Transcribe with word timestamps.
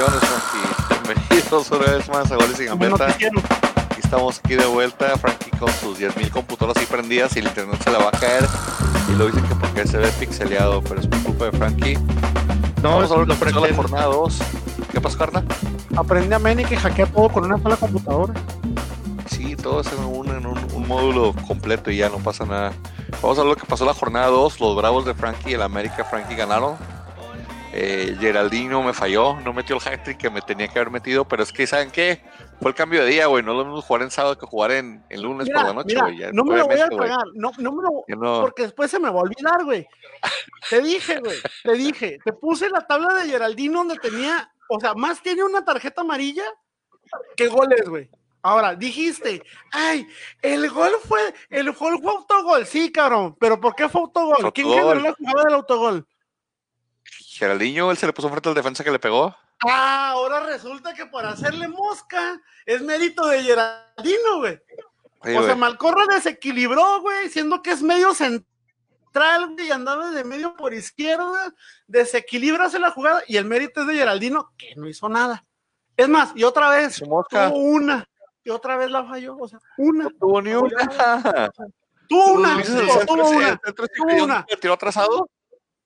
bendiciones, 0.00 0.20
Frankie. 0.20 1.14
Bienvenidos 1.14 1.70
una 1.70 1.92
vez 1.92 2.08
más 2.08 2.32
a 2.32 2.36
Goles 2.36 2.60
y 2.60 2.64
Gambeta. 2.64 3.16
Estamos 4.02 4.40
aquí 4.42 4.54
de 4.54 4.66
vuelta, 4.66 5.16
Frankie 5.18 5.50
con 5.58 5.70
sus 5.72 5.98
10.000 5.98 6.30
computadoras 6.30 6.76
ahí 6.78 6.86
prendidas 6.86 7.36
y 7.36 7.40
el 7.40 7.46
internet 7.46 7.80
se 7.82 7.90
la 7.90 7.98
va 7.98 8.08
a 8.08 8.12
caer. 8.12 8.44
Y 9.08 9.16
lo 9.16 9.26
dicen 9.26 9.44
que 9.44 9.54
porque 9.54 9.86
se 9.86 9.98
ve 9.98 10.08
pixeleado, 10.18 10.82
pero 10.82 11.00
es 11.00 11.06
por 11.06 11.22
culpa 11.22 11.44
de 11.46 11.52
Frankie. 11.52 11.94
No, 12.82 12.96
Vamos 12.96 13.10
a 13.12 13.16
ver 13.16 13.28
lo 13.28 13.60
la 13.66 13.74
jornada 13.74 14.06
2. 14.06 14.38
¿Qué 14.92 15.00
pasó, 15.00 15.18
Carla? 15.18 15.44
Aprende 15.96 16.34
a 16.34 16.38
Manny 16.38 16.64
que 16.64 16.76
hackea 16.76 17.06
todo 17.06 17.28
con 17.28 17.44
una 17.44 17.58
sola 17.62 17.76
computadora. 17.76 18.34
Sí, 19.26 19.54
todo 19.54 19.80
es 19.80 19.92
en 19.92 20.04
un, 20.04 20.28
en 20.28 20.46
un, 20.46 20.58
un 20.72 20.88
módulo 20.88 21.34
completo 21.46 21.90
y 21.90 21.98
ya 21.98 22.08
no 22.08 22.18
pasa 22.18 22.44
nada. 22.46 22.72
Vamos 23.22 23.38
a 23.38 23.42
ver 23.42 23.50
lo 23.50 23.56
que 23.56 23.66
pasó 23.66 23.84
la 23.84 23.94
jornada 23.94 24.28
2. 24.28 24.60
Los 24.60 24.76
Bravos 24.76 25.04
de 25.04 25.14
Frankie 25.14 25.50
y 25.50 25.54
el 25.54 25.62
América 25.62 26.04
Frankie 26.04 26.36
ganaron. 26.36 26.76
Eh, 27.72 28.16
Geraldino 28.18 28.82
me 28.82 28.92
falló, 28.92 29.38
no 29.40 29.52
metió 29.52 29.76
el 29.76 29.82
hat 29.86 30.02
trick 30.02 30.18
que 30.18 30.30
me 30.30 30.40
tenía 30.42 30.66
que 30.66 30.78
haber 30.78 30.90
metido, 30.90 31.26
pero 31.26 31.42
es 31.42 31.52
que, 31.52 31.66
¿saben 31.66 31.90
qué? 31.90 32.22
Fue 32.60 32.70
el 32.70 32.74
cambio 32.74 33.04
de 33.04 33.10
día, 33.10 33.26
güey. 33.26 33.44
No 33.44 33.54
lo 33.54 33.64
mismo 33.64 33.80
jugar 33.80 34.02
en 34.02 34.10
sábado 34.10 34.36
que 34.36 34.44
jugar 34.44 34.72
en, 34.72 35.04
en 35.08 35.22
lunes 35.22 35.48
por 35.48 35.62
la 35.62 35.72
noche, 35.72 35.96
güey. 35.98 36.18
no 36.32 36.44
me 36.44 36.56
lo 36.56 36.66
voy 36.66 36.80
a 36.80 36.88
pagar. 36.88 37.24
No, 37.34 37.52
no 37.58 37.72
me 37.72 37.82
lo 37.82 38.40
Porque 38.40 38.62
después 38.62 38.90
se 38.90 38.98
me 38.98 39.08
va 39.08 39.20
a 39.20 39.22
olvidar, 39.22 39.64
güey. 39.64 39.86
Te 40.68 40.82
dije, 40.82 41.20
güey. 41.20 41.38
Te 41.62 41.72
dije. 41.72 42.18
Te 42.24 42.32
puse 42.32 42.68
la 42.68 42.86
tabla 42.86 43.14
de 43.14 43.30
Geraldino 43.30 43.78
donde 43.78 43.96
tenía. 43.96 44.52
O 44.68 44.78
sea, 44.78 44.94
más 44.94 45.22
tiene 45.22 45.42
una 45.42 45.64
tarjeta 45.64 46.02
amarilla 46.02 46.44
que 47.36 47.48
goles, 47.48 47.88
güey. 47.88 48.10
Ahora, 48.42 48.74
dijiste, 48.74 49.42
ay, 49.70 50.06
el 50.40 50.70
gol 50.70 50.92
fue, 51.04 51.20
el 51.50 51.72
gol 51.72 52.00
fue 52.00 52.12
autogol, 52.12 52.64
sí, 52.64 52.90
cabrón, 52.90 53.36
pero 53.38 53.60
¿por 53.60 53.74
qué 53.74 53.86
fue 53.86 54.00
autogol? 54.00 54.50
¿Quién 54.54 54.66
generó 54.66 54.94
la 54.94 55.12
jugada 55.12 55.44
del 55.44 55.54
autogol? 55.54 56.08
Geraldinho, 57.40 57.90
él 57.90 57.96
se 57.96 58.06
le 58.06 58.12
puso 58.12 58.28
frente 58.28 58.50
al 58.50 58.54
defensa 58.54 58.84
que 58.84 58.90
le 58.90 58.98
pegó. 58.98 59.34
Ah, 59.66 60.10
ahora 60.10 60.40
resulta 60.40 60.92
que 60.94 61.06
por 61.06 61.24
hacerle 61.24 61.68
mosca 61.68 62.40
es 62.66 62.82
mérito 62.82 63.26
de 63.26 63.42
Geraldino, 63.42 64.38
güey. 64.38 64.60
Sí, 65.24 65.34
o 65.34 65.42
sea. 65.42 65.56
Malcorra 65.56 66.04
desequilibró, 66.06 67.00
güey, 67.00 67.30
siendo 67.30 67.62
que 67.62 67.72
es 67.72 67.82
medio 67.82 68.14
central, 68.14 69.54
güey, 69.54 69.68
y 69.68 69.70
andaba 69.70 70.10
de 70.10 70.22
medio 70.22 70.54
por 70.54 70.74
izquierda, 70.74 71.54
desequilibrase 71.86 72.78
la 72.78 72.90
jugada, 72.90 73.22
y 73.26 73.38
el 73.38 73.46
mérito 73.46 73.80
es 73.80 73.86
de 73.86 73.94
Geraldino, 73.94 74.52
que 74.58 74.74
no 74.76 74.86
hizo 74.86 75.08
nada. 75.08 75.44
Es 75.96 76.08
más, 76.08 76.32
y 76.34 76.44
otra 76.44 76.68
vez, 76.70 77.06
mosca. 77.06 77.48
tuvo 77.48 77.58
una, 77.58 78.06
y 78.44 78.50
otra 78.50 78.76
vez 78.76 78.90
la 78.90 79.04
falló, 79.04 79.36
o 79.38 79.48
sea, 79.48 79.58
una. 79.78 80.04
No 80.04 80.10
tuvo 80.10 80.42
ni 80.42 80.52
una. 80.52 81.50
Tuvo 82.08 82.32
una, 82.32 82.56
¿Dices 82.58 82.74
el 82.74 83.06
tuvo, 83.06 83.30
una, 83.30 83.60
tuvo 83.94 84.24
una. 84.24 84.46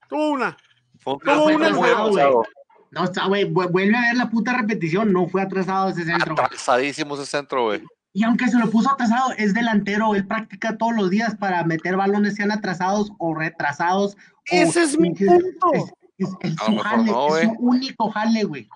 tuvo 0.08 0.28
una. 0.28 0.56
Fue 1.04 1.14
un 1.14 1.54
una 1.54 1.66
atrasado. 1.68 2.42
No, 2.90 3.04
está, 3.04 3.26
güey, 3.26 3.44
vu- 3.44 3.70
vuelve 3.70 3.96
a 3.96 4.00
ver 4.02 4.16
la 4.16 4.30
puta 4.30 4.52
repetición, 4.56 5.12
no 5.12 5.26
fue 5.28 5.42
atrasado 5.42 5.88
ese 5.88 6.04
centro. 6.04 6.34
güey. 6.34 6.46
Atrasadísimo 6.46 7.14
ese 7.16 7.26
centro, 7.26 7.64
güey. 7.64 7.82
Y 8.12 8.22
aunque 8.22 8.46
se 8.48 8.56
lo 8.58 8.70
puso 8.70 8.90
atrasado, 8.92 9.32
es 9.36 9.52
delantero, 9.54 10.14
él 10.14 10.26
practica 10.26 10.76
todos 10.76 10.94
los 10.94 11.10
días 11.10 11.34
para 11.36 11.64
meter 11.64 11.96
balones 11.96 12.36
sean 12.36 12.52
atrasados 12.52 13.10
o 13.18 13.34
retrasados. 13.34 14.14
o 14.14 14.18
Ese 14.46 14.84
es 14.84 14.98
mi 14.98 15.10
punto. 15.12 15.72
Es, 15.72 15.82
es- 16.18 16.30
es 16.40 16.54
A 16.60 16.66
su 16.66 16.76
jale, 16.78 17.10
no, 17.10 17.26
es 17.26 17.32
güey. 17.32 17.44
su 17.46 17.52
único 17.58 18.10
jale, 18.12 18.44
güey. 18.44 18.68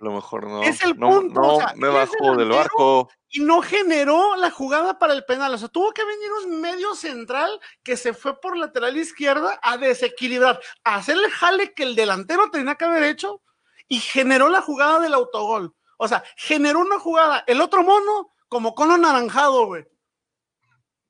A 0.00 0.04
lo 0.04 0.12
mejor 0.12 0.46
no. 0.46 0.62
Es 0.62 0.82
el 0.82 0.98
no, 0.98 1.08
punto, 1.08 1.40
no 1.40 1.56
o 1.56 1.58
sea, 1.58 1.74
me 1.76 1.88
es 1.88 1.94
bajo 1.94 2.36
del 2.36 2.48
barco. 2.48 3.10
y 3.28 3.40
no 3.40 3.60
generó 3.60 4.34
la 4.36 4.50
jugada 4.50 4.98
para 4.98 5.12
el 5.12 5.24
penal. 5.24 5.52
O 5.52 5.58
sea, 5.58 5.68
tuvo 5.68 5.92
que 5.92 6.04
venir 6.04 6.30
un 6.46 6.60
medio 6.60 6.94
central 6.94 7.60
que 7.82 7.98
se 7.98 8.14
fue 8.14 8.40
por 8.40 8.56
lateral 8.56 8.96
izquierda 8.96 9.60
a 9.62 9.76
desequilibrar, 9.76 10.58
a 10.84 10.96
hacer 10.96 11.16
el 11.16 11.30
jale 11.30 11.74
que 11.74 11.82
el 11.82 11.94
delantero 11.94 12.50
tenía 12.50 12.76
que 12.76 12.86
haber 12.86 13.02
hecho 13.02 13.42
y 13.88 14.00
generó 14.00 14.48
la 14.48 14.62
jugada 14.62 15.00
del 15.00 15.12
autogol. 15.12 15.74
O 15.98 16.08
sea, 16.08 16.24
generó 16.36 16.80
una 16.80 16.98
jugada. 16.98 17.44
El 17.46 17.60
otro 17.60 17.82
mono, 17.82 18.32
como 18.48 18.74
cono 18.74 18.96
naranjado, 18.96 19.66
güey. 19.66 19.86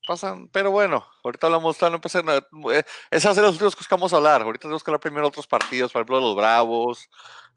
Pasan, 0.07 0.49
pero 0.49 0.73
bueno, 0.73 1.07
ahorita 1.23 1.47
hablamos, 1.47 1.81
no 1.81 1.89
empecé, 1.89 2.21
eh, 2.73 2.83
esas 3.11 3.37
son 3.37 3.45
las 3.45 3.53
últimas 3.53 3.77
cosas 3.77 3.87
que 3.87 3.95
vamos 3.95 4.13
a 4.13 4.17
hablar. 4.17 4.43
Ahorita 4.43 4.63
tenemos 4.63 4.83
que 4.83 4.91
hablar 4.91 5.01
primero 5.01 5.23
de 5.23 5.29
otros 5.29 5.47
partidos, 5.47 5.93
por 5.93 6.01
ejemplo, 6.01 6.17
de 6.17 6.23
los 6.23 6.35
Bravos, 6.35 7.09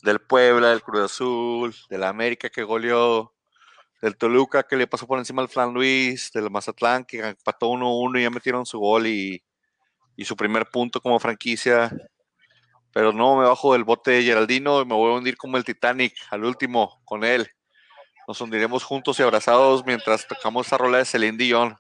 del 0.04 0.20
Puebla, 0.20 0.70
del 0.70 0.84
Cruz 0.84 1.02
Azul, 1.02 1.74
del 1.90 2.04
América 2.04 2.50
que 2.50 2.64
goleó, 2.64 3.34
del 4.02 4.18
Toluca 4.18 4.64
que 4.64 4.76
le 4.76 4.86
pasó 4.86 5.08
por 5.08 5.18
encima 5.18 5.42
al 5.42 5.48
Flan 5.48 5.74
Luis, 5.74 6.30
del 6.34 6.52
Mazatlán 6.52 7.06
que 7.06 7.20
empató 7.20 7.68
1-1 7.68 8.20
y 8.20 8.24
ya 8.24 8.30
metieron 8.30 8.66
su 8.66 8.80
gol 8.80 9.08
y, 9.08 9.42
y 10.18 10.26
su 10.26 10.36
primer 10.36 10.70
punto 10.70 11.00
como 11.00 11.20
franquicia. 11.20 11.90
Pero 12.92 13.14
no 13.14 13.38
me 13.38 13.46
bajo 13.48 13.74
del 13.74 13.86
bote 13.86 14.12
de 14.12 14.24
Geraldino 14.24 14.82
y 14.82 14.86
me 14.86 14.94
voy 14.94 15.14
a 15.14 15.18
hundir 15.18 15.38
como 15.38 15.56
el 15.56 15.64
Titanic 15.64 16.14
al 16.30 16.44
último 16.44 17.02
con 17.06 17.24
él. 17.24 17.50
Nos 18.28 18.42
hundiremos 18.42 18.84
juntos 18.84 19.18
y 19.20 19.24
abrazados 19.24 19.86
mientras 19.86 20.28
tocamos 20.28 20.66
esta 20.68 20.78
rola 20.78 20.98
de 20.98 21.06
Celine 21.06 21.38
Dion. 21.38 21.78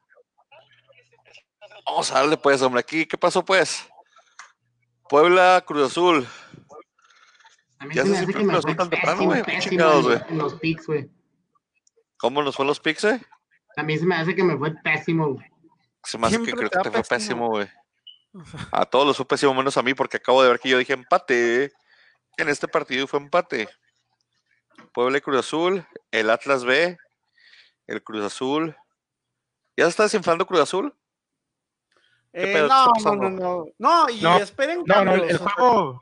Vamos 1.85 2.09
a 2.11 2.15
darle 2.15 2.37
pues, 2.37 2.61
hombre, 2.61 2.79
aquí, 2.79 3.05
¿qué 3.05 3.17
pasó 3.17 3.43
pues? 3.43 3.85
Puebla, 5.09 5.61
Cruz 5.67 5.91
Azul. 5.91 6.25
Ya 7.91 8.03
se 8.03 8.03
se 8.03 8.09
me 8.09 8.17
hace 8.17 8.17
siempre 8.17 8.41
que 8.41 8.47
me 8.47 8.53
los 8.53 8.61
fue 8.61 8.71
sueltan 8.71 8.89
temprano, 8.89 9.17
pésimo, 9.17 9.31
güey, 9.31 9.43
pésimo 9.43 9.69
chingados, 9.69 10.05
en, 10.05 10.11
güey. 10.11 10.21
en 10.29 10.37
los 10.37 10.53
picks, 10.55 10.87
güey. 10.87 11.09
¿Cómo 12.17 12.41
nos 12.43 12.55
fue 12.55 12.65
los 12.65 12.79
picks, 12.79 13.03
eh? 13.05 13.21
A 13.75 13.83
mí 13.83 13.97
se 13.97 14.05
me 14.05 14.15
hace 14.15 14.35
que 14.35 14.43
me 14.43 14.57
fue 14.57 14.73
pésimo, 14.83 15.33
güey. 15.33 15.45
Se 16.03 16.17
me 16.17 16.27
hace 16.27 16.41
que 16.41 16.51
creo 16.51 16.69
que 16.69 16.79
te 16.79 16.91
fue 16.91 17.03
pésimo, 17.03 17.49
güey. 17.49 17.67
A 18.71 18.85
todos 18.85 19.05
los 19.05 19.17
fue 19.17 19.27
pésimo, 19.27 19.53
menos 19.53 19.77
a 19.77 19.83
mí, 19.83 19.93
porque 19.93 20.17
acabo 20.17 20.41
de 20.41 20.49
ver 20.49 20.59
que 20.59 20.69
yo 20.69 20.77
dije 20.77 20.93
empate. 20.93 21.71
En 22.37 22.49
este 22.49 22.67
partido 22.67 23.05
fue 23.07 23.19
empate. 23.19 23.69
Puebla 24.93 25.17
y 25.17 25.21
Cruz 25.21 25.39
Azul, 25.39 25.85
el 26.11 26.29
Atlas 26.29 26.63
B, 26.65 26.97
el 27.87 28.03
Cruz 28.03 28.23
Azul. 28.23 28.75
¿Ya 29.77 29.85
se 29.85 29.89
está 29.89 30.03
desinflando 30.03 30.45
Cruz 30.45 30.61
Azul? 30.61 30.95
¿Qué 32.31 32.57
Eh, 32.57 32.67
no, 32.67 32.87
no, 33.03 33.15
no, 33.15 33.29
no. 33.29 33.65
No, 33.77 34.09
y 34.09 34.21
No, 34.21 34.37
esperen 34.37 34.83
No, 34.85 35.05
no, 35.05 35.13
el, 35.13 35.37
juego. 35.37 36.01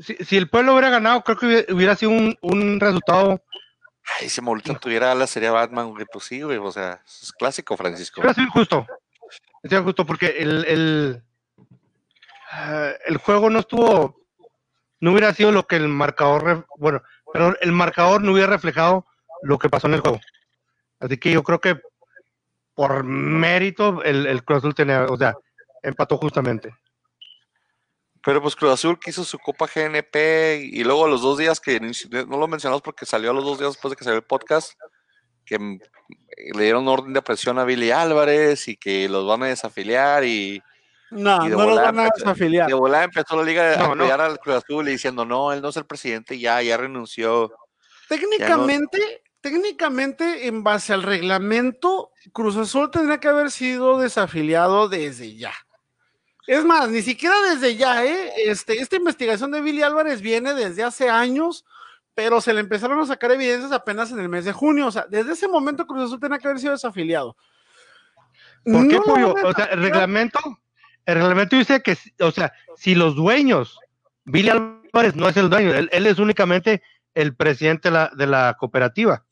Si, 0.00 0.14
si 0.16 0.36
el 0.36 0.48
pueblo 0.48 0.72
hubiera 0.72 0.90
ganado, 0.90 1.22
creo 1.22 1.36
que 1.38 1.46
hubiera, 1.46 1.74
hubiera 1.74 1.96
sido 1.96 2.12
un, 2.12 2.36
un 2.42 2.80
resultado. 2.80 3.42
Ay, 4.20 4.28
si 4.28 4.40
Maulito 4.40 4.74
tuviera 4.76 5.14
la 5.14 5.26
serie 5.26 5.50
Batman, 5.50 5.90
güey, 5.90 6.06
pues 6.10 6.24
sí, 6.26 6.42
güey, 6.42 6.58
o 6.58 6.70
sea, 6.70 7.02
es 7.04 7.32
clásico, 7.32 7.76
Francisco. 7.76 8.20
Hubiera 8.20 8.34
sido 8.34 8.46
injusto. 8.46 8.86
Sido 9.64 9.80
injusto 9.80 10.06
porque 10.06 10.36
el, 10.38 10.64
el, 10.66 11.22
ah, 12.52 12.90
el 13.06 13.16
juego 13.16 13.50
no 13.50 13.60
estuvo. 13.60 14.20
No 15.00 15.12
hubiera 15.12 15.34
sido 15.34 15.52
lo 15.52 15.66
que 15.66 15.76
el 15.76 15.88
marcador. 15.88 16.66
bueno, 16.78 17.02
pero 17.32 17.58
el 17.60 17.72
marcador 17.72 18.22
no 18.22 18.32
hubiera 18.32 18.48
reflejado 18.48 19.04
lo 19.42 19.58
que 19.58 19.68
pasó 19.68 19.88
en 19.88 19.94
el 19.94 20.00
juego. 20.00 20.20
Así 21.00 21.18
que 21.18 21.30
yo 21.30 21.42
creo 21.42 21.60
que 21.60 21.78
por 22.74 23.04
mérito 23.04 24.02
el, 24.02 24.26
el 24.26 24.44
Cruz 24.44 24.74
tenía. 24.74 25.04
O 25.04 25.16
sea, 25.16 25.34
empató 25.82 26.16
justamente. 26.16 26.74
Pero 28.26 28.42
pues 28.42 28.54
Cruz 28.56 28.72
Azul 28.72 28.98
quiso 28.98 29.24
su 29.24 29.38
Copa 29.38 29.66
GNP 29.72 30.60
y 30.64 30.82
luego 30.84 31.06
a 31.06 31.08
los 31.08 31.22
dos 31.22 31.38
días 31.38 31.60
que 31.60 31.80
no 31.80 32.36
lo 32.38 32.48
mencionamos 32.48 32.82
porque 32.82 33.06
salió 33.06 33.30
a 33.30 33.34
los 33.34 33.44
dos 33.44 33.58
días 33.58 33.70
después 33.72 33.90
de 33.92 33.96
que 33.96 34.04
salió 34.04 34.18
el 34.18 34.24
podcast, 34.24 34.72
que 35.44 35.56
le 35.58 36.62
dieron 36.64 36.88
orden 36.88 37.12
de 37.12 37.22
presión 37.22 37.58
a 37.60 37.64
Billy 37.64 37.92
Álvarez 37.92 38.66
y 38.66 38.76
que 38.76 39.08
los 39.08 39.24
van 39.28 39.44
a 39.44 39.46
desafiliar 39.46 40.24
y, 40.24 40.60
No, 41.12 41.46
y 41.46 41.50
de 41.50 41.56
no 41.56 41.66
los 41.66 41.76
van 41.76 42.00
a 42.00 42.06
empezó- 42.06 42.24
desafiliar. 42.24 42.66
de 42.66 42.74
volada 42.74 43.04
empezó 43.04 43.36
la 43.36 43.44
liga 43.44 43.74
a 43.74 43.76
No, 43.76 43.94
no. 43.94 44.02
apoyar 44.04 44.20
al 44.20 44.38
Cruz 44.40 44.56
Azul 44.56 44.88
y 44.88 44.92
diciendo 44.92 45.24
no, 45.24 45.52
él 45.52 45.62
no 45.62 45.68
es 45.68 45.76
el 45.76 45.86
presidente, 45.86 46.36
ya, 46.38 46.60
ya 46.62 46.76
renunció. 46.76 47.52
Técnicamente, 48.08 49.22
técnicamente, 49.40 50.48
en 50.48 50.64
base 50.64 50.92
al 50.92 51.04
reglamento, 51.04 52.10
Cruz 52.32 52.56
Azul 52.56 52.90
tendría 52.90 53.18
que 53.20 53.28
haber 53.28 53.50
sido 53.52 53.98
desafiliado 54.00 54.88
desde 54.88 55.36
ya. 55.36 55.52
Es 56.46 56.64
más, 56.64 56.88
ni 56.88 57.02
siquiera 57.02 57.34
desde 57.50 57.76
ya, 57.76 58.04
¿eh? 58.04 58.32
Este, 58.46 58.80
esta 58.80 58.96
investigación 58.96 59.50
de 59.50 59.60
Billy 59.60 59.82
Álvarez 59.82 60.20
viene 60.20 60.54
desde 60.54 60.84
hace 60.84 61.08
años, 61.08 61.64
pero 62.14 62.40
se 62.40 62.54
le 62.54 62.60
empezaron 62.60 63.00
a 63.00 63.06
sacar 63.06 63.32
evidencias 63.32 63.72
apenas 63.72 64.12
en 64.12 64.20
el 64.20 64.28
mes 64.28 64.44
de 64.44 64.52
junio. 64.52 64.86
O 64.86 64.90
sea, 64.92 65.06
desde 65.08 65.32
ese 65.32 65.48
momento 65.48 65.86
Cruz 65.86 66.04
Azul 66.04 66.20
tenía 66.20 66.38
que 66.38 66.46
haber 66.46 66.60
sido 66.60 66.72
desafiliado. 66.72 67.36
¿Por 68.64 68.88
qué, 68.88 68.96
No 68.96 69.02
Pollo? 69.02 69.34
O 69.44 69.52
sea, 69.52 69.66
el 69.66 69.82
reglamento, 69.82 70.38
el 71.04 71.14
reglamento 71.14 71.56
dice 71.56 71.82
que, 71.82 71.98
o 72.20 72.30
sea, 72.30 72.52
si 72.76 72.94
los 72.94 73.16
dueños, 73.16 73.78
Billy 74.24 74.50
Álvarez 74.50 75.14
no 75.14 75.28
es 75.28 75.36
el 75.36 75.50
dueño, 75.50 75.74
él, 75.74 75.88
él 75.92 76.06
es 76.06 76.18
únicamente 76.18 76.82
el 77.14 77.34
presidente 77.34 77.88
de 77.88 77.92
la, 77.92 78.10
de 78.16 78.26
la 78.26 78.56
cooperativa. 78.58 79.25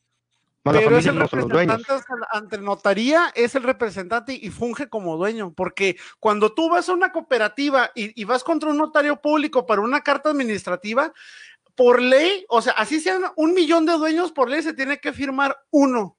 La 0.65 0.79
Pero 0.79 0.97
es 0.97 1.05
familia 1.05 1.11
el 1.11 1.15
no 1.19 1.25
representante 1.27 1.93
ante- 2.31 2.57
notaría, 2.57 3.31
es 3.35 3.53
el 3.53 3.61
representante 3.63 4.33
y 4.33 4.49
funge 4.49 4.89
como 4.89 5.15
dueño, 5.15 5.53
porque 5.53 5.95
cuando 6.19 6.53
tú 6.53 6.69
vas 6.69 6.89
a 6.89 6.93
una 6.93 7.11
cooperativa 7.11 7.91
y, 7.93 8.19
y 8.19 8.25
vas 8.25 8.43
contra 8.43 8.69
un 8.71 8.77
notario 8.77 9.21
público 9.21 9.67
para 9.67 9.81
una 9.81 10.01
carta 10.01 10.31
administrativa, 10.31 11.13
por 11.75 12.01
ley, 12.01 12.45
o 12.49 12.61
sea, 12.63 12.73
así 12.73 12.99
sean 12.99 13.25
un 13.35 13.53
millón 13.53 13.85
de 13.85 13.93
dueños, 13.93 14.31
por 14.31 14.49
ley 14.49 14.63
se 14.63 14.73
tiene 14.73 14.99
que 14.99 15.13
firmar 15.13 15.55
uno. 15.69 16.17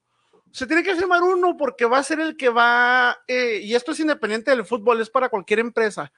Se 0.52 0.66
tiene 0.66 0.82
que 0.84 0.94
firmar 0.94 1.22
uno 1.22 1.56
porque 1.56 1.84
va 1.84 1.98
a 1.98 2.02
ser 2.04 2.20
el 2.20 2.36
que 2.36 2.48
va, 2.48 3.18
eh, 3.26 3.60
y 3.62 3.74
esto 3.74 3.92
es 3.92 4.00
independiente 4.00 4.52
del 4.52 4.64
fútbol, 4.64 5.00
es 5.00 5.10
para 5.10 5.28
cualquier 5.28 5.58
empresa. 5.58 6.12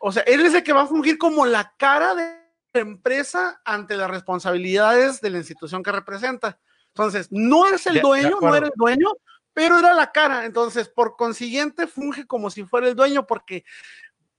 O 0.00 0.12
sea, 0.12 0.22
él 0.24 0.44
es 0.44 0.52
el 0.54 0.62
que 0.62 0.72
va 0.74 0.82
a 0.82 0.86
fungir 0.86 1.16
como 1.16 1.46
la 1.46 1.72
cara 1.78 2.14
de 2.14 2.40
empresa 2.74 3.60
ante 3.64 3.96
las 3.96 4.10
responsabilidades 4.10 5.20
de 5.20 5.30
la 5.30 5.38
institución 5.38 5.82
que 5.82 5.92
representa. 5.92 6.58
Entonces, 6.94 7.28
no 7.30 7.66
es 7.66 7.86
el 7.86 8.00
dueño, 8.00 8.38
no 8.40 8.54
era 8.54 8.66
el 8.66 8.72
dueño, 8.76 9.08
pero 9.52 9.78
era 9.78 9.94
la 9.94 10.12
cara. 10.12 10.44
Entonces, 10.44 10.88
por 10.88 11.16
consiguiente, 11.16 11.86
funge 11.86 12.26
como 12.26 12.50
si 12.50 12.64
fuera 12.64 12.88
el 12.88 12.96
dueño, 12.96 13.26
porque 13.26 13.64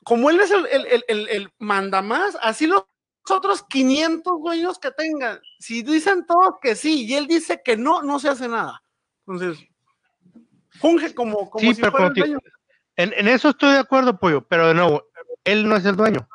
como 0.03 0.30
él 0.30 0.39
es 0.39 0.51
el, 0.51 0.65
el, 1.07 1.30
el, 1.30 1.53
mandamás, 1.59 2.38
así 2.42 2.68
los 2.68 2.86
otros 3.30 3.63
500 3.63 4.42
dueños 4.42 4.80
que 4.80 4.92
tengan, 4.92 5.39
si 5.59 5.83
dicen 5.83 6.25
todos 6.25 6.56
que 6.62 6.75
sí 6.75 7.06
y 7.06 7.13
él 7.13 7.27
dice 7.27 7.62
que 7.63 7.77
no, 7.77 8.01
no 8.01 8.19
se 8.19 8.30
hace 8.30 8.48
nada. 8.48 8.83
Entonces, 9.27 9.63
funge 10.80 11.13
como, 11.13 11.50
como 11.50 11.62
Sí, 11.62 11.75
si 11.75 11.81
pero 11.81 11.92
fuera 11.92 12.07
el 12.07 12.13
como 12.13 12.25
dueño. 12.25 12.39
En, 12.95 13.13
en 13.13 13.27
eso 13.27 13.50
estoy 13.50 13.74
de 13.74 13.80
acuerdo, 13.80 14.19
Pollo, 14.19 14.45
pero 14.48 14.68
de 14.68 14.74
nuevo, 14.74 15.06
él 15.44 15.68
no 15.68 15.75
es 15.75 15.86
el 15.86 15.95
dueño. 15.95 16.27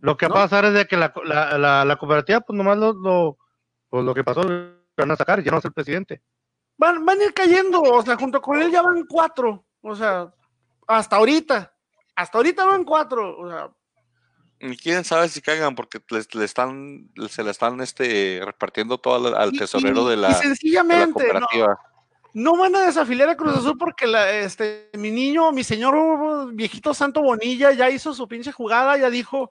Lo 0.00 0.16
que 0.16 0.28
¿No? 0.28 0.34
va 0.34 0.42
a 0.42 0.44
pasar 0.44 0.66
es 0.66 0.74
de 0.74 0.86
que 0.86 0.96
la, 0.96 1.12
la, 1.24 1.58
la, 1.58 1.84
la 1.84 1.96
cooperativa, 1.96 2.40
pues 2.40 2.56
nomás 2.56 2.78
lo, 2.78 2.92
lo, 2.92 3.38
pues, 3.88 4.04
lo 4.04 4.14
que 4.14 4.24
pasó, 4.24 4.42
van 5.00 5.10
a 5.10 5.16
sacar, 5.16 5.42
ya 5.42 5.50
no 5.50 5.58
es 5.58 5.64
el 5.64 5.72
presidente. 5.72 6.22
Van, 6.76 7.04
van 7.04 7.20
a 7.20 7.24
ir 7.24 7.34
cayendo, 7.34 7.82
o 7.82 8.02
sea, 8.02 8.16
junto 8.16 8.40
con 8.40 8.60
él 8.60 8.70
ya 8.70 8.80
van 8.82 9.04
cuatro, 9.06 9.64
o 9.82 9.94
sea, 9.94 10.32
hasta 10.86 11.16
ahorita, 11.16 11.72
hasta 12.16 12.38
ahorita 12.38 12.64
van 12.64 12.84
cuatro, 12.84 13.38
o 13.38 13.48
sea, 13.48 13.70
Y 14.60 14.76
quién 14.76 15.04
sabe 15.04 15.28
si 15.28 15.40
caigan 15.42 15.74
porque 15.74 16.00
les, 16.10 16.34
le 16.34 16.44
están, 16.44 17.10
se 17.28 17.42
le 17.42 17.50
están 17.50 17.80
este, 17.80 18.40
repartiendo 18.44 18.98
todo 18.98 19.28
al, 19.28 19.34
al 19.34 19.54
y- 19.54 19.58
tesorero 19.58 20.02
y- 20.06 20.08
de 20.10 20.14
y 20.14 20.20
la, 20.20 20.28
de 20.28 20.32
la 20.34 20.38
sencillamente, 20.40 21.06
no, 21.32 21.40
cooperativa. 21.40 21.78
no 22.34 22.56
van 22.56 22.76
a 22.76 22.82
desafiliar 22.86 23.28
a 23.28 23.36
Cruz 23.36 23.56
Azul 23.56 23.76
porque 23.78 24.06
la, 24.06 24.30
este, 24.30 24.90
mi 24.94 25.10
niño, 25.10 25.52
mi 25.52 25.64
señor 25.64 26.52
viejito 26.54 26.92
Santo 26.94 27.22
Bonilla 27.22 27.72
ya 27.72 27.88
hizo 27.90 28.12
su 28.14 28.26
pinche 28.28 28.52
jugada, 28.52 28.96
ya 28.96 29.08
dijo, 29.10 29.50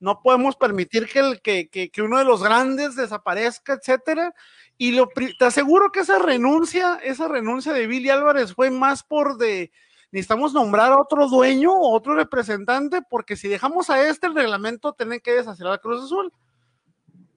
no 0.00 0.22
podemos 0.22 0.54
permitir 0.56 1.08
que, 1.08 1.18
el, 1.18 1.40
que, 1.42 1.68
que, 1.68 1.90
que 1.90 2.02
uno 2.02 2.18
de 2.18 2.24
los 2.24 2.42
grandes 2.42 2.94
desaparezca, 2.94 3.72
etcétera. 3.74 4.32
Y 4.78 4.92
lo, 4.92 5.08
te 5.08 5.44
aseguro 5.44 5.90
que 5.90 6.00
esa 6.00 6.20
renuncia, 6.20 7.00
esa 7.02 7.26
renuncia 7.26 7.72
de 7.72 7.88
Billy 7.88 8.10
Álvarez 8.10 8.54
fue 8.54 8.70
más 8.70 9.02
por 9.02 9.36
de, 9.36 9.72
necesitamos 10.12 10.54
nombrar 10.54 10.92
a 10.92 11.00
otro 11.00 11.28
dueño 11.28 11.72
o 11.72 11.94
otro 11.94 12.14
representante, 12.14 13.02
porque 13.02 13.36
si 13.36 13.48
dejamos 13.48 13.90
a 13.90 14.00
este, 14.08 14.28
el 14.28 14.36
reglamento 14.36 14.92
tiene 14.92 15.20
que 15.20 15.32
deshacer 15.32 15.66
a 15.66 15.78
Cruz 15.78 16.04
Azul. 16.04 16.32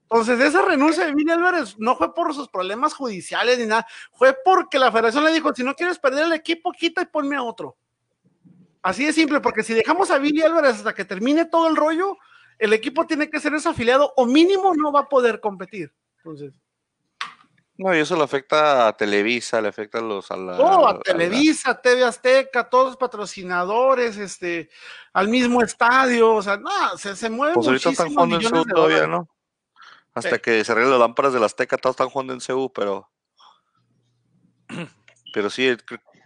Entonces, 0.03 0.39
esa 0.39 0.61
renuncia 0.61 1.05
de 1.05 1.15
Billy 1.15 1.31
Álvarez 1.31 1.79
no 1.79 1.95
fue 1.95 2.13
por 2.13 2.33
sus 2.35 2.47
problemas 2.47 2.93
judiciales 2.93 3.57
ni 3.57 3.65
nada, 3.65 3.87
fue 4.11 4.35
porque 4.45 4.77
la 4.77 4.91
federación 4.91 5.23
le 5.23 5.31
dijo, 5.31 5.53
si 5.55 5.63
no 5.63 5.73
quieres 5.73 5.97
perder 5.97 6.25
el 6.25 6.33
equipo, 6.33 6.71
quita 6.73 7.01
y 7.01 7.05
ponme 7.05 7.37
a 7.37 7.43
otro. 7.43 7.75
Así 8.83 9.05
de 9.05 9.13
simple, 9.13 9.39
porque 9.39 9.63
si 9.63 9.73
dejamos 9.73 10.11
a 10.11 10.17
Billy 10.17 10.41
Álvarez 10.41 10.75
hasta 10.75 10.93
que 10.93 11.05
termine 11.05 11.45
todo 11.45 11.67
el 11.67 11.75
rollo, 11.75 12.17
el 12.59 12.73
equipo 12.73 13.07
tiene 13.07 13.29
que 13.29 13.39
ser 13.39 13.53
desafiliado 13.53 14.13
o 14.17 14.25
mínimo 14.25 14.73
no 14.75 14.91
va 14.91 15.01
a 15.01 15.09
poder 15.09 15.39
competir. 15.39 15.93
Entonces, 16.17 16.53
No, 17.83 17.95
y 17.95 17.97
eso 17.99 18.15
le 18.15 18.21
afecta 18.23 18.87
a 18.87 18.95
Televisa, 18.95 19.59
le 19.59 19.69
afecta 19.69 19.97
a 19.97 20.01
los 20.01 20.29
a 20.29 20.37
la, 20.37 20.59
oh, 20.59 20.85
a 20.85 20.91
a 20.91 20.93
la- 20.93 20.99
Televisa, 20.99 21.81
TV 21.81 22.03
Azteca, 22.03 22.69
todos 22.69 22.85
los 22.89 22.97
patrocinadores, 22.97 24.17
este, 24.17 24.69
al 25.13 25.29
mismo 25.29 25.63
estadio, 25.63 26.31
o 26.35 26.41
sea, 26.43 26.57
no, 26.57 26.69
se, 26.99 27.15
se 27.15 27.27
mueve 27.31 27.55
Pues 27.55 27.65
ahorita 27.65 27.89
están 27.89 28.13
jugando 28.13 28.35
en 28.35 28.41
CEU 28.43 28.65
todavía. 28.65 29.07
¿no? 29.07 29.27
Hasta 30.13 30.35
Sí. 30.35 30.41
que 30.43 30.63
se 30.63 30.71
arreglen 30.71 30.91
las 30.91 30.99
lámparas 30.99 31.33
de 31.33 31.39
la 31.39 31.47
Azteca, 31.47 31.75
todos 31.77 31.95
están 31.95 32.09
jugando 32.09 32.33
en 32.33 32.41
CEU, 32.41 32.71
pero. 32.71 33.09
Pero 35.33 35.49
sí, 35.49 35.75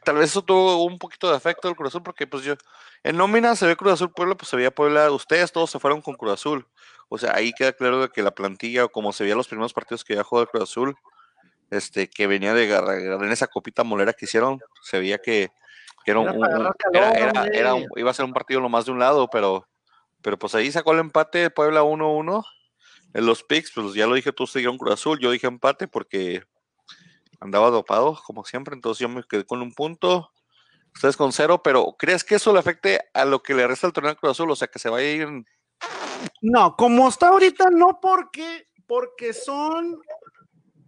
tal 0.04 0.16
vez 0.16 0.32
eso 0.32 0.42
tuvo 0.44 0.84
un 0.84 0.98
poquito 0.98 1.30
de 1.30 1.38
efecto 1.38 1.68
del 1.68 1.78
Cruz 1.78 1.90
Azul, 1.90 2.02
porque 2.04 2.26
pues 2.28 2.44
yo. 2.44 2.56
En 3.04 3.16
nómina 3.18 3.56
se 3.56 3.68
ve 3.68 3.76
Cruz 3.76 3.94
Azul 3.94 4.12
Puebla, 4.12 4.34
pues 4.36 4.50
se 4.50 4.56
veía 4.56 4.72
Puebla. 4.74 5.12
Ustedes 5.12 5.52
todos 5.52 5.70
se 5.70 5.78
fueron 5.80 6.02
con 6.02 6.16
Cruz 6.16 6.34
Azul. 6.34 6.68
O 7.08 7.20
sea, 7.20 7.36
ahí 7.36 7.54
queda 7.54 7.72
claro 7.74 8.02
de 8.02 8.10
que 8.10 8.24
la 8.24 8.32
plantilla, 8.34 8.86
o 8.86 8.90
como 8.90 9.14
se 9.14 9.24
veía 9.24 9.36
los 9.36 9.48
primeros 9.48 9.74
partidos 9.74 10.04
que 10.04 10.16
ya 10.16 10.24
jugó 10.24 10.42
el 10.42 10.48
Cruz 10.48 10.64
Azul, 10.64 10.98
este, 11.72 12.10
que 12.10 12.28
venía 12.28 12.54
de 12.54 12.66
agarrar 12.66 13.24
en 13.24 13.32
esa 13.32 13.48
copita 13.48 13.84
molera 13.84 14.14
que 14.14 14.26
hicieron, 14.26 14.60
se 14.84 15.00
veía 15.00 15.18
que, 15.18 15.52
que 16.04 16.12
era, 16.12 16.20
un, 16.20 16.28
Era 16.30 16.38
un- 16.38 16.46
agarrar 16.46 16.76
era- 16.94 17.02
calor, 17.12 17.18
era- 17.18 17.42
hombre. 17.42 17.60
era 17.60 17.74
un- 17.74 17.88
iba 17.96 18.12
a 18.12 18.14
ser 18.14 18.26
un 18.26 18.34
partido 18.34 18.62
lo 18.62 18.70
más 18.70 18.86
de 18.86 18.92
un 18.92 19.00
lado, 19.00 19.28
pero, 19.30 19.68
pero 20.22 20.38
pues 20.38 20.54
ahí 20.56 20.72
sacó 20.72 20.94
el 20.94 21.00
empate 21.00 21.50
Puebla 21.50 21.84
1-1. 21.84 22.44
En 23.14 23.26
los 23.26 23.44
picks, 23.44 23.72
pues 23.74 23.94
ya 23.94 24.08
lo 24.08 24.16
dije, 24.16 24.34
tú 24.34 24.46
siguieron 24.46 24.78
Cruz 24.78 24.94
Azul, 24.96 25.20
yo 25.20 25.32
dije 25.32 25.48
empate 25.48 25.88
porque 25.88 26.44
andaba 27.40 27.70
dopado, 27.70 28.20
como 28.26 28.44
siempre, 28.46 28.76
entonces 28.76 29.00
yo 29.00 29.10
me 29.10 29.24
quedé 29.24 29.46
con 29.46 29.62
un 29.62 29.74
punto, 29.74 30.32
ustedes 30.94 31.16
con 31.18 31.32
cero, 31.32 31.62
pero 31.64 31.96
¿crees 31.98 32.24
que 32.24 32.36
eso 32.36 32.52
le 32.54 32.60
afecte 32.60 33.00
a 33.14 33.24
lo 33.26 33.42
que 33.42 33.54
le 33.54 33.68
resta 33.68 33.88
al 33.88 33.94
torneo 33.94 34.12
de 34.14 34.18
Cruz 34.18 34.32
Azul? 34.32 34.52
O 34.52 34.56
sea, 34.56 34.68
que 34.68 34.80
se 34.80 34.90
vaya 34.90 35.08
a 35.08 35.12
ir 35.12 35.46
No, 36.42 36.76
como 36.76 37.08
está 37.08 37.30
ahorita, 37.30 37.66
no 37.72 38.00
porque, 38.02 38.68
porque 38.88 39.34
son, 39.34 40.02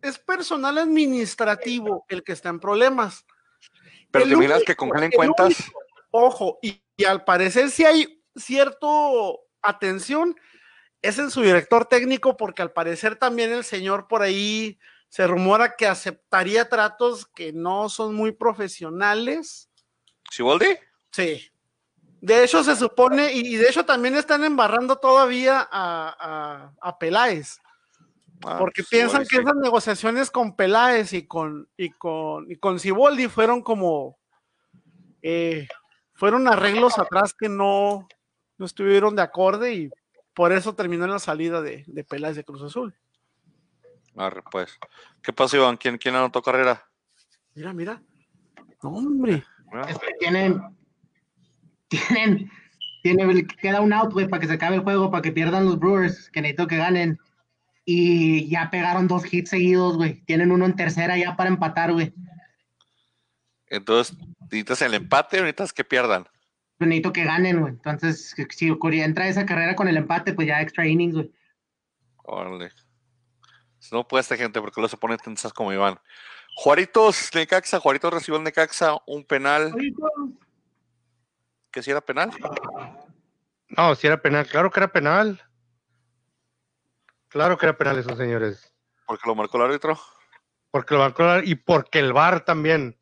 es 0.02 0.20
personal 0.20 0.78
administrativo 0.78 2.06
el 2.10 2.24
que 2.24 2.34
está 2.34 2.50
en 2.50 2.60
problemas. 2.60 3.26
Pero 4.12 4.24
El 4.24 4.30
te 4.32 4.36
único- 4.36 4.60
que 4.66 4.76
congelen 4.76 5.12
el 5.12 5.16
cuentas. 5.16 5.46
único- 5.60 5.80
ojo, 6.12 6.60
y, 6.62 6.82
y 6.96 7.06
al 7.06 7.24
parecer 7.24 7.70
sí 7.70 7.84
hay 7.86 8.24
cierto 8.36 9.40
atención, 9.62 10.36
es 11.02 11.20
en 11.20 11.30
su 11.30 11.42
director 11.42 11.86
técnico, 11.86 12.38
porque 12.38 12.62
al 12.62 12.72
parecer 12.72 13.16
también 13.18 13.52
el 13.52 13.64
señor 13.64 14.08
por 14.08 14.22
ahí 14.22 14.80
se 15.10 15.26
rumora 15.28 15.76
que 15.76 15.88
aceptaría 15.88 16.70
tratos 16.70 17.26
que 17.28 17.54
no 17.54 17.90
son 17.90 18.16
muy 18.16 18.32
profesionales. 18.32 19.70
¿Siboldi? 20.32 20.68
Sí. 21.12 21.50
De 22.20 22.44
hecho, 22.44 22.64
se 22.64 22.76
supone, 22.76 23.32
y, 23.34 23.40
y 23.54 23.56
de 23.58 23.70
hecho 23.70 23.86
también 23.86 24.16
están 24.16 24.44
embarrando 24.44 24.98
todavía 24.98 25.60
a, 25.72 26.16
a, 26.20 26.74
a 26.82 26.98
Peláez, 27.00 27.60
Ah, 28.46 28.58
porque 28.60 28.84
pues, 28.84 28.90
piensan 28.90 29.24
que 29.24 29.38
sí. 29.38 29.42
esas 29.42 29.56
negociaciones 29.56 30.32
con 30.32 30.56
Peláez 30.56 31.14
y 31.14 31.26
con, 31.26 31.68
y 31.76 31.90
con, 31.90 32.50
y 32.52 32.56
con 32.58 32.80
Siboldi 32.80 33.28
fueron 33.28 33.62
como, 33.62 34.18
eh, 35.22 35.68
fueron 36.14 36.48
arreglos 36.48 37.00
atrás 37.00 37.34
que 37.34 37.50
no, 37.50 38.08
no 38.58 38.66
estuvieron 38.66 39.16
de 39.16 39.24
acorde 39.24 39.74
y 39.74 39.90
por 40.34 40.52
eso 40.52 40.76
terminó 40.76 41.06
en 41.06 41.12
la 41.12 41.20
salida 41.20 41.62
de, 41.62 41.84
de 41.88 42.04
Peláez 42.04 42.36
de 42.36 42.44
Cruz 42.44 42.62
Azul. 42.62 42.96
Arre, 44.16 44.42
pues. 44.52 44.78
¿Qué 45.22 45.32
pasó, 45.32 45.58
Iván? 45.58 45.78
¿Quién, 45.78 45.98
quién 45.98 46.16
anotó 46.16 46.42
carrera? 46.42 46.88
Mira, 47.54 47.74
mira. 47.74 48.02
No, 48.82 48.90
hombre. 48.90 49.44
Es 49.88 50.00
que 50.00 50.14
tienen, 50.20 50.62
tienen, 51.88 52.50
tienen, 53.04 53.48
queda 53.48 53.82
un 53.82 53.94
out, 53.94 54.14
güey, 54.14 54.28
para 54.28 54.40
que 54.40 54.48
se 54.48 54.54
acabe 54.54 54.76
el 54.76 54.84
juego, 54.84 55.12
para 55.12 55.22
que 55.22 55.32
pierdan 55.32 55.66
los 55.66 55.78
Brewers, 55.78 56.30
que 56.32 56.42
necesito 56.42 56.68
que 56.68 56.78
ganen. 56.78 57.20
Y 57.90 58.50
ya 58.50 58.70
pegaron 58.70 59.08
dos 59.08 59.34
hits 59.34 59.52
seguidos, 59.52 59.96
güey. 59.96 60.22
Tienen 60.26 60.52
uno 60.52 60.66
en 60.66 60.76
tercera 60.76 61.18
ya 61.18 61.38
para 61.38 61.50
empatar, 61.50 61.94
güey. 61.94 62.14
Entonces, 63.68 64.18
¿necesitas 64.42 64.82
el 64.82 64.94
empate 64.94 65.38
o 65.40 65.44
necesitas 65.44 65.72
que 65.72 65.86
pierdan? 65.86 66.28
Necesito 66.80 67.14
que 67.14 67.24
ganen, 67.24 67.62
güey. 67.62 67.72
Entonces, 67.72 68.36
si 68.50 68.78
Corea 68.78 69.06
entra 69.06 69.30
esa 69.30 69.46
carrera 69.46 69.74
con 69.78 69.88
el 69.88 69.96
empate, 69.96 70.34
pues 70.34 70.50
ya 70.50 70.62
extra 70.62 70.86
innings, 70.86 71.16
güey. 71.16 71.32
Órale. 72.26 72.72
No 73.94 74.06
puede 74.06 74.20
esta 74.22 74.36
gente 74.36 74.60
porque 74.60 74.82
lo 74.82 74.90
se 74.90 74.98
pone 74.98 75.18
tensas 75.18 75.54
como 75.54 75.72
Iván. 75.72 75.98
Juaritos, 76.58 77.30
Necaxa, 77.34 77.80
Juaritos 77.80 78.14
recibió 78.14 78.38
el 78.38 78.44
Necaxa 78.44 78.98
un 79.06 79.24
penal. 79.24 79.74
¿Que 81.72 81.82
si 81.82 81.92
era 81.92 82.02
penal? 82.02 82.32
No, 83.70 83.96
si 83.96 84.08
era 84.08 84.22
penal, 84.22 84.46
claro 84.46 84.70
que 84.72 84.80
era 84.82 84.92
penal. 84.92 85.42
Claro 87.30 87.58
que 87.58 87.66
era 87.66 87.78
penal 87.78 87.98
eso, 87.98 88.16
señores. 88.16 88.74
Porque 89.06 89.28
lo 89.28 89.36
marcó 89.36 89.58
el 89.58 89.64
árbitro. 89.64 90.00
Porque 90.72 90.94
lo 90.94 91.02
marcó 91.02 91.40
y 91.44 91.56
porque 91.56 92.00
el 92.00 92.14
VAR 92.14 92.44
también. 92.44 93.00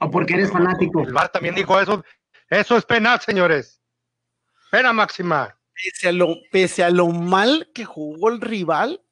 O 0.00 0.10
porque 0.10 0.34
eres 0.34 0.50
fanático. 0.50 1.02
El 1.02 1.12
VAR 1.12 1.30
también 1.30 1.54
dijo 1.54 1.78
eso. 1.80 2.04
Eso 2.48 2.76
es 2.76 2.84
penal, 2.84 3.20
señores. 3.20 3.80
Pena 4.70 4.92
máxima. 4.92 5.56
Pese 5.72 6.08
a, 6.08 6.12
lo, 6.12 6.36
pese 6.50 6.84
a 6.84 6.90
lo 6.90 7.08
mal 7.08 7.70
que 7.74 7.84
jugó 7.84 8.28
el 8.28 8.40
rival, 8.40 9.02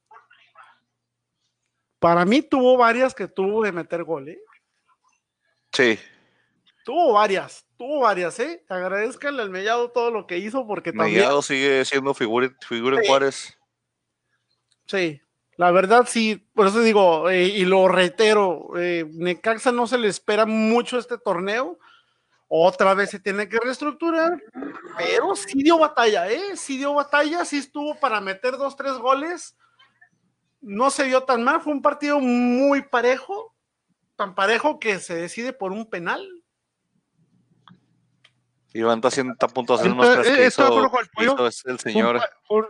para 1.99 2.25
mí 2.25 2.43
tuvo 2.43 2.77
varias 2.77 3.15
que 3.15 3.27
tuvo 3.27 3.63
de 3.63 3.73
meter 3.73 4.05
gol, 4.05 4.29
¿eh? 4.29 4.39
Sí. 5.73 5.99
Tuvo 6.85 7.15
varias, 7.15 7.67
tuvo 7.77 8.01
varias, 8.01 8.39
¿eh? 8.41 8.65
Agradezcanle 8.69 9.43
al 9.43 9.51
Mellado 9.51 9.91
todo 9.91 10.11
lo 10.11 10.27
que 10.27 10.39
hizo 10.39 10.67
porque 10.67 10.93
también, 10.93 11.21
Mellado 11.21 11.43
sigue 11.43 11.85
siendo 11.85 12.15
figura, 12.15 12.51
figura 12.67 12.99
en. 12.99 13.07
Juárez. 13.07 13.58
Sí, 14.89 15.21
la 15.57 15.71
verdad 15.71 16.07
sí, 16.09 16.45
por 16.55 16.67
eso 16.67 16.81
digo, 16.81 17.31
eh, 17.31 17.45
y 17.45 17.65
lo 17.65 17.87
reitero, 17.87 18.71
eh, 18.77 19.07
Necaxa 19.13 19.71
no 19.71 19.87
se 19.87 19.99
le 19.99 20.09
espera 20.09 20.47
mucho 20.47 20.99
este 20.99 21.17
torneo, 21.19 21.79
otra 22.49 22.95
vez 22.95 23.11
se 23.11 23.21
tiene 23.21 23.49
que 23.49 23.59
reestructurar, 23.61 24.43
pero 24.97 25.37
sí 25.37 25.63
dio 25.63 25.79
batalla, 25.79 26.29
¿eh? 26.31 26.57
Sí 26.57 26.79
dio 26.79 26.95
batalla, 26.95 27.45
sí 27.45 27.59
estuvo 27.59 27.95
para 28.01 28.21
meter 28.21 28.57
dos, 28.57 28.75
tres 28.77 28.95
goles, 28.95 29.57
no 30.61 30.91
se 30.91 31.05
vio 31.05 31.23
tan 31.25 31.45
mal, 31.45 31.61
fue 31.61 31.73
un 31.73 31.83
partido 31.83 32.19
muy 32.21 32.83
parejo, 32.83 33.55
tan 34.17 34.35
parejo 34.35 34.81
que 34.81 34.99
se 34.99 35.15
decide 35.15 35.53
por 35.53 35.73
un 35.73 35.89
penal. 35.89 36.27
Iván 38.75 38.99
está, 38.99 39.09
haciendo, 39.09 39.33
está 39.33 39.47
a 39.47 39.49
punto 39.49 39.75
de 39.75 39.81
hacer 39.81 39.93
unos 39.93 40.13
tres 40.13 40.27
eh, 40.29 40.37
que 40.37 40.47
hizo, 40.47 41.47
el 41.47 41.53
hizo 41.75 41.79
señor. 41.79 42.17
pa- 42.19 42.31
fue 42.47 42.59
un- 42.59 42.67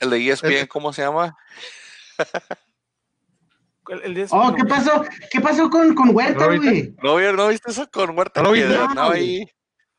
El 0.00 0.10
de 0.10 0.28
ESPN, 0.30 0.66
¿cómo 0.68 0.92
se 0.92 1.02
llama? 1.02 1.36
El, 3.88 4.00
el 4.02 4.14
de- 4.14 4.26
Oh, 4.30 4.54
¿qué 4.54 4.64
pasó? 4.64 5.04
¿Qué 5.30 5.40
pasó 5.40 5.68
con, 5.70 5.94
con 5.94 6.14
Huerta, 6.14 6.40
¿No 6.40 6.46
güey? 6.46 6.94
¿No, 7.02 7.16
vi- 7.16 7.36
no 7.36 7.48
viste 7.48 7.70
eso 7.70 7.88
con 7.90 8.16
Huerta? 8.16 8.42
No 8.42 8.48
lo 8.48 8.54
que 8.54 8.64
vi, 8.66 8.72
no, 8.94 9.06
güey. 9.08 9.40
ahí. 9.40 9.46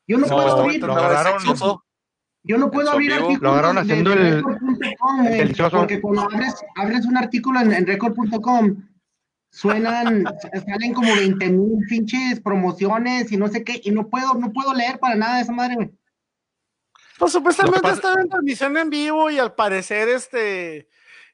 Yo 0.08 0.18
no 0.18 0.26
No, 0.26 0.34
puedo 0.36 0.60
abrir, 0.62 0.82
lo 0.82 0.92
agarraron- 0.96 1.40
sexoso. 1.40 1.84
yo 2.42 2.58
no 2.58 2.70
puedo 2.70 2.90
abrir 2.90 3.12
artículos 3.12 3.42
Lo 3.42 3.50
agarraron 3.52 3.78
haciendo 3.78 4.10
de 4.10 4.16
el- 4.28 4.44
el 5.50 5.56
porque 5.70 6.00
cuando 6.00 6.22
abres, 6.22 6.54
abres 6.76 7.06
un 7.06 7.16
artículo 7.16 7.60
en, 7.60 7.72
en 7.72 7.86
record.com, 7.86 8.76
suenan, 9.50 10.24
salen 10.66 10.92
como 10.92 11.14
20 11.14 11.50
mil 11.50 11.86
pinches 11.88 12.40
promociones 12.40 13.30
y 13.32 13.36
no 13.36 13.48
sé 13.48 13.62
qué, 13.64 13.80
y 13.82 13.90
no 13.92 14.08
puedo, 14.08 14.34
no 14.34 14.52
puedo 14.52 14.74
leer 14.74 14.98
para 14.98 15.14
nada 15.14 15.36
de 15.36 15.42
esa 15.42 15.52
madre, 15.52 15.74
güey. 15.76 15.90
Pues 17.18 17.32
supuestamente 17.32 17.80
pasa- 17.80 17.94
estaba 17.94 18.20
en 18.20 18.28
transmisión 18.28 18.76
en 18.76 18.90
vivo 18.90 19.30
y 19.30 19.38
al 19.38 19.54
parecer 19.54 20.08
este 20.08 20.88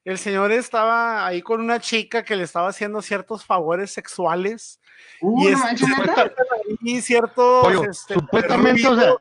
el 0.04 0.18
señor 0.18 0.50
estaba 0.50 1.24
ahí 1.26 1.42
con 1.42 1.60
una 1.60 1.80
chica 1.80 2.24
que 2.24 2.34
le 2.36 2.42
estaba 2.44 2.68
haciendo 2.68 3.02
ciertos 3.02 3.44
favores 3.44 3.90
sexuales 3.92 4.78
Uh, 5.20 5.40
Y 5.48 5.50
no 5.50 5.50
es- 5.50 5.58
manches, 5.58 5.88
neta. 5.98 6.32
y 6.80 7.00
ciertos 7.00 7.64
Pollo, 7.64 7.84
este, 7.90 8.14
supuestamente, 8.14 8.86
o 8.86 8.96
sea- 8.96 9.16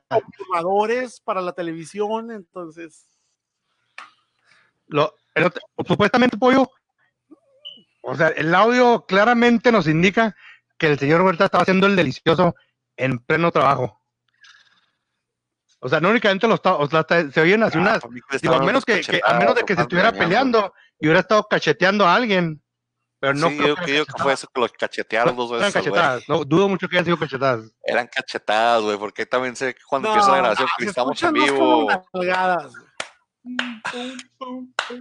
para 1.23 1.41
la 1.41 1.53
televisión, 1.53 2.29
entonces 2.31 3.07
Lo, 4.87 5.15
el 5.33 5.51
supuestamente, 5.87 6.37
pollo. 6.37 6.69
O 8.03 8.15
sea, 8.15 8.27
el 8.29 8.53
audio 8.53 9.05
claramente 9.07 9.71
nos 9.71 9.87
indica 9.87 10.35
que 10.77 10.87
el 10.87 10.99
señor 10.99 11.21
Huerta 11.21 11.45
estaba 11.45 11.61
haciendo 11.63 11.87
el 11.87 11.95
delicioso 11.95 12.55
en 12.97 13.19
pleno 13.19 13.51
trabajo. 13.51 14.00
O 15.83 15.89
sea, 15.89 15.99
no 15.99 16.09
únicamente 16.09 16.47
lo 16.47 16.55
estaba, 16.55 16.77
o 16.77 16.87
sea, 16.87 17.05
se 17.31 17.41
oyen 17.41 17.63
así 17.63 17.77
Ah, 17.79 17.81
unas, 17.81 18.01
digo, 18.41 18.53
a 18.55 18.59
menos 18.63 18.85
que, 18.85 19.01
que- 19.01 19.19
a 19.25 19.33
menos 19.39 19.55
de 19.55 19.63
que 19.63 19.75
se 19.75 19.81
estuviera 19.81 20.11
peleando 20.11 20.73
y 20.99 21.07
hubiera 21.07 21.21
estado 21.21 21.43
cacheteando 21.49 22.05
a 22.05 22.15
alguien. 22.15 22.61
Pero 23.19 23.33
no 23.35 23.49
sí, 23.49 23.57
creo 23.57 23.67
yo 23.75 23.75
que 23.75 24.05
que 24.05 24.21
fue 24.23 24.33
eso, 24.33 24.47
que 24.53 24.61
los 24.61 24.71
cachetearon 24.71 25.35
dos 25.35 25.49
eran 25.51 25.61
veces, 25.61 25.73
güey. 25.81 25.85
cachetadas. 25.93 26.23
No, 26.29 26.43
dudo 26.43 26.67
mucho 26.69 26.87
que 26.87 26.95
hayan 26.95 27.05
sido 27.05 27.17
cachetadas. 27.19 27.71
Eran 27.83 28.07
cachetadas, 28.07 28.81
güey, 28.81 28.97
porque 28.97 29.25
también 29.27 29.55
sé 29.55 29.75
que 29.75 29.81
cuando 29.87 30.07
No, 30.09 30.13
empieza 30.15 30.31
la 30.31 30.37
grabación 30.37 30.67
no, 30.67 30.73
que 30.83 30.89
estamos 30.89 31.21
en 31.23 31.33
vivo. 31.33 31.87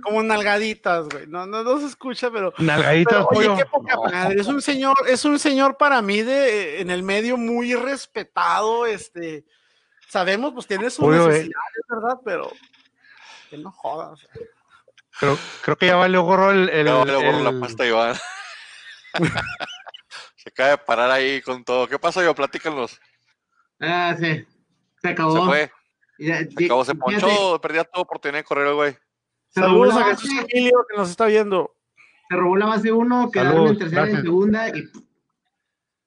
Como 0.02 0.22
nalgaditas, 0.22 1.08
güey. 1.08 1.26
No, 1.26 1.46
no, 1.46 1.62
no 1.62 1.78
se 1.80 1.87
escucha, 1.87 2.30
pero. 2.30 2.52
Nalgaditas, 2.58 3.26
pero, 3.30 3.38
oye, 3.38 3.49
pollo. 3.49 3.56
qué 3.56 3.64
poca 3.66 3.94
No. 3.96 4.04
madre. 4.04 4.40
Es 4.40 4.46
un 4.46 4.62
señor, 4.62 4.96
es 5.08 5.25
un 5.25 5.38
señor 5.38 5.76
para 5.76 6.00
mí 6.02 6.22
de 6.22 6.80
en 6.80 6.90
el 6.90 7.02
medio 7.02 7.37
muy 7.37 7.75
respetado. 7.75 8.87
Este, 8.87 9.44
sabemos, 10.11 10.52
pues 10.52 10.67
tiene 10.67 10.90
sus 10.90 11.05
Pollo, 11.05 11.25
eh. 11.25 11.29
necesidades, 11.29 11.85
¿verdad? 11.88 12.19
Pero 12.25 12.50
que 13.49 13.59
no 13.59 13.71
jodas. 13.73 14.21
Creo, 15.19 15.38
creo 15.62 15.76
que 15.76 15.87
ya 15.87 15.97
valió 15.97 16.23
gorro 16.23 16.50
el. 16.50 16.69
el- 16.69 16.87
No, 16.87 17.05
le 17.05 17.14
borro 17.17 17.43
la 17.43 17.50
el- 17.50 17.61
pasta, 17.61 17.87
Iván. 17.87 18.14
Se 20.37 20.49
acaba 20.49 20.71
de 20.71 20.79
parar 20.79 21.11
ahí 21.11 21.43
con 21.43 21.64
todo. 21.64 21.87
¿Qué 21.87 21.99
pasó, 21.99 22.23
yo? 22.23 22.35
Platícanos. 22.35 22.99
Ah, 23.81 24.17
sí. 24.19 24.45
Se 25.02 25.09
acabó. 25.09 25.33
Se 25.37 25.43
fue, 25.47 25.73
Ya- 26.19 26.38
se 26.38 26.64
acabó, 26.64 26.85
se 26.85 26.93
fíjate, 26.95 27.21
ponchó, 27.21 27.61
perdía 27.61 27.85
toda 27.85 28.02
oportunidad 28.02 28.38
de 28.40 28.45
correr, 28.45 28.75
güey. 28.75 28.97
Se 29.49 29.61
robó, 29.61 29.87
Saludos 29.87 29.97
a 29.97 30.05
Jesús 30.17 30.31
Emilio 30.49 30.87
que 30.88 30.97
nos 30.97 31.11
está 31.11 31.26
viendo. 31.26 31.75
se 32.29 32.37
robó 32.37 32.57
la 32.57 32.67
base 32.67 32.93
uno, 32.93 33.31
quedaron 33.31 33.67
en 33.69 33.79
tercera 33.79 34.09
y 34.09 34.14
en 34.14 34.23
segunda 34.23 34.69
y 34.69 34.88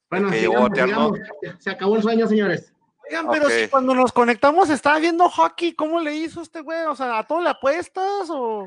bueno, 0.10 0.32
sigamos. 0.32 1.20
se 1.60 1.70
acabó 1.72 1.96
el 1.98 2.04
sueño, 2.04 2.28
señores. 2.28 2.73
Oigan, 3.10 3.28
pero 3.30 3.50
si 3.50 3.68
cuando 3.68 3.94
nos 3.94 4.12
conectamos 4.12 4.70
estaba 4.70 5.00
viendo 5.00 5.30
hockey, 5.30 5.74
¿cómo 5.74 6.00
le 6.00 6.16
hizo 6.16 6.42
este 6.42 6.62
güey? 6.62 6.84
O 6.86 6.96
sea, 6.96 7.20
¿a 7.20 7.28
todo 7.28 7.42
le 7.42 7.50
apuestas 7.50 8.30
o...? 8.30 8.66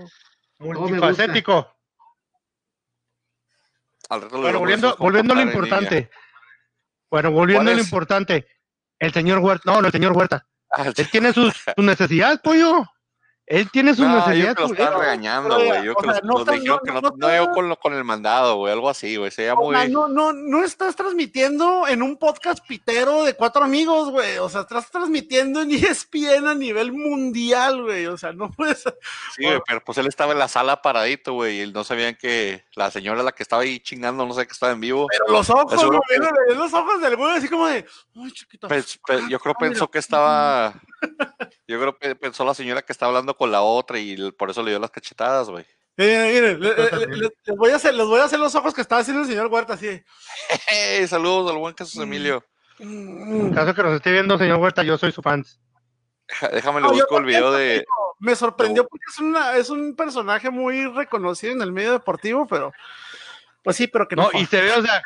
Multifacético. 0.58 1.74
Bueno, 4.08 4.58
volviendo, 4.58 4.96
volviendo 4.98 5.32
a 5.32 5.36
lo 5.36 5.42
importante. 5.42 6.10
Bueno, 7.10 7.30
volviendo 7.30 7.62
a 7.62 7.64
¿Cuál 7.64 7.76
lo 7.76 7.82
importante. 7.82 8.48
El 8.98 9.12
señor 9.12 9.38
Huerta, 9.38 9.70
no, 9.70 9.80
no, 9.80 9.86
el 9.86 9.92
señor 9.92 10.12
Huerta. 10.12 10.46
Ah, 10.70 10.84
Él 10.96 11.10
tiene 11.10 11.32
sus, 11.32 11.54
sus 11.54 11.84
necesidades, 11.84 12.40
pollo. 12.40 12.84
Él 13.46 13.70
tiene 13.70 13.94
sus 13.94 14.04
No, 14.04 14.10
yo 14.12 14.16
necesidades. 14.26 14.54
que 14.56 14.60
lo 14.62 14.68
pollo. 14.68 14.80
estaban 14.82 15.00
regañando, 15.00 15.54
güey. 15.54 15.84
Yo 15.84 15.94
que 15.94 16.06
no 16.06 16.12
los 16.32 16.40
está- 16.40 16.52
dijeron 16.52 16.76
no- 16.76 16.82
que 16.82 16.92
no- 16.92 17.00
no, 17.00 17.08
no 17.10 17.16
no 17.16 17.28
llegó 17.28 17.42
está- 17.44 17.54
con, 17.54 17.74
con 17.76 17.94
el 17.94 18.02
mandado, 18.02 18.56
güey. 18.56 18.72
Algo 18.72 18.90
así, 18.90 19.14
güey. 19.16 19.30
Se 19.30 19.42
veía 19.42 19.54
O 19.54 19.70
sea, 19.72 19.82
muy. 19.84 19.92
no, 19.92 20.08
no, 20.08 20.32
no 20.32 20.64
estás 20.64 20.96
transmitiendo 20.96 21.86
en 21.86 22.02
un 22.02 22.16
podcast 22.16 22.66
pitero 22.66 23.22
de 23.22 23.34
cuatro 23.34 23.62
amigos, 23.62 24.10
güey. 24.10 24.38
O 24.38 24.48
sea, 24.48 24.62
estás 24.62 24.90
transmitiendo 24.90 25.62
en 25.62 25.70
ESPN 25.72 26.48
a 26.48 26.54
nivel 26.54 26.92
mundial, 26.92 27.82
güey. 27.84 28.06
O 28.06 28.16
sea, 28.18 28.32
no 28.32 28.50
puedes. 28.50 28.82
Sí, 29.36 29.44
güey, 29.44 29.60
pero 29.66 29.80
pues 29.84 29.96
él 29.98 30.06
estaba 30.08 30.32
en 30.32 30.40
la 30.40 30.48
sala 30.48 30.82
paradito, 30.82 31.34
güey. 31.34 31.62
Y 31.62 31.72
no 31.72 31.84
sabían 31.84 32.16
que 32.16 32.64
la 32.74 32.90
señora, 32.90 33.22
la 33.22 33.30
que 33.30 33.44
estaba 33.44 33.62
ahí 33.62 33.78
chingando, 33.78 34.26
no 34.26 34.34
sé 34.34 34.44
que 34.46 34.52
estaba 34.52 34.72
en 34.72 34.80
vivo. 34.80 35.06
Pero 35.10 35.32
los 35.32 35.48
ojos, 35.50 35.72
güey, 35.84 36.56
los 36.56 36.74
ojos 36.74 37.00
del 37.00 37.14
güey, 37.16 37.36
así 37.36 37.48
como 37.48 37.68
de. 37.68 37.86
Ay, 38.16 38.32
chiquito. 38.32 38.68
Pens- 38.68 38.98
pe- 39.06 39.22
yo 39.28 39.38
creo 39.38 39.54
Ah, 39.56 39.60
pensó 39.60 39.84
mira. 39.84 39.90
que 39.92 39.98
estaba. 40.00 40.74
Yo 41.68 41.80
creo 41.80 41.96
que 41.98 42.14
pensó 42.14 42.44
la 42.44 42.54
señora 42.54 42.82
que 42.82 42.92
estaba 42.92 43.10
hablando 43.10 43.36
con 43.36 43.50
la 43.50 43.62
otra 43.62 43.98
y 43.98 44.30
por 44.32 44.50
eso 44.50 44.62
le 44.62 44.70
dio 44.70 44.78
las 44.78 44.90
cachetadas, 44.90 45.48
güey. 45.48 45.64
Miren, 45.96 46.32
miren, 46.32 46.60
le- 46.60 46.74
le- 46.76 47.06
le- 47.06 47.16
les, 47.16 47.56
voy 47.56 47.70
a 47.70 47.76
hacer, 47.76 47.94
les 47.94 48.06
voy 48.06 48.20
a 48.20 48.24
hacer 48.24 48.38
los 48.38 48.54
ojos 48.54 48.74
que 48.74 48.82
estaba 48.82 49.00
haciendo 49.00 49.22
el 49.22 49.28
señor 49.28 49.46
Huerta, 49.46 49.74
así. 49.74 49.88
¡Hey! 50.68 51.06
Saludos 51.06 51.50
al 51.50 51.58
buen 51.58 51.74
Jesús 51.76 52.02
Emilio. 52.02 52.44
mm, 52.78 53.46
En 53.46 53.54
caso 53.54 53.74
que 53.74 53.82
nos 53.82 53.94
esté 53.94 54.12
viendo, 54.12 54.36
señor 54.36 54.58
Huerta, 54.58 54.82
yo 54.82 54.98
soy 54.98 55.10
su 55.12 55.22
fan. 55.22 55.44
Déjame 56.52 56.80
le 56.80 56.88
No, 56.88 56.92
busco 56.92 57.18
el 57.18 57.24
video 57.24 57.52
de. 57.52 57.84
Me 58.18 58.34
sorprendió 58.34 58.86
porque 58.86 59.04
es, 59.12 59.18
una, 59.20 59.56
es 59.56 59.70
un 59.70 59.94
personaje 59.94 60.50
muy 60.50 60.86
reconocido 60.86 61.52
en 61.52 61.62
el 61.62 61.72
medio 61.72 61.92
deportivo, 61.92 62.46
pero. 62.46 62.72
Pues 63.62 63.76
sí, 63.76 63.86
pero 63.86 64.06
que 64.08 64.16
no. 64.16 64.30
No, 64.32 64.38
y 64.38 64.44
se 64.46 64.60
ve, 64.60 64.72
o 64.72 64.82
sea, 64.82 65.02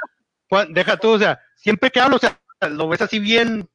Juan, 0.49 0.73
deja 0.73 0.97
tú, 0.97 1.11
o 1.11 1.19
sea, 1.19 1.39
siempre 1.57 1.91
que 1.91 2.01
hablo, 2.01 2.17
o 2.17 2.19
sea, 2.19 2.39
lo 2.71 2.89
ves 2.89 3.01
así 3.03 3.19
bien. 3.19 3.69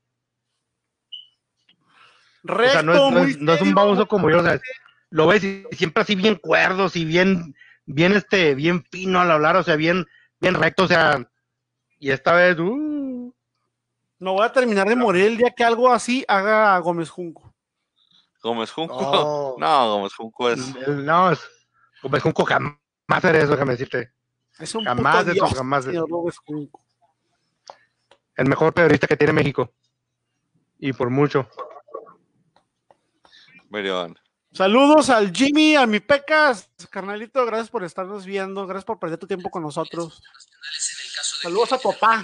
O 2.48 2.54
recto, 2.54 2.72
sea, 2.74 2.84
no 2.84 2.94
es, 2.94 3.00
no 3.00 3.12
muy 3.12 3.32
es- 3.32 3.40
no 3.40 3.54
es 3.54 3.62
un 3.62 3.74
baboso 3.74 4.08
como 4.08 4.30
yo, 4.30 4.40
o 4.40 4.44
sea, 4.44 4.60
lo 5.10 5.28
ves 5.28 5.44
y 5.44 5.66
siempre 5.72 6.04
así 6.04 6.16
bien 6.16 6.36
cuerdos 6.36 6.96
y 6.96 7.06
bien, 7.06 7.56
bien, 7.86 8.14
este, 8.14 8.54
bien 8.56 8.84
fino 8.92 9.20
al 9.20 9.32
hablar, 9.32 9.56
o 9.56 9.64
sea, 9.64 9.76
bien, 9.76 10.06
bien 10.40 10.54
recto, 10.56 10.84
o 10.84 10.88
sea, 10.88 11.28
y 12.00 12.12
esta 12.12 12.34
vez, 12.34 12.60
uh, 12.60 13.34
No 14.20 14.34
voy 14.34 14.46
a 14.46 14.52
terminar 14.52 14.88
de 14.88 14.96
morir 14.96 15.26
el 15.26 15.38
día 15.38 15.52
que 15.56 15.64
algo 15.64 15.92
así 15.92 16.24
haga 16.28 16.78
Gómez 16.80 17.10
Junco. 17.10 17.54
Gómez 18.42 18.72
Junco. 18.72 19.02
No. 19.02 19.56
No, 19.66 19.90
Gómez 19.98 20.14
Junco 20.14 20.50
es. 20.50 20.76
el- 20.88 21.06
no, 21.06 21.32
es, 21.32 21.40
es 22.04 22.24
Junco 22.24 22.46
jamás 22.46 22.78
hacer 23.10 23.36
eso, 23.38 23.52
déjame 23.52 23.72
decirte. 23.74 24.12
Es 24.60 24.74
un 24.76 24.86
Jamás 24.86 25.18
puto 25.18 25.26
de 25.26 25.32
eso, 25.34 25.48
jamás 25.48 25.84
señor. 25.86 26.08
Gómez 26.10 26.38
Junco. 26.46 26.82
El 28.36 28.48
mejor 28.48 28.74
periodista 28.74 29.08
que 29.08 29.18
tiene 29.18 29.34
México. 29.34 29.72
Y 30.80 30.94
por 30.94 31.10
mucho. 31.10 31.48
Saludos 34.56 35.10
al 35.10 35.36
Jimmy, 35.36 35.76
a 35.76 35.86
mi 35.86 36.00
Pecas, 36.00 36.70
carnalito, 36.90 37.46
gracias 37.46 37.70
por 37.70 37.84
estarnos 37.84 38.26
viendo, 38.26 38.66
gracias 38.66 38.86
por 38.86 39.00
perder 39.00 39.20
tu 39.20 39.28
tiempo 39.28 39.50
con 39.50 39.64
nosotros. 39.64 40.22
internacionales 40.24 40.92
en 40.94 41.06
el 41.06 41.14
caso 41.14 41.36
de 41.36 41.44
Saludos 41.44 41.70
que 41.70 41.76
a 41.76 41.78
papá. 41.80 42.24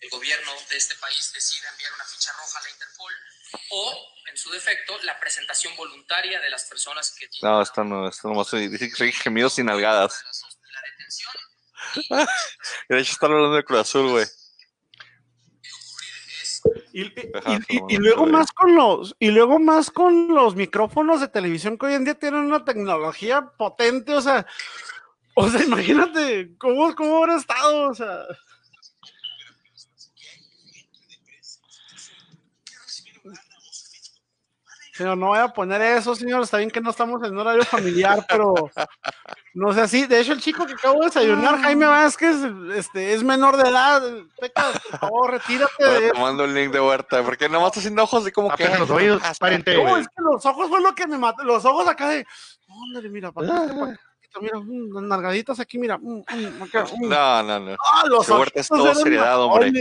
El 0.00 0.08
gobierno 0.08 0.52
de 0.70 0.76
este 0.78 0.94
país 0.96 1.32
decida 1.34 1.68
enviar 1.72 1.92
una 1.92 2.04
ficha 2.04 2.30
roja 2.32 2.58
a 2.58 2.62
la 2.62 2.70
Interpol 2.70 3.12
o, 3.72 4.08
en 4.30 4.36
su 4.38 4.50
defecto, 4.50 4.98
la 5.02 5.20
presentación 5.20 5.76
voluntaria 5.76 6.40
de 6.40 6.48
las 6.48 6.64
personas 6.64 7.10
que 7.10 7.28
tienen 7.28 7.52
No, 7.52 7.60
esto 7.60 7.84
no, 7.84 8.08
esto 8.08 8.28
nomás 8.28 8.48
se 8.48 8.56
dice 8.56 8.88
que 8.88 8.96
soy 8.96 9.12
gemidos 9.12 9.52
sin 9.52 9.68
algadas. 9.68 10.24
y 10.24 10.72
la 10.72 10.80
detención. 10.92 11.32
De 12.88 13.00
hecho, 13.00 13.12
están 13.12 13.32
hablando 13.32 13.56
de 13.56 13.64
Cruz 13.64 13.80
Azul, 13.80 14.08
güey. 14.08 14.26
Y, 16.92 17.96
luego 17.96 18.26
más 18.26 18.52
con 18.52 18.74
los 18.74 19.16
y 19.18 19.30
luego 19.30 19.58
más 19.58 19.90
con 19.90 20.28
los 20.28 20.54
micrófonos 20.56 21.20
de 21.20 21.28
televisión 21.28 21.78
que 21.78 21.86
hoy 21.86 21.94
en 21.94 22.04
día 22.04 22.14
tienen 22.14 22.40
una 22.40 22.64
tecnología 22.64 23.50
potente, 23.56 24.14
o 24.14 24.20
sea, 24.20 24.46
o 25.34 25.48
sea, 25.48 25.60
imagínate 25.64 26.56
cómo, 26.58 26.94
cómo 26.94 27.18
habrá 27.18 27.36
estado, 27.36 27.90
o 27.90 27.94
sea. 27.94 28.24
Señor, 34.92 35.16
no 35.16 35.28
voy 35.28 35.38
a 35.38 35.48
poner 35.48 35.80
eso, 35.80 36.14
señor. 36.14 36.42
Está 36.42 36.58
bien 36.58 36.70
que 36.70 36.80
no 36.80 36.90
estamos 36.90 37.22
en 37.22 37.36
horario 37.38 37.64
familiar, 37.64 38.24
pero 38.28 38.54
no 39.54 39.72
sé 39.72 39.80
así. 39.82 40.06
De 40.06 40.20
hecho, 40.20 40.32
el 40.32 40.40
chico 40.40 40.66
que 40.66 40.72
acabo 40.74 41.00
de 41.00 41.06
desayunar, 41.06 41.60
Jaime 41.60 41.86
Vázquez, 41.86 42.36
este, 42.74 43.14
es 43.14 43.22
menor 43.22 43.56
de 43.56 43.68
edad. 43.68 44.02
Pecas, 44.40 44.80
por 44.90 45.00
favor, 45.00 45.30
retírate 45.30 45.84
de 45.84 46.10
te 46.10 46.18
mando 46.18 46.44
el 46.44 46.54
link 46.54 46.72
de 46.72 46.80
Huerta. 46.80 47.22
Porque 47.22 47.48
nomás 47.48 47.68
está 47.68 47.80
haciendo 47.80 48.02
ojos 48.02 48.24
de 48.24 48.32
como 48.32 48.54
que. 48.54 48.68
Los 48.78 48.90
oídos, 48.90 49.22
Ah, 49.24 49.32
pariente. 49.38 49.74
No, 49.82 49.96
es 49.96 50.08
que 50.08 50.22
los 50.22 50.44
ojos 50.44 50.68
fue 50.68 50.80
lo 50.80 50.94
que 50.94 51.06
me 51.06 51.18
mató. 51.18 51.44
Los 51.44 51.64
ojos 51.64 51.86
acá 51.88 52.08
de. 52.08 52.26
Ándale, 52.88 53.08
mira, 53.08 53.32
pa' 53.32 53.42
acá, 53.42 53.52
pa' 53.54 53.84
acá, 53.86 54.40
mira, 54.40 54.58
mm, 54.60 54.94
las 54.94 55.02
nargaditas 55.04 55.58
aquí, 55.60 55.78
mira. 55.78 55.98
mm, 55.98 56.18
mm, 56.18 56.62
mm. 56.62 57.08
No, 57.08 57.42
no, 57.42 57.60
no. 57.60 57.76
Ah, 57.92 58.04
los 58.06 58.24
ese 58.24 58.32
Huerta 58.32 58.60
es 58.60 58.68
todo 58.68 58.94
seriedad, 58.94 59.40
hombre. 59.40 59.72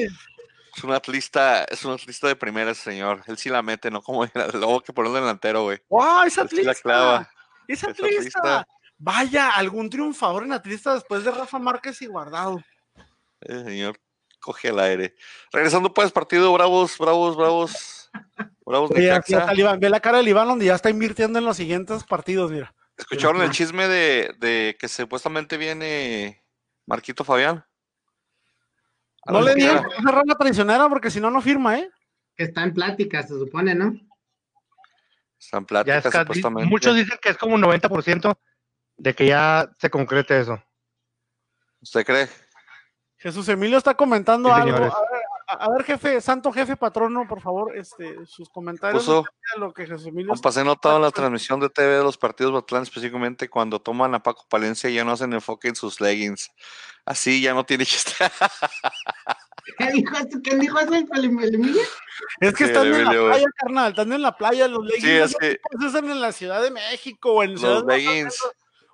Es 0.76 0.84
un 0.84 0.92
atlista, 0.92 1.64
es 1.66 1.84
un 1.86 1.94
atlista 1.94 2.28
de 2.28 2.36
primera, 2.36 2.74
señor. 2.74 3.24
Él 3.28 3.38
sí 3.38 3.50
la 3.50 3.62
mete, 3.62 3.92
no 3.92 4.02
como 4.02 4.24
el 4.24 4.32
lobo 4.54 4.82
que 4.82 4.94
por 4.94 5.06
un 5.06 5.14
delantero, 5.14 5.64
güey. 5.64 5.80
¡Wow! 5.90 6.30
Sí 6.30 6.36
la 6.38 6.44
atlista. 6.44 6.76
clava. 6.76 7.30
Es 7.68 7.84
Es 7.84 7.90
atlista. 7.90 8.68
Vaya, 8.98 9.52
algún 9.52 9.90
triunfador 9.90 10.44
en 10.44 10.52
atlista 10.52 10.94
después 10.94 11.24
de 11.24 11.32
Rafa 11.32 11.58
Márquez 11.58 12.02
y 12.02 12.08
Guardado. 12.08 12.62
El 13.42 13.64
señor 13.64 14.00
coge 14.40 14.70
el 14.70 14.80
aire. 14.80 15.16
Regresando 15.52 15.94
pues, 15.94 16.12
partido 16.12 16.52
Bravos, 16.54 16.98
Bravos, 16.98 17.38
Bravos. 17.38 18.12
Bravos 18.66 18.92
Oye, 18.92 19.04
Necaxa. 19.04 19.40
hasta 19.40 19.52
el 19.52 19.60
Iván, 19.60 19.80
ve 19.80 19.90
la 19.90 20.00
cara 20.00 20.18
del 20.18 20.28
Iván 20.28 20.48
donde 20.48 20.66
ya 20.66 20.76
está 20.76 20.90
invirtiendo 20.90 21.40
en 21.40 21.46
los 21.46 21.58
siguientes 21.58 22.04
partidos, 22.04 22.52
mira. 22.52 22.74
¿Escucharon 22.98 23.42
el 23.42 23.52
chisme 23.52 23.88
de, 23.88 24.34
de 24.40 24.76
que 24.78 24.90
supuestamente 24.90 25.58
viene 25.58 26.44
Marquito 26.86 27.24
Fabián? 27.24 27.66
A 29.30 29.32
No 29.32 29.42
le 29.42 29.54
digan 29.54 29.76
Liga. 29.78 29.88
que 29.88 29.94
es 29.96 30.00
una 30.00 30.12
rama 30.12 30.36
traicionera 30.36 30.90
porque 30.90 31.12
si 31.12 31.20
no, 31.22 31.30
no 31.30 31.40
firma, 31.40 31.78
¿eh? 31.78 31.88
Que 32.36 32.46
está 32.46 32.64
en 32.64 32.74
plática, 32.74 33.22
se 33.22 33.30
supone, 33.38 33.76
¿no? 33.76 33.94
Están 35.40 35.64
Ya 35.64 35.68
pláticas 35.68 36.06
es 36.08 36.12
ca- 36.12 36.22
supuestamente. 36.22 36.68
muchos 36.70 36.96
dicen 36.96 37.18
que 37.22 37.30
es 37.30 37.38
como 37.38 37.54
un 37.56 37.62
90% 37.62 38.36
de 38.98 39.14
que 39.14 39.28
ya 39.28 39.70
se 39.78 39.90
concrete 39.92 40.40
eso. 40.40 40.62
¿Usted 41.82 42.04
cree? 42.06 42.28
Jesús 43.18 43.48
Emilio 43.50 43.78
está 43.78 43.94
comentando 43.94 44.50
Sí, 44.50 44.62
algo. 44.62 44.78
A 44.78 44.80
ver, 44.80 44.90
a- 45.50 45.70
ver, 45.70 45.84
jefe, 45.84 46.22
santo 46.22 46.51
jefe 46.51 46.75
patrono, 46.75 47.27
por 47.27 47.41
favor, 47.41 47.77
este, 47.77 48.25
sus 48.25 48.50
comentarios. 48.50 49.03
Puso, 49.03 49.25
lo 49.58 49.74
que 49.74 49.86
Jesús 49.88 50.12
ha 50.58 50.63
notado 50.63 50.98
en 50.98 51.01
la 51.03 51.12
transmisión 51.12 51.60
de 51.60 51.70
TV 51.70 51.98
de 51.98 52.03
los 52.03 52.18
partidos 52.18 52.53
Batlán, 52.53 52.84
específicamente 52.84 53.50
cuando 53.50 53.79
toman 53.79 54.13
a 54.15 54.22
Paco 54.24 54.46
Palencia 54.50 54.89
y 54.89 54.96
ya 54.96 55.03
no 55.03 55.12
hacen 55.12 55.34
enfoque 55.34 55.70
en 55.70 55.75
sus 55.75 56.00
leggings. 56.01 56.51
Así 57.06 57.41
ya 57.41 57.53
no 57.53 57.65
tiene 57.65 57.86
chiste. 57.88 58.13
¿Qué 59.77 59.91
dijo 59.91 60.15
eso? 60.18 60.39
¿Quién 60.44 60.60
dijo. 60.60 60.79
Es 62.39 62.53
que 62.53 62.65
Sí, 62.65 62.72
están 62.72 62.88
en 62.88 63.06
la 63.06 63.12
playa, 63.12 63.46
carnal, 63.56 63.89
están 63.91 64.13
en 64.13 64.22
la 64.22 64.38
playa, 64.38 64.68
los 64.68 64.86
leggings 64.86 65.03
Sí, 65.03 65.12
es 65.12 65.32
no 65.32 65.39
que 65.39 65.89
se 65.91 65.98
en 66.00 66.22
la 66.22 66.32
Ciudad 66.32 66.62
de 66.62 66.72
México 66.72 67.34
o 67.34 67.44
en 67.44 67.53
los 67.56 67.86
leggings. 67.86 68.36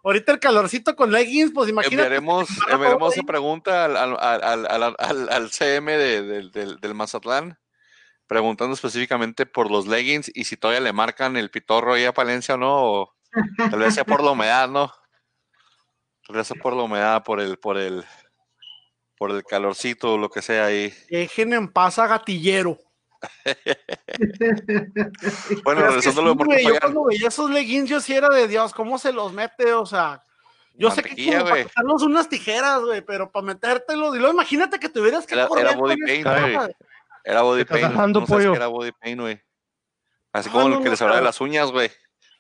Ahorita 0.06 0.32
el 0.34 0.40
calorcito 0.40 0.96
con 0.96 1.12
leggings, 1.12 1.52
pues 1.52 1.68
imagínate. 1.70 1.96
Enviaremos, 2.04 2.48
enviaremos 2.70 3.00
poder 3.00 3.14
esa 3.18 3.24
pregunta 3.26 3.86
al, 3.86 3.98
al, 3.98 4.18
al, 4.20 4.66
al- 4.68 4.96
al- 5.00 5.30
al 5.30 5.50
CM 5.52 5.98
de- 5.98 6.22
del- 6.22 6.52
del, 6.52 6.80
del 6.80 6.94
Mazatlán, 6.94 7.58
preguntando 8.28 8.76
específicamente 8.76 9.46
por 9.48 9.72
los 9.72 9.88
leggings 9.88 10.32
y 10.34 10.44
si 10.44 10.58
todavía 10.58 10.82
le 10.82 10.94
marcan 10.94 11.36
el 11.38 11.50
pitorro 11.50 11.94
ahí 11.96 12.06
a 12.06 12.14
Palencia 12.14 12.54
o 12.54 12.58
no, 12.60 12.84
o 12.84 13.16
tal 13.58 13.80
vez 13.80 13.96
sea 13.96 14.06
por 14.06 14.24
la 14.24 14.32
humedad, 14.32 14.70
¿no? 14.70 14.92
Tal 16.28 16.36
vez 16.38 16.48
sea 16.48 16.62
por 16.62 16.76
la 16.76 16.84
humedad, 16.84 17.24
por 17.24 17.42
el, 17.42 17.58
por 17.58 17.78
el, 17.78 18.06
por 19.18 19.32
el 19.32 19.44
calorcito 19.44 20.14
o 20.14 20.18
lo 20.20 20.30
que 20.30 20.42
sea 20.44 20.66
ahí. 20.68 20.94
Dejen 21.10 21.54
en 21.54 21.68
paz 21.72 21.98
a 22.00 22.06
gatillero. 22.08 22.78
Bueno, 25.64 25.88
es 25.90 26.06
que 26.06 26.12
sí, 26.12 26.64
yo 26.64 26.80
cuando 26.80 27.06
veía 27.06 27.28
esos 27.28 27.50
leggings, 27.50 27.90
yo 27.90 28.00
sí 28.00 28.14
era 28.14 28.30
de 28.30 28.48
Dios, 28.48 28.74
¿cómo 28.74 28.98
se 28.98 29.12
los 29.12 29.34
mete? 29.34 29.74
O 29.74 29.86
sea, 29.86 30.22
yo 30.74 30.92
sé 30.92 31.02
que 31.02 31.10
Mantequilla, 31.10 31.40
como 31.40 31.70
para 31.96 32.06
unas 32.06 32.30
tijeras, 32.30 32.82
güey, 32.82 33.02
pero 33.02 33.32
para 33.32 33.46
metértelos, 33.46 34.16
y 34.16 34.20
luego 34.20 34.34
imagínate 34.34 34.80
que 34.80 34.90
tuvieras 34.90 35.26
que 35.26 35.36
Era- 35.36 35.48
correr 35.48 35.66
era 35.68 35.76
body 35.76 35.96
paint, 36.06 36.28
güey. 36.28 36.58
Era 37.24 37.42
body 37.42 37.66
paint. 37.66 37.94
no 37.94 38.26
pollo. 38.26 38.52
que 38.52 38.58
era 38.58 38.68
body 38.68 38.92
paint, 38.92 39.22
güey. 39.22 39.42
Así 40.34 40.50
Ah, 40.50 40.52
como 40.52 40.70
no, 40.70 40.76
lo 40.76 40.80
que 40.80 40.86
no, 40.86 40.92
les 40.92 41.02
hablaba 41.02 41.20
de 41.20 41.26
las 41.26 41.42
uñas, 41.42 41.72
güey. 41.72 41.90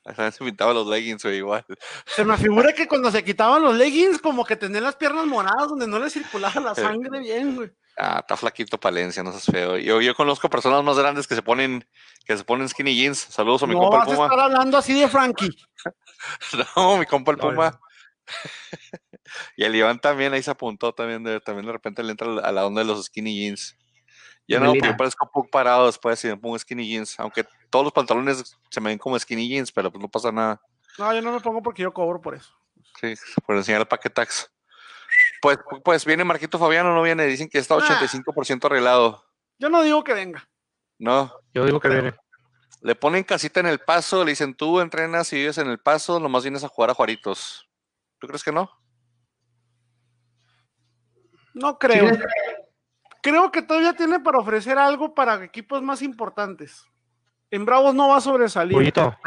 Se 0.32 0.44
pintaba 0.44 0.74
los 0.74 0.86
leggings, 0.86 1.24
güey, 1.24 1.38
igual. 1.38 1.66
Se 2.06 2.24
me 2.24 2.38
figura 2.38 2.74
que 2.74 2.88
cuando 2.88 3.10
se 3.10 3.24
quitaban 3.24 3.64
los 3.64 3.76
leggings, 3.76 4.20
como 4.20 4.46
que 4.46 4.56
tenían 4.56 4.84
las 4.84 4.96
piernas 4.96 5.26
moradas 5.26 5.70
donde 5.70 5.88
no 5.88 5.98
le 5.98 6.10
circulaba 6.10 6.62
la 6.62 6.76
sangre 7.10 7.20
bien, 7.20 7.56
güey. 7.56 7.72
Ah, 7.98 8.20
está 8.20 8.36
flaquito 8.36 8.78
Palencia, 8.80 9.24
no 9.24 9.32
seas 9.32 9.46
feo. 9.46 9.78
Yo, 9.78 10.02
yo 10.02 10.16
conozco 10.16 10.50
personas 10.50 10.84
más 10.84 10.98
grandes 10.98 11.28
que 11.28 11.36
se 11.36 11.42
ponen, 11.42 11.88
que 12.26 12.36
se 12.38 12.44
ponen 12.44 12.68
skinny 12.68 12.94
jeans. 12.96 13.18
Saludos 13.20 13.64
a 13.64 13.68
mi 13.68 13.74
No 13.74 13.82
compa 13.82 14.00
vas 14.00 14.08
el 14.08 14.14
a 14.14 14.16
Puma. 14.16 14.28
estar 14.28 14.40
hablando 14.40 14.78
así 14.78 14.94
de 15.00 15.08
Frankie. 15.08 15.50
No, 16.76 16.98
mi 16.98 17.06
compa 17.06 17.32
el 17.32 17.38
No, 17.38 17.44
Puma. 17.50 17.80
y 19.56 19.64
el 19.64 19.76
Iván 19.76 20.00
también 20.00 20.34
ahí 20.34 20.42
se 20.44 20.52
apuntó 20.52 20.94
también 20.94 21.24
de, 21.24 21.40
también 21.40 21.66
de 21.68 21.72
repente 21.72 22.04
le 22.04 22.12
entra 22.12 22.28
a 22.44 22.52
la 22.52 22.66
onda 22.66 22.82
de 22.82 22.88
los 22.88 23.06
skinny 23.06 23.36
jeans. 23.38 23.78
Yo 24.48 24.60
no, 24.60 24.76
yo 24.76 24.96
parezco 24.96 25.30
Puck 25.32 25.50
parado 25.50 25.88
después 25.88 26.20
si 26.20 26.28
me 26.28 26.38
pongo 26.38 26.58
skinny 26.60 26.88
jeans. 26.88 27.20
Aunque 27.20 27.46
todos 27.70 27.84
los 27.86 27.94
pantalones 27.94 28.56
se 28.70 28.82
me 28.82 28.90
ven 28.90 28.98
como 29.00 29.18
skinny 29.18 29.48
jeans, 29.50 29.72
pero 29.72 29.92
pues 29.92 30.02
no 30.02 30.10
pasa 30.10 30.32
nada. 30.32 30.62
No, 30.98 31.14
yo 31.14 31.22
no 31.22 31.32
me 31.32 31.40
pongo 31.40 31.62
porque 31.64 31.82
yo 31.84 31.94
cobro 31.94 32.22
por 32.22 32.36
eso. 32.36 32.54
Sí, 33.02 33.14
por 33.46 33.56
enseñar 33.58 33.82
el 33.82 33.88
paquetax. 33.88 34.52
Pues, 35.46 35.60
pues 35.84 36.06
viene 36.06 36.24
Marquito 36.24 36.58
Fabiano, 36.58 36.94
no 36.96 37.04
viene. 37.04 37.26
Dicen 37.28 37.48
que 37.50 37.60
está 37.60 37.76
Ah. 37.76 37.78
85% 37.80 38.66
arreglado. 38.66 39.24
Yo 39.60 39.70
no 39.70 39.84
digo 39.84 40.04
que 40.04 40.14
venga. 40.14 40.48
No, 40.98 41.32
Yo 41.54 41.66
digo 41.66 41.80
que 41.80 41.90
viene. 41.90 42.14
le 42.82 42.96
ponen 42.96 43.24
casita 43.24 43.60
en 43.60 43.68
el 43.68 43.80
paso, 43.80 44.24
le 44.24 44.32
dicen 44.32 44.56
tú 44.56 44.80
entrenas 44.80 45.32
y 45.34 45.36
vives 45.38 45.58
en 45.60 45.68
el 45.68 45.78
paso, 45.80 46.20
nomás 46.20 46.44
vienes 46.44 46.64
a 46.64 46.68
jugar 46.68 46.90
a 46.90 46.94
Juaritos. 46.96 47.70
¿Tú 48.18 48.28
crees 48.28 48.44
que 48.44 48.52
no? 48.52 48.72
No 51.54 51.78
creo. 51.78 52.10
Sí, 52.16 52.22
Creo 53.22 53.52
que 53.52 53.62
todavía 53.64 53.94
tiene 53.94 54.20
para 54.20 54.38
ofrecer 54.38 54.78
algo 54.78 55.16
para 55.16 55.44
equipos 55.44 55.82
más 55.82 56.02
importantes. 56.04 56.86
En 57.50 57.66
Bravos 57.66 57.96
no 57.96 58.08
va 58.10 58.18
a 58.18 58.22
sobresalir. 58.22 58.74
Bueno, 58.74 59.18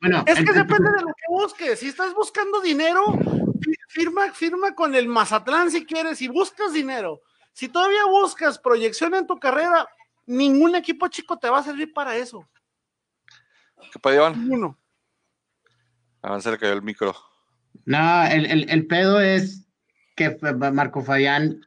bueno. 0.00 0.24
Es 0.26 0.36
que 0.38 0.52
depende 0.52 0.90
de 0.90 1.00
lo 1.02 1.08
que 1.08 1.24
busques. 1.28 1.78
Si 1.80 1.88
estás 1.88 2.12
buscando 2.14 2.60
dinero, 2.60 3.02
firma, 3.88 4.32
firma 4.32 4.74
con 4.74 4.94
el 4.94 5.08
Mazatlán 5.08 5.70
si 5.70 5.84
quieres. 5.84 6.18
Si 6.18 6.28
buscas 6.28 6.72
dinero, 6.72 7.20
si 7.52 7.68
todavía 7.68 8.04
buscas 8.06 8.58
proyección 8.58 9.14
en 9.14 9.26
tu 9.26 9.38
carrera, 9.38 9.88
ningún 10.26 10.74
equipo 10.74 11.08
chico 11.08 11.38
te 11.38 11.48
va 11.48 11.58
a 11.58 11.62
servir 11.64 11.92
para 11.92 12.16
eso. 12.16 12.48
¿Qué 13.92 13.98
puede 13.98 14.16
Iván? 14.16 14.40
Ninguno. 14.40 14.78
Avance 16.22 16.50
le 16.50 16.58
cayó 16.58 16.72
el 16.72 16.82
micro. 16.82 17.14
No, 17.84 18.24
el, 18.24 18.46
el, 18.46 18.70
el 18.70 18.86
pedo 18.86 19.20
es 19.20 19.66
que 20.16 20.36
Marco 20.72 21.02
Fabián 21.02 21.60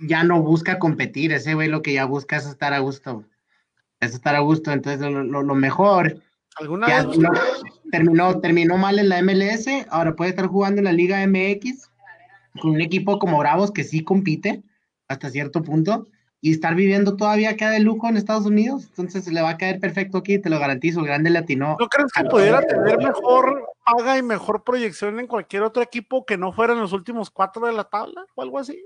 ya 0.00 0.24
no 0.24 0.40
busca 0.42 0.78
competir. 0.78 1.32
Ese 1.32 1.54
güey 1.54 1.68
lo 1.68 1.82
que 1.82 1.92
ya 1.92 2.06
busca 2.06 2.36
es 2.36 2.46
estar 2.46 2.72
a 2.72 2.78
gusto. 2.78 3.24
Es 4.00 4.14
estar 4.14 4.34
a 4.34 4.40
gusto. 4.40 4.72
Entonces, 4.72 5.00
lo, 5.00 5.22
lo- 5.22 5.42
lo 5.42 5.54
mejor 5.54 6.20
¿Alguna 6.60 6.86
vez? 6.86 7.06
terminó, 7.90 8.40
terminó 8.40 8.76
mal 8.76 8.98
en 8.98 9.08
la 9.08 9.22
MLS. 9.22 9.66
Ahora 9.90 10.14
puede 10.14 10.30
estar 10.30 10.46
jugando 10.46 10.78
en 10.80 10.84
la 10.84 10.92
Liga 10.92 11.26
MX 11.26 11.90
con 12.60 12.72
un 12.72 12.80
equipo 12.80 13.18
como 13.18 13.38
Bravos 13.38 13.70
que 13.70 13.84
sí 13.84 14.04
compite 14.04 14.62
hasta 15.08 15.30
cierto 15.30 15.62
punto 15.62 16.06
y 16.40 16.52
estar 16.52 16.74
viviendo 16.74 17.16
todavía 17.16 17.50
acá 17.50 17.70
de 17.70 17.80
lujo 17.80 18.08
en 18.08 18.16
Estados 18.16 18.46
Unidos. 18.46 18.86
Entonces, 18.88 19.30
le 19.32 19.42
va 19.42 19.50
a 19.50 19.58
caer 19.58 19.78
perfecto 19.80 20.18
aquí, 20.18 20.38
te 20.38 20.50
lo 20.50 20.58
garantizo. 20.58 21.00
El 21.00 21.06
grande 21.06 21.30
latino. 21.30 21.76
¿No 21.78 21.88
crees 21.88 22.12
que 22.12 22.24
pudiera 22.24 22.60
tener 22.62 22.98
mejor 22.98 23.66
paga 23.84 24.18
y 24.18 24.22
mejor 24.22 24.64
proyección 24.64 25.18
en 25.18 25.26
cualquier 25.26 25.62
otro 25.62 25.82
equipo 25.82 26.24
que 26.24 26.38
no 26.38 26.52
fuera 26.52 26.72
en 26.72 26.80
los 26.80 26.92
últimos 26.92 27.30
cuatro 27.30 27.66
de 27.66 27.72
la 27.72 27.84
tabla 27.84 28.24
o 28.34 28.42
algo 28.42 28.58
así? 28.58 28.82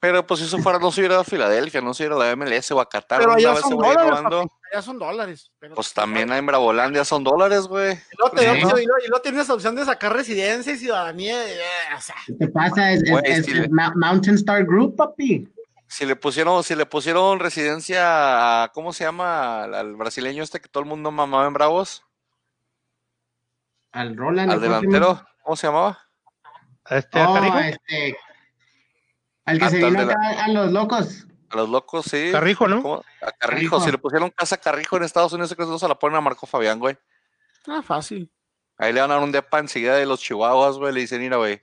Pero 0.00 0.24
pues 0.24 0.38
si 0.40 0.46
eso 0.46 0.58
fuera, 0.58 0.78
no 0.78 0.92
se 0.92 1.00
hubiera 1.00 1.18
a 1.18 1.24
Filadelfia, 1.24 1.80
no 1.80 1.92
se 1.92 2.04
hubiera 2.04 2.14
a 2.14 2.28
la 2.28 2.36
MLS 2.36 2.70
o 2.70 2.80
a 2.80 2.88
Qatar. 2.88 3.18
Pero 3.18 3.32
allá 3.32 3.56
son 3.56 3.72
a 3.72 3.76
dólares, 3.88 4.20
papi, 4.22 4.48
allá 4.72 4.82
son 4.82 4.98
dólares. 4.98 5.52
pero- 5.58 5.74
Pues 5.74 5.92
también 5.92 6.32
en 6.32 6.46
Bravolandia 6.46 7.04
son 7.04 7.24
dólares, 7.24 7.62
güey. 7.66 7.94
Y 7.94 8.16
luego, 8.16 8.36
te- 8.36 8.42
Sí. 8.42 8.44
y 8.44 8.60
luego- 8.60 8.78
y 8.78 8.86
luego- 8.86 9.04
y 9.04 9.08
luego 9.08 9.22
tienes 9.22 9.48
la 9.48 9.54
opción 9.54 9.74
de 9.74 9.84
sacar 9.84 10.12
residencia 10.12 10.72
y 10.72 10.76
ciudadanía. 10.78 11.48
eh, 11.52 11.58
o 11.96 12.00
sea, 12.00 12.14
¿Qué 12.26 12.32
te 12.34 12.48
pasa? 12.48 12.92
Es, 12.92 13.02
Güey, 13.10 13.22
le- 13.42 13.68
Mountain 13.68 14.36
Star 14.36 14.64
Group, 14.64 14.94
papi. 14.96 15.48
Si 15.88 16.06
le 16.06 16.14
pusieron, 16.14 16.62
si 16.62 16.76
le 16.76 16.86
pusieron 16.86 17.40
residencia 17.40 18.62
a, 18.64 18.68
¿cómo 18.68 18.92
se 18.92 19.02
llama? 19.04 19.64
Al, 19.64 19.74
al 19.74 19.96
brasileño 19.96 20.42
este 20.44 20.60
que 20.60 20.68
todo 20.68 20.82
el 20.84 20.88
mundo 20.88 21.10
mamaba 21.10 21.46
en 21.46 21.54
Bravos. 21.54 22.04
Al 23.92 24.16
Roland. 24.16 24.52
Al 24.52 24.60
delantero, 24.60 25.24
¿cómo 25.42 25.56
se 25.56 25.66
llamaba? 25.66 25.98
a 26.84 26.96
este 26.98 27.22
Oh, 27.22 27.58
este. 27.58 28.16
Al 29.50 29.58
que 29.58 29.70
se 29.70 29.76
vino 29.78 29.90
la- 30.04 30.12
acá 30.12 30.44
a 30.44 30.48
los 30.48 30.72
locos. 30.72 31.26
A 31.50 31.56
los 31.56 31.68
locos, 31.68 32.04
sí. 32.06 32.30
Carrijo, 32.32 32.68
¿no? 32.68 32.82
¿Cómo? 32.82 32.96
A 33.22 33.32
Carrijo. 33.32 33.38
Carrijo. 33.38 33.80
Si 33.80 33.90
le 33.90 33.98
pusieron 33.98 34.30
casa 34.30 34.56
a 34.56 34.58
Carrijo 34.58 34.96
en 34.96 35.04
Estados 35.04 35.32
Unidos, 35.32 35.54
¿crees 35.54 35.66
que 35.66 35.72
no 35.72 35.78
se 35.78 35.88
la 35.88 35.98
ponen 35.98 36.16
a 36.16 36.20
Marco 36.20 36.46
Fabián, 36.46 36.78
güey? 36.78 36.96
ah, 37.66 37.82
fácil. 37.82 38.30
Ahí 38.78 38.92
le 38.92 39.00
van 39.00 39.10
a 39.10 39.14
dar 39.14 39.22
un 39.22 39.32
depa 39.32 39.58
enseguida 39.58 39.94
de 39.96 40.06
los 40.06 40.20
chihuahuas, 40.20 40.76
güey. 40.78 40.92
Le 40.92 41.00
dicen, 41.00 41.20
mira, 41.20 41.36
güey, 41.36 41.60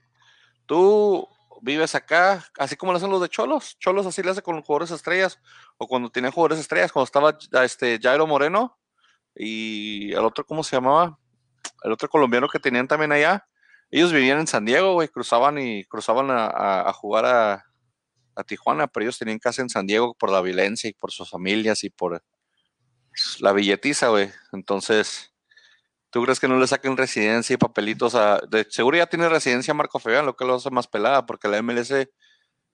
tú 0.66 1.28
vives 1.62 1.96
acá, 1.96 2.44
así 2.60 2.76
como 2.76 2.92
lo 2.92 2.98
hacen 2.98 3.10
los 3.10 3.22
de 3.22 3.30
Cholos. 3.30 3.78
Cholos 3.80 4.06
así 4.06 4.22
le 4.22 4.32
hace 4.32 4.42
con 4.42 4.56
los 4.56 4.66
jugadores 4.66 4.92
estrellas. 4.92 5.40
O 5.78 5.88
cuando 5.88 6.10
tenían 6.10 6.32
jugadores 6.34 6.60
estrellas, 6.60 6.92
cuando 6.92 7.06
estaba 7.06 7.64
este 7.66 8.00
Jairo 8.02 8.28
Moreno 8.28 8.78
y 9.36 10.12
el 10.14 10.20
otro, 10.26 10.46
¿cómo 10.46 10.64
se 10.64 10.76
llamaba? 10.76 11.18
El 11.84 11.92
otro 11.92 12.10
colombiano 12.10 12.48
que 12.48 12.60
tenían 12.60 12.88
también 12.88 13.12
allá. 13.12 13.48
Ellos 13.92 14.12
vivían 14.12 14.40
en 14.40 14.48
San 14.48 14.66
Diego, 14.66 14.94
güey, 14.94 15.08
cruzaban 15.08 15.58
y 15.58 15.86
cruzaban 15.86 16.30
a, 16.32 16.48
a- 16.48 16.90
a 16.90 16.94
jugar 16.94 17.26
a, 17.26 17.66
a 18.36 18.44
Tijuana, 18.44 18.88
pero 18.88 19.06
ellos 19.06 19.18
tenían 19.18 19.40
casa 19.40 19.62
en 19.62 19.70
San 19.70 19.88
Diego 19.88 20.14
por 20.14 20.32
la 20.32 20.42
violencia 20.42 20.90
y 20.90 20.94
por 20.94 21.12
sus 21.12 21.30
familias 21.30 21.84
y 21.84 21.90
por 21.90 22.24
la 23.40 23.54
billetiza, 23.54 24.10
güey. 24.10 24.30
Entonces, 24.52 25.36
¿Tú 26.16 26.24
crees 26.24 26.40
que 26.40 26.48
no 26.48 26.58
le 26.58 26.66
saquen 26.66 26.96
residencia 26.96 27.56
y 27.56 27.58
papelitos 27.58 28.16
a... 28.16 28.40
De 28.50 28.66
seguro 28.70 28.96
ya 28.96 29.06
tiene 29.06 29.28
residencia 29.28 29.74
Marco 29.74 30.00
Fabián, 30.00 30.26
lo 30.26 30.38
que 30.38 30.46
lo 30.46 30.56
hace 30.56 30.72
más 30.72 30.88
pelada, 30.88 31.26
porque 31.26 31.50
la 31.50 31.62
MLS... 31.62 31.92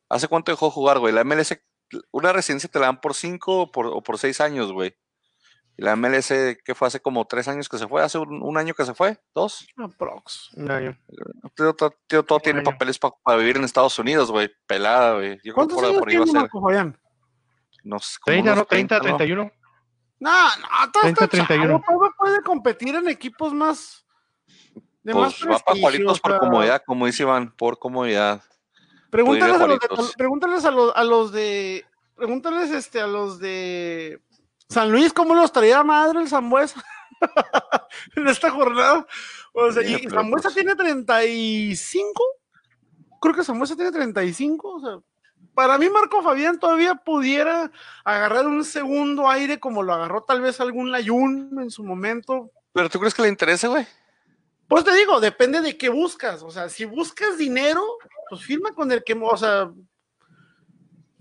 ¿Hace 0.10 0.28
cuánto 0.28 0.52
dejó 0.52 0.68
de 0.68 0.74
jugar, 0.74 1.00
güey? 1.00 1.12
La 1.12 1.24
MLS, 1.24 1.60
una 2.12 2.34
residencia 2.34 2.70
te 2.70 2.78
la 2.78 2.86
dan 2.86 3.02
por 3.02 3.16
cinco 3.16 3.62
o 3.62 3.72
por, 3.72 3.88
o 3.88 4.04
por 4.04 4.20
seis 4.20 4.42
años, 4.42 4.72
güey. 4.72 4.96
La 5.82 5.96
MLS, 5.96 6.28
que 6.64 6.76
fue 6.76 6.88
hace 6.88 7.00
como 7.00 7.26
tres 7.26 7.48
años 7.48 7.68
que 7.68 7.80
se 7.80 7.88
fue, 7.88 8.04
hace 8.04 8.20
un, 8.20 8.44
un 8.44 8.56
año 8.56 8.76
que 8.76 8.86
se 8.86 8.94
fue, 8.94 9.18
dos. 9.34 9.68
Aprox. 9.78 10.52
Un 10.54 10.70
año. 10.70 10.96
Tío, 11.56 11.74
todo, 11.74 11.96
tío, 12.06 12.22
todo 12.22 12.38
Un 12.38 12.42
tiene 12.44 12.60
año. 12.60 12.70
papeles 12.70 13.00
para 13.00 13.40
vivir 13.40 13.58
en 13.58 13.64
Estados 13.64 13.98
Unidos, 13.98 14.30
güey. 14.30 14.52
Pelada, 14.68 15.16
güey. 15.16 15.40
Yo 15.44 15.56
creo 15.56 15.68
que 15.68 15.74
¿Cuántos 15.74 15.76
por, 15.78 15.86
años 15.86 16.00
por 16.00 16.10
ahí 16.10 16.18
va 16.18 16.24
a 16.24 16.26
tiene 16.26 16.32
ser. 16.34 16.42
Marco 16.42 16.62
Fabián? 16.62 17.00
No 17.84 17.98
sé, 17.98 18.20
como 18.22 18.34
30, 18.34 18.52
unos 18.52 18.58
¿no? 18.60 18.66
30, 18.66 19.00
30, 19.00 19.12
¿no? 19.12 19.18
31. 19.18 19.52
No, 20.20 20.30
no, 20.30 20.92
todo 20.92 21.02
30, 21.02 21.24
está 21.24 21.28
31. 21.48 21.84
chavo, 21.84 22.14
puede 22.16 22.42
competir 22.44 22.94
en 22.94 23.10
equipos 23.10 23.52
más 23.52 24.06
de 25.02 25.16
más 25.16 25.34
Pues 25.34 25.52
va 25.52 25.60
para 25.66 25.80
por 26.22 26.40
comodidad, 26.42 26.84
como 26.86 27.08
dice 27.08 27.24
Iván, 27.24 27.56
por 27.58 27.80
comodidad. 27.80 28.44
Pregúntales, 29.10 29.60
a 29.60 29.66
los, 29.66 29.80
de, 29.80 30.14
pregúntales 30.16 30.64
a 30.64 30.70
los, 30.70 30.96
a 30.96 31.04
los 31.04 31.32
de, 31.32 31.86
pregúntales 32.16 32.70
este, 32.70 33.02
a 33.02 33.08
los 33.08 33.40
de 33.40 34.22
San 34.72 34.92
Luis 34.92 35.12
cómo 35.12 35.36
los 35.36 35.52
traía 35.52 35.84
madre 35.84 36.22
el 36.22 36.30
Zambuesa 36.30 36.82
en 38.16 38.28
esta 38.28 38.50
jornada. 38.52 39.06
O 39.54 39.72
sea, 39.72 39.84
y 39.84 40.08
Zambuesa 40.10 40.44
pues- 40.50 40.56
tiene 40.56 40.76
35, 40.76 42.24
creo 43.22 43.36
que 43.36 43.44
Zambuesa 43.44 43.76
tiene 43.76 43.92
35, 43.92 44.70
o 44.76 44.80
sea, 44.80 45.00
para 45.54 45.78
mí 45.78 45.90
Marco 45.90 46.22
Fabián 46.24 46.58
todavía 46.58 46.96
pudiera 46.96 47.70
agarrar 48.06 48.48
un 48.48 48.64
segundo 48.64 49.30
aire 49.30 49.60
como 49.60 49.84
lo 49.84 49.94
agarró 49.94 50.24
tal 50.24 50.40
vez 50.42 50.62
algún 50.62 50.92
Layún 50.92 51.58
en 51.62 51.70
su 51.70 51.84
momento, 51.84 52.50
¿Pero 52.74 52.90
tú 52.90 53.00
crees 53.00 53.14
que 53.14 53.22
le 53.24 53.28
interese, 53.28 53.68
güey? 53.68 53.86
pues 54.70 54.86
te 54.86 54.96
digo, 54.96 55.20
depende 55.20 55.60
de 55.60 55.78
qué 55.78 55.90
buscas. 55.90 56.42
O 56.44 56.50
sea, 56.50 56.70
si 56.70 56.86
buscas 56.86 57.38
dinero, 57.38 57.84
pues 58.30 58.42
firma 58.44 58.72
con 58.72 58.90
el 58.94 59.04
que, 59.04 59.20
o 59.22 59.36
sea, 59.36 59.70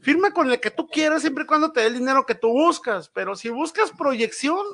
firma 0.00 0.32
con 0.32 0.50
el 0.50 0.60
que 0.60 0.70
tú 0.70 0.88
quieras 0.88 1.22
siempre 1.22 1.44
y 1.44 1.46
cuando 1.46 1.72
te 1.72 1.80
dé 1.80 1.86
el 1.86 1.98
dinero 1.98 2.26
que 2.26 2.34
tú 2.34 2.48
buscas. 2.48 3.08
Pero 3.08 3.36
si 3.36 3.48
buscas 3.48 3.90
proyección, 3.90 4.64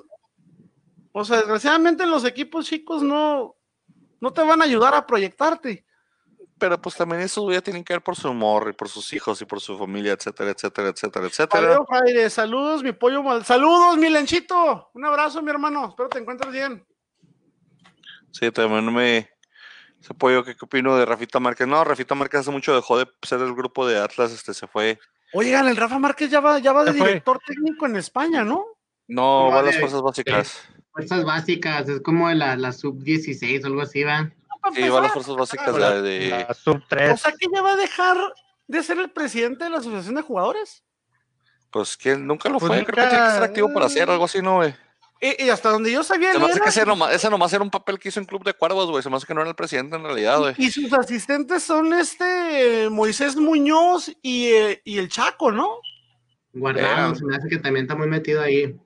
o 1.13 1.25
sea, 1.25 1.39
desgraciadamente 1.39 2.07
los 2.07 2.25
equipos 2.25 2.67
chicos 2.67 3.03
no, 3.03 3.57
no 4.21 4.33
te 4.33 4.43
van 4.43 4.61
a 4.63 4.65
ayudar 4.65 4.95
a 4.95 5.07
proyectarte. 5.07 5.85
Pero 6.59 6.81
pues 6.81 6.97
también 6.97 7.21
esos 7.21 7.53
ya 7.53 7.61
tienen 7.61 7.85
que 7.85 7.93
ver 7.93 8.03
por 8.03 8.17
su 8.17 8.31
humor 8.31 8.69
y 8.71 8.73
por 8.73 8.89
sus 8.89 9.13
hijos 9.13 9.41
y 9.43 9.45
por 9.45 9.61
su 9.61 9.79
familia, 9.79 10.13
etcétera, 10.13 10.51
etcétera, 10.51 10.89
etcétera, 10.89 11.27
etcétera. 11.27 11.63
Valero 11.63 11.87
Fraire, 11.87 12.31
saludos, 12.31 12.83
mi 12.83 12.93
pollo 12.93 13.23
mal. 13.23 13.45
Saludos, 13.45 13.99
mi 13.99 14.09
lenchito. 14.09 14.91
Un 14.95 15.05
abrazo, 15.05 15.43
mi 15.43 15.51
hermano. 15.51 15.89
Espero 15.91 16.09
te 16.09 16.19
encuentres 16.19 16.53
bien. 16.53 16.87
Sí, 18.31 18.51
también 18.51 18.93
me... 18.93 19.31
Ese 20.01 20.15
pollo, 20.15 20.45
¿qué, 20.45 20.55
qué 20.55 20.65
opino 20.65 20.97
de 20.97 21.05
Rafita 21.05 21.41
Márquez? 21.41 21.67
No, 21.67 21.83
Rafita 21.83 22.15
Márquez 22.15 22.41
hace 22.41 22.51
mucho 22.51 22.75
dejó 22.75 22.99
de 22.99 23.09
ser 23.23 23.39
del 23.39 23.55
grupo 23.55 23.87
de 23.87 23.99
Atlas, 23.99 24.33
este 24.33 24.55
se 24.55 24.67
fue. 24.67 24.99
Oigan, 25.33 25.69
el 25.69 25.77
Rafa 25.77 25.99
Márquez 25.99 26.31
ya 26.31 26.41
va, 26.41 26.59
ya 26.59 26.73
va 26.73 26.85
de 26.85 26.93
fue. 26.93 27.09
director 27.09 27.41
técnico 27.47 27.87
en 27.87 27.97
España, 27.97 28.45
¿no? 28.45 28.65
No, 29.09 29.49
No, 29.49 29.51
va 29.51 29.61
a 29.61 29.63
las 29.63 29.79
fuerzas 29.79 30.03
básicas. 30.03 30.63
Fuerzas 30.93 31.25
básicas, 31.25 31.89
es 31.89 32.01
como 32.01 32.31
la, 32.31 32.57
la 32.57 32.73
sub-16 32.73 33.65
o 33.65 33.67
algo 33.67 33.83
así, 33.83 34.03
va. 34.05 34.31
Sí, 34.75 34.89
va 34.89 34.99
a 34.99 35.03
las 35.03 35.13
fuerzas 35.13 35.37
básicas 35.37 35.73
La, 35.75 35.91
la 35.91 36.03
de... 36.03 36.29
la 36.49 36.55
sub 36.55 36.83
3. 36.89 37.13
O 37.13 37.17
sea 37.17 37.33
que 37.33 37.47
ya 37.53 37.63
va 37.63 37.73
a 37.73 37.77
dejar 37.77 38.17
de 38.67 38.83
ser 38.83 38.99
el 38.99 39.11
presidente 39.11 39.65
de 39.65 39.71
la 39.71 39.79
Asociación 39.79 40.15
de 40.17 40.23
Jugadores. 40.23 40.83
Pues 41.71 41.97
que 41.97 42.17
nunca 42.17 42.49
lo 42.49 42.59
Pues 42.59 42.73
fue, 42.73 42.85
creo 42.85 43.05
que 43.05 43.11
tiene 43.11 43.25
que 43.25 43.31
ser 43.31 43.41
nunca, 43.41 43.45
activo 43.45 43.73
para 43.73 43.87
hacer 43.87 44.11
algo 44.11 44.25
así, 44.25 44.41
¿no, 44.43 44.57
güey? 44.57 44.75
Y, 45.21 45.45
y 45.45 45.49
hasta 45.51 45.71
donde 45.71 45.91
yo 45.91 46.05
sabía, 46.05 46.33
Se 46.33 46.39
me 46.39 46.45
hace 46.45 46.55
era- 46.57 46.65
que 46.65 46.69
ese 46.71 46.85
nomás, 46.87 47.13
ese 47.15 47.31
nomás 47.31 47.53
era 47.53 47.63
un 47.65 47.71
papel 47.71 47.99
que 47.99 48.11
hizo 48.11 48.21
en 48.21 48.27
Club 48.27 48.45
de 48.45 48.53
Cuervos, 48.55 48.91
güey. 48.91 49.03
Se 49.03 49.09
me 49.11 49.17
hace 49.17 49.27
que 49.27 49.33
no 49.35 49.41
era 49.41 49.49
el 49.51 49.57
presidente 49.57 49.97
en 49.97 50.03
realidad, 50.03 50.39
güey. 50.39 50.55
y 50.59 50.71
sus 50.71 50.93
asistentes 50.93 51.63
son 51.63 51.93
este 51.95 52.89
Moisés 52.91 53.37
Muñoz 53.37 54.11
y, 54.23 54.47
eh, 54.49 54.83
y 54.85 54.99
el 54.99 55.09
Chaco, 55.09 55.51
¿no? 55.53 55.79
Guardado, 56.53 57.15
se 57.15 57.25
me 57.25 57.37
hace 57.37 57.49
que 57.49 57.59
también 57.59 57.85
está 57.87 57.95
muy 57.95 58.07
metido 58.09 58.43
ahí. 58.43 58.79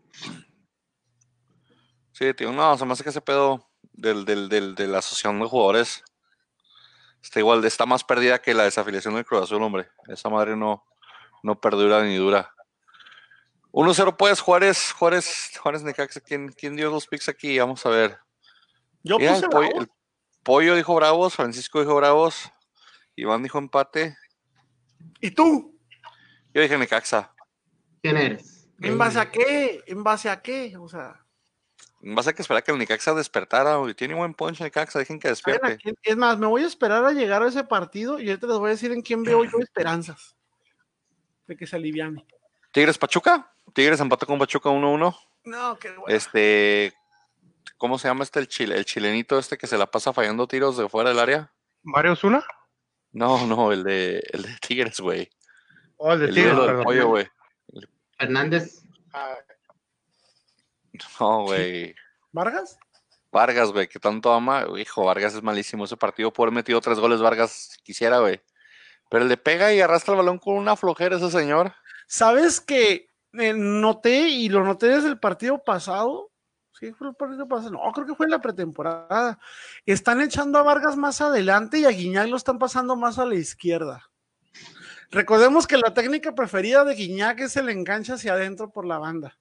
Sí, 2.12 2.35
tío, 2.35 2.53
no, 2.53 2.77
se 2.77 2.85
me 2.85 2.93
hace 2.93 3.03
que 3.03 3.11
ese 3.11 3.21
pedo 3.21 3.66
del, 3.93 4.25
del, 4.25 4.49
del, 4.49 4.75
de 4.75 4.87
la 4.87 4.99
asociación 4.99 5.38
de 5.40 5.47
jugadores 5.47 6.05
está 7.23 7.38
igual, 7.40 7.64
está 7.64 7.87
más 7.87 8.05
perdida 8.05 8.40
que 8.40 8.55
la 8.55 8.64
desafiliación 8.64 9.14
del 9.14 9.25
Cruz 9.25 9.43
Azul, 9.43 9.62
hombre. 9.62 9.88
Esa 10.09 10.29
madre 10.29 10.57
no, 10.57 10.85
no 11.43 11.61
perdura 11.61 12.03
ni 12.03 12.16
dura. 12.16 12.53
1-0 13.72 14.16
pues, 14.16 14.40
Juárez, 14.40 14.92
Juárez, 14.92 15.52
Juárez 15.61 15.83
Necaxa, 15.83 16.20
¿quién, 16.20 16.50
¿quién 16.50 16.76
dio 16.76 16.90
los 16.90 17.06
picks 17.06 17.28
aquí? 17.28 17.59
Vamos 17.59 17.85
a 17.87 17.90
ver. 17.90 18.18
Yo 19.02 19.18
Mira, 19.18 19.35
puse 19.35 19.44
el, 19.46 19.50
pollo, 19.50 19.80
el 19.80 19.90
Pollo 20.42 20.74
dijo 20.74 20.94
Bravos, 20.94 21.35
Francisco 21.35 21.80
dijo 21.80 21.94
Bravos, 21.94 22.50
Iván 23.16 23.42
dijo 23.42 23.59
empate, 23.59 24.16
¿Y 25.20 25.30
tú? 25.30 25.78
yo 26.52 26.62
dije 26.62 26.76
Necaxa. 26.76 27.33
¿Quién 28.02 28.16
eres? 28.16 28.68
¿En 28.80 28.96
base 28.96 29.18
a 29.20 29.30
qué? 29.30 29.83
¿En 29.87 30.02
base 30.02 30.30
a 30.30 30.40
qué? 30.40 30.76
O 30.78 30.88
sea, 30.88 31.24
Vas 32.02 32.26
a 32.26 32.33
que 32.33 32.40
esperar 32.40 32.64
que 32.64 32.72
el 32.72 32.78
Necaxa 32.78 33.12
despertara, 33.14 33.76
güey. 33.76 33.92
Tiene 33.94 34.14
buen 34.14 34.33
punch 34.33 34.61
Necaxa, 34.61 34.98
dejen 34.98 35.20
que 35.20 35.35
¿saben 35.35 35.61
a 35.62 35.68
despierte. 35.68 35.98
es 36.02 36.16
más, 36.16 36.38
me 36.38 36.46
voy 36.46 36.62
a 36.62 36.66
esperar 36.66 37.04
a 37.04 37.12
llegar 37.12 37.42
a 37.42 37.48
ese 37.48 37.62
partido 37.62 38.18
y 38.18 38.30
ahorita 38.30 38.46
les 38.46 38.59
voy 38.59 38.68
a 38.68 38.70
decir 38.70 38.90
en 38.92 39.02
quién 39.02 39.22
veo 39.22 39.44
yo 39.44 39.59
esperanzas 39.61 40.35
de 41.46 41.56
que 41.56 41.66
se 41.66 41.76
aliviane. 41.76 42.26
Tigres 42.72 42.96
Pachuca, 42.96 43.52
Tigres 43.70 44.00
empató 44.00 44.26
con 44.26 44.38
Pachuca 44.38 44.70
1-1. 44.70 45.16
No, 45.44 45.78
qué 45.78 45.88
bueno. 45.90 46.04
Este, 46.09 46.92
¿cómo 47.76 47.98
se 47.98 48.09
llama 48.09 48.24
este 48.24 48.40
el 48.40 48.48
chile, 48.48 48.76
el 48.76 48.85
chilenito 48.85 49.38
este 49.38 49.56
que 49.59 49.66
se 49.66 49.78
la 49.78 49.90
pasa 49.90 50.12
fallando 50.12 50.46
tiros 50.46 50.76
de 50.76 50.88
fuera 50.88 51.11
del 51.11 51.18
área? 51.18 51.52
Mario 51.83 52.14
Zuna. 52.16 52.44
No, 53.12 53.46
no, 53.46 53.72
el 53.72 53.83
de 53.83 54.22
el 54.33 54.42
de 54.42 54.56
Tigres, 54.66 55.00
güey. 55.00 55.30
Oh, 55.96 56.12
el 56.12 56.20
de 56.20 56.26
El 56.26 56.35
Tigres, 56.35 56.54
perdón. 56.54 56.85
pollo, 56.85 57.09
güey. 57.09 57.28
Fernández. 58.18 58.83
Ah, 59.12 59.35
No, 61.18 61.42
güey. 61.44 61.94
¿Vargas? 62.33 62.78
Vargas, 63.33 63.72
güey, 63.72 63.88
que 63.88 63.98
tanto 63.98 64.33
ama. 64.33 64.66
Hijo, 64.78 65.04
Vargas 65.04 65.35
es 65.35 65.42
malísimo. 65.42 65.85
Ese 65.85 65.96
partido 65.96 66.33
por 66.33 66.46
haber 66.48 66.54
metido 66.54 66.80
tres 66.80 66.98
goles, 66.98 67.20
Vargas 67.20 67.78
quisiera, 67.83 68.18
güey. 68.18 68.40
Pero 69.09 69.24
le 69.24 69.37
pega 69.37 69.72
y 69.72 69.80
arrastra 69.80 70.14
el 70.14 70.18
balón 70.18 70.38
con 70.38 70.54
una 70.54 70.76
flojera 70.76 71.16
ese 71.16 71.30
señor. 71.30 71.74
¿Sabes 72.06 72.61
que 72.61 73.10
eh, 73.35 73.53
noté 73.55 74.29
y 74.29 74.49
lo 74.49 74.64
noté 74.64 74.87
desde 74.88 75.09
el 75.09 75.19
partido 75.19 75.62
pasado? 75.62 76.31
Sí, 76.73 76.93
fue 76.93 77.09
el 77.09 77.14
partido 77.14 77.47
pasado. 77.47 77.73
No, 77.73 77.93
creo 77.93 78.07
que 78.07 78.14
fue 78.14 78.27
en 78.27 78.31
la 78.31 78.40
pretemporada. 78.40 79.38
Están 79.85 80.21
echando 80.21 80.59
a 80.59 80.62
Vargas 80.62 80.97
más 80.97 81.21
adelante 81.21 81.79
y 81.79 81.85
a 81.85 81.90
Guiñac 81.90 82.29
lo 82.29 82.37
están 82.37 82.59
pasando 82.59 82.97
más 82.97 83.19
a 83.19 83.27
la 83.27 83.35
izquierda. 83.35 84.09
Recordemos 85.11 85.66
que 85.66 85.77
la 85.77 85.93
técnica 85.93 86.35
preferida 86.35 86.85
de 86.85 86.95
Guiñac 86.95 87.40
es 87.40 87.57
el 87.57 87.69
enganche 87.69 88.12
hacia 88.12 88.33
adentro 88.35 88.71
por 88.71 88.87
la 88.87 88.99
banda. 88.99 89.37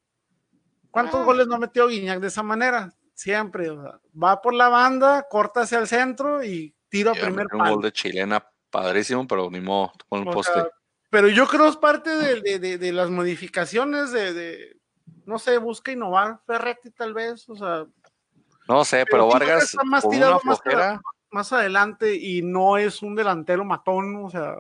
¿Cuántos 0.92 1.22
Ah. 1.22 1.24
goles 1.24 1.48
no 1.48 1.60
metió 1.60 1.88
Guiñac 1.88 2.20
de 2.20 2.28
esa 2.28 2.44
manera? 2.44 2.92
Siempre. 3.14 3.70
o 3.70 3.82
sea, 3.82 4.00
va 4.22 4.42
por 4.42 4.54
la 4.54 4.70
banda, 4.70 5.28
corta 5.30 5.62
hacia 5.62 5.78
el 5.80 5.88
centro 5.88 6.44
y 6.44 6.74
tiro 6.90 7.12
a 7.12 7.14
primer 7.14 7.46
metió 7.46 7.58
un 7.58 7.60
palo. 7.64 7.76
gol 7.76 7.84
de 7.84 7.92
chilena 7.92 8.44
padrísimo, 8.70 9.28
pero 9.28 9.50
ni 9.52 9.60
modo, 9.62 9.92
con 10.08 10.22
el 10.24 10.28
O 10.30 10.32
poste. 10.32 10.54
sea, 10.54 10.68
pero 11.10 11.28
yo 11.28 11.48
creo 11.48 11.68
es 11.68 11.78
parte 11.78 12.10
de, 12.16 12.42
de- 12.42 12.60
de- 12.60 12.78
de 12.78 12.92
las 12.94 13.10
modificaciones 13.10 14.12
de, 14.12 14.34
de, 14.34 14.78
no 15.26 15.40
sé, 15.40 15.58
busca 15.58 15.92
innovar 15.92 16.40
Ferretti 16.46 16.92
tal 16.92 17.14
vez, 17.14 17.48
o 17.50 17.56
sea, 17.56 17.86
no 18.68 18.86
sé, 18.86 19.06
pero 19.10 19.28
Vargas 19.28 19.64
está 19.64 19.84
más 19.84 20.04
con 20.04 20.12
tirado 20.12 20.40
una 20.44 20.52
más 20.52 21.00
más 21.32 21.54
adelante 21.54 22.16
y 22.16 22.42
no 22.42 22.78
es 22.78 23.02
un 23.02 23.16
delantero 23.16 23.64
matón, 23.66 24.24
o 24.26 24.30
sea, 24.30 24.56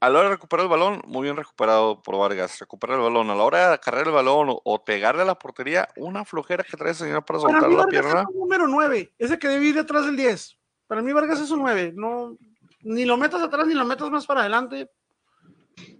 A 0.00 0.08
la 0.10 0.18
hora 0.18 0.28
de 0.28 0.34
recuperar 0.34 0.64
el 0.64 0.70
balón, 0.70 1.00
muy 1.06 1.22
bien 1.22 1.36
recuperado 1.36 2.02
por 2.02 2.18
Vargas. 2.18 2.58
Recupera 2.60 2.94
el 2.94 3.00
balón. 3.00 3.30
A 3.30 3.34
la 3.34 3.42
hora 3.42 3.70
de 3.70 3.78
cargar 3.78 4.06
el 4.06 4.12
balón 4.12 4.48
o, 4.50 4.84
pegarle 4.84 5.22
a 5.22 5.24
la 5.24 5.38
portería, 5.38 5.88
una 5.96 6.24
flojera 6.24 6.62
que 6.62 6.76
trae 6.76 6.90
ese 6.92 7.04
señor 7.04 7.24
para 7.24 7.40
para 7.40 7.52
soltar 7.54 7.70
mí 7.70 7.76
la 7.76 7.84
Vargas 7.84 8.02
pierna. 8.02 8.20
es 8.22 8.26
un 8.28 8.38
número 8.40 8.66
9, 8.68 9.14
ese 9.18 9.38
que 9.38 9.48
debe 9.48 9.64
ir 9.66 9.74
detrás 9.76 10.04
del 10.06 10.16
10. 10.16 10.58
Para 10.86 11.00
mí 11.02 11.12
Vargas 11.12 11.40
es 11.40 11.50
un 11.50 11.60
9, 11.60 11.92
no, 11.96 12.36
ni 12.82 13.04
lo 13.06 13.16
metas 13.16 13.42
atrás 13.42 13.66
ni 13.66 13.74
lo 13.74 13.84
metas 13.84 14.10
más 14.10 14.26
para 14.26 14.40
adelante. 14.40 14.90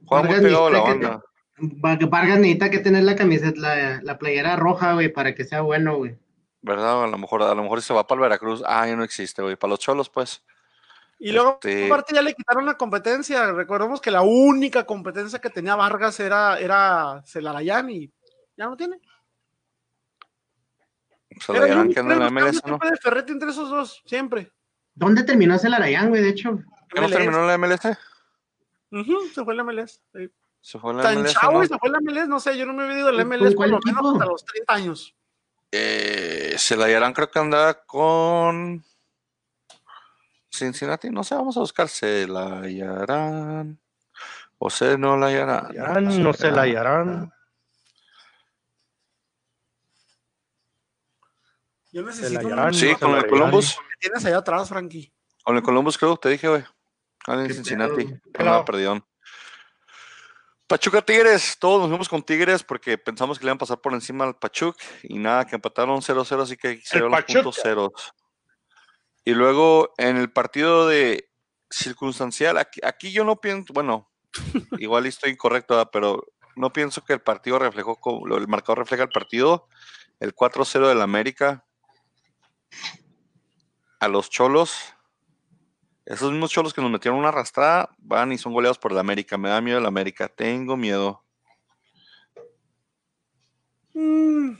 Juega 0.07 0.29
muy 0.29 0.41
pegado 0.41 0.71
la 0.71 0.79
necesita 0.79 1.01
que- 1.01 1.07
banda. 1.07 1.25
Va- 2.03 2.07
Vargas 2.09 2.39
necesita 2.39 2.71
que 2.71 2.79
tener 2.81 3.05
la 3.05 3.15
camiseta, 3.17 3.59
la, 3.61 4.01
la 4.03 4.19
playera 4.19 4.57
roja, 4.57 4.95
güey, 4.95 5.09
para 5.13 5.35
que 5.35 5.45
sea 5.45 5.61
bueno, 5.61 5.97
güey. 5.97 6.17
¿Verdad? 6.63 7.05
A 7.05 7.07
lo 7.07 7.19
mejor, 7.19 7.43
a 7.43 7.55
lo 7.55 7.63
mejor 7.63 7.81
se 7.83 7.95
va 7.95 8.07
para 8.07 8.19
el 8.19 8.23
Veracruz. 8.23 8.63
Ah, 8.67 8.87
ya 8.87 8.97
no 8.97 9.05
existe, 9.05 9.41
güey. 9.43 9.55
Para 9.57 9.71
los 9.71 9.79
cholos, 9.81 10.09
pues. 10.09 10.43
Y 11.19 11.31
luego, 11.33 11.53
Este- 11.63 11.87
aparte, 11.87 12.15
ya 12.15 12.23
le 12.23 12.35
quitaron 12.35 12.67
la 12.67 12.75
competencia. 12.75 13.53
Recordemos 13.53 14.01
que 14.01 14.11
la 14.11 14.23
única 14.23 14.85
competencia 14.85 15.39
que 15.39 15.49
tenía 15.51 15.77
Vargas 15.77 16.19
era, 16.21 16.59
era 16.59 17.23
Celarayán 17.25 17.89
y 17.91 18.11
ya 18.57 18.65
no 18.67 18.77
tiene. 18.77 18.99
Único 21.49 21.65
que 21.65 21.73
anda 22.01 22.15
en 22.15 22.21
la 22.21 22.31
MLS, 22.31 22.55
¿no? 22.55 22.61
siempre 22.69 22.91
de 22.91 22.97
Ferretti 22.97 23.33
entre 23.33 23.51
esos 23.51 23.69
dos, 23.71 24.03
siempre. 24.07 24.51
¿Dónde 24.95 25.25
terminó 25.25 25.59
Celarayán, 25.59 26.09
güey? 26.09 26.23
De 26.23 26.29
hecho, 26.31 26.59
¿Qué 26.89 27.01
no 27.01 27.09
terminó 27.09 27.41
en 27.41 27.47
la 27.49 27.59
MLS? 27.59 27.97
Se 29.35 29.45
fue 29.45 29.55
la 29.55 29.65
MLS. 29.65 30.01
sí. 30.13 30.31
Se 30.61 30.79
fue 30.79 30.95
la 30.95 31.03
Tan 31.03 31.21
MLS, 31.21 31.33
chavo 31.35 31.63
se 31.67 31.77
fue 31.79 31.91
la 31.91 32.01
MLS, 32.01 32.27
no 32.27 32.41
sé, 32.41 32.57
yo 32.57 32.65
no 32.65 32.73
me 32.73 32.85
he 32.85 32.89
vivido 32.89 33.11
el 33.11 33.17
¿Con 33.19 33.29
MLS 33.29 33.55
por 33.55 33.69
lo 33.69 33.79
menos 33.85 34.13
hasta 34.15 34.25
los 34.25 34.45
30 34.47 34.73
años. 34.73 35.15
Eh, 35.71 36.55
se 36.57 36.77
la 36.77 36.87
dirán, 36.87 37.13
creo 37.13 37.31
que 37.31 37.39
anda 37.39 37.85
con 37.85 38.83
Cincinnati. 40.51 41.11
No 41.11 41.23
sé, 41.25 41.35
vamos 41.35 41.57
a 41.57 41.61
buscar. 41.61 41.89
Se 41.89 42.27
la 42.27 42.61
hallarán. 42.61 43.79
O 44.57 44.71
se 44.71 44.97
no 44.97 45.17
la 45.17 45.27
hallarán. 45.27 45.75
ya 45.75 46.01
no 46.01 46.33
se 46.33 46.51
la 46.51 46.63
hallarán. 46.63 47.33
Yo 51.93 52.03
necesito 52.03 52.49
la 52.49 52.73
Sí, 52.73 52.95
con 52.95 53.11
se 53.11 53.17
el 53.19 53.23
la 53.23 53.29
Columbus. 53.29 53.77
tienes 54.01 54.25
allá 54.25 54.39
atrás, 54.39 54.69
Frankie. 54.69 55.13
Con 55.45 55.57
el 55.57 55.63
Columbus 55.63 55.99
creo, 55.99 56.17
te 56.17 56.29
dije, 56.31 56.49
güey. 56.49 56.65
Ah, 57.27 57.43
en 57.45 57.55
Cincinnati. 57.55 58.07
perdidón. 58.33 59.05
Pachuca 60.67 61.03
Tigres, 61.03 61.57
todos 61.59 61.81
nos 61.81 61.89
fuimos 61.89 62.09
con 62.09 62.23
Tigres 62.23 62.63
porque 62.63 62.97
pensamos 62.97 63.39
que 63.39 63.45
le 63.45 63.49
iban 63.49 63.57
a 63.57 63.59
pasar 63.59 63.81
por 63.81 63.93
encima 63.93 64.25
al 64.25 64.37
Pachuc 64.37 64.77
y 65.03 65.19
nada, 65.19 65.47
que 65.47 65.57
empataron 65.57 66.01
0-0, 66.01 66.43
así 66.43 66.57
que 66.57 66.81
se 66.83 67.01
los 67.01 67.11
Pachuca. 67.11 67.43
puntos 67.43 67.61
ceros. 67.63 67.93
Y 69.25 69.35
luego 69.35 69.93
en 69.99 70.17
el 70.17 70.33
partido 70.33 70.87
de 70.89 71.31
circunstancial, 71.71 72.57
aquí, 72.57 72.81
aquí 72.83 73.13
yo 73.13 73.25
no 73.25 73.41
pienso, 73.41 73.73
bueno, 73.75 74.11
igual 74.79 75.07
estoy 75.07 75.33
incorrecto, 75.33 75.75
¿verdad? 75.75 75.91
pero 75.93 76.27
no 76.57 76.73
pienso 76.73 77.05
que 77.05 77.13
el 77.13 77.21
partido 77.21 77.59
reflejó, 77.59 77.99
el 78.37 78.49
marcador 78.49 78.79
refleja 78.79 79.05
el 79.05 79.11
partido, 79.11 79.69
el 80.21 80.35
4-0 80.35 80.89
del 80.89 81.03
América 81.03 81.65
a 84.01 84.09
los 84.09 84.31
Cholos. 84.31 84.94
Esos 86.07 86.31
mismos 86.31 86.51
cholos 86.51 86.75
que 86.75 86.83
nos 86.83 86.91
metieron 86.91 87.19
una 87.19 87.29
arrastrada 87.29 87.89
van 87.99 88.33
y 88.33 88.39
son 88.39 88.53
goleados 88.53 88.79
por 88.79 88.93
el 88.93 88.99
América. 88.99 89.39
Me 89.39 89.49
da 89.49 89.61
miedo 89.61 89.79
el 89.79 89.87
América. 89.87 90.29
Tengo 90.29 90.77
miedo. 90.77 91.23
Mm, 93.95 94.51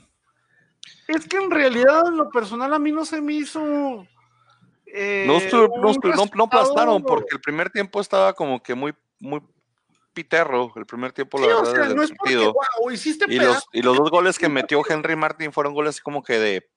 es 1.07 1.27
que 1.27 1.37
en 1.37 1.51
realidad, 1.51 2.07
en 2.07 2.17
lo 2.17 2.29
personal, 2.29 2.73
a 2.73 2.79
mí 2.79 2.91
no 2.91 3.05
se 3.05 3.21
me 3.21 3.33
hizo. 3.33 4.07
eh, 4.87 5.25
No, 5.27 5.39
no, 5.67 5.93
no- 5.93 6.25
no 6.35 6.43
aplastaron 6.45 7.03
porque 7.03 7.35
el 7.35 7.41
primer 7.41 7.69
tiempo 7.69 7.99
estaba 7.99 8.33
como 8.33 8.63
que 8.63 8.73
muy, 8.75 8.95
muy 9.19 9.41
piterro. 10.13 10.71
El 10.75 10.85
primer 10.85 11.11
tiempo, 11.11 11.37
Sí, 11.37 11.45
la 11.45 11.55
o 11.55 11.57
verdad, 11.59 11.73
sea, 11.75 11.83
del 11.87 11.95
no 11.95 12.01
es 12.03 12.09
porque, 12.11 12.35
partido. 12.35 12.53
wow, 12.81 12.91
hiciste 12.91 13.25
Y 13.27 13.37
los, 13.39 13.67
y 13.73 13.81
los 13.81 13.97
dos 13.97 14.09
goles 14.09 14.39
que 14.39 14.47
metió 14.47 14.81
Henry 14.87 15.15
Martin 15.15 15.51
fueron 15.51 15.73
goles 15.73 15.99
como 16.01 16.23
que 16.23 16.39
de 16.39 16.69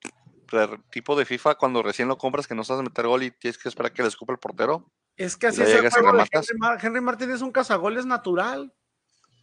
tipo 0.91 1.15
de 1.15 1.25
FIFA 1.25 1.55
cuando 1.55 1.81
recién 1.83 2.07
lo 2.07 2.17
compras 2.17 2.47
que 2.47 2.55
no 2.55 2.63
sabes 2.63 2.83
meter 2.83 3.07
gol 3.07 3.23
y 3.23 3.31
tienes 3.31 3.57
que 3.57 3.69
esperar 3.69 3.91
que 3.93 4.01
le 4.01 4.07
escupa 4.07 4.33
el 4.33 4.39
portero. 4.39 4.91
Es 5.15 5.35
que 5.37 5.47
así 5.47 5.61
es 5.61 5.69
el 5.69 5.89
juego 5.89 6.13
de. 6.13 6.27
Henry, 6.31 6.57
Mar- 6.57 6.77
Henry 6.81 7.01
Martin 7.01 7.31
es 7.31 7.41
un 7.41 7.51
cazagoles 7.51 8.05
natural. 8.05 8.73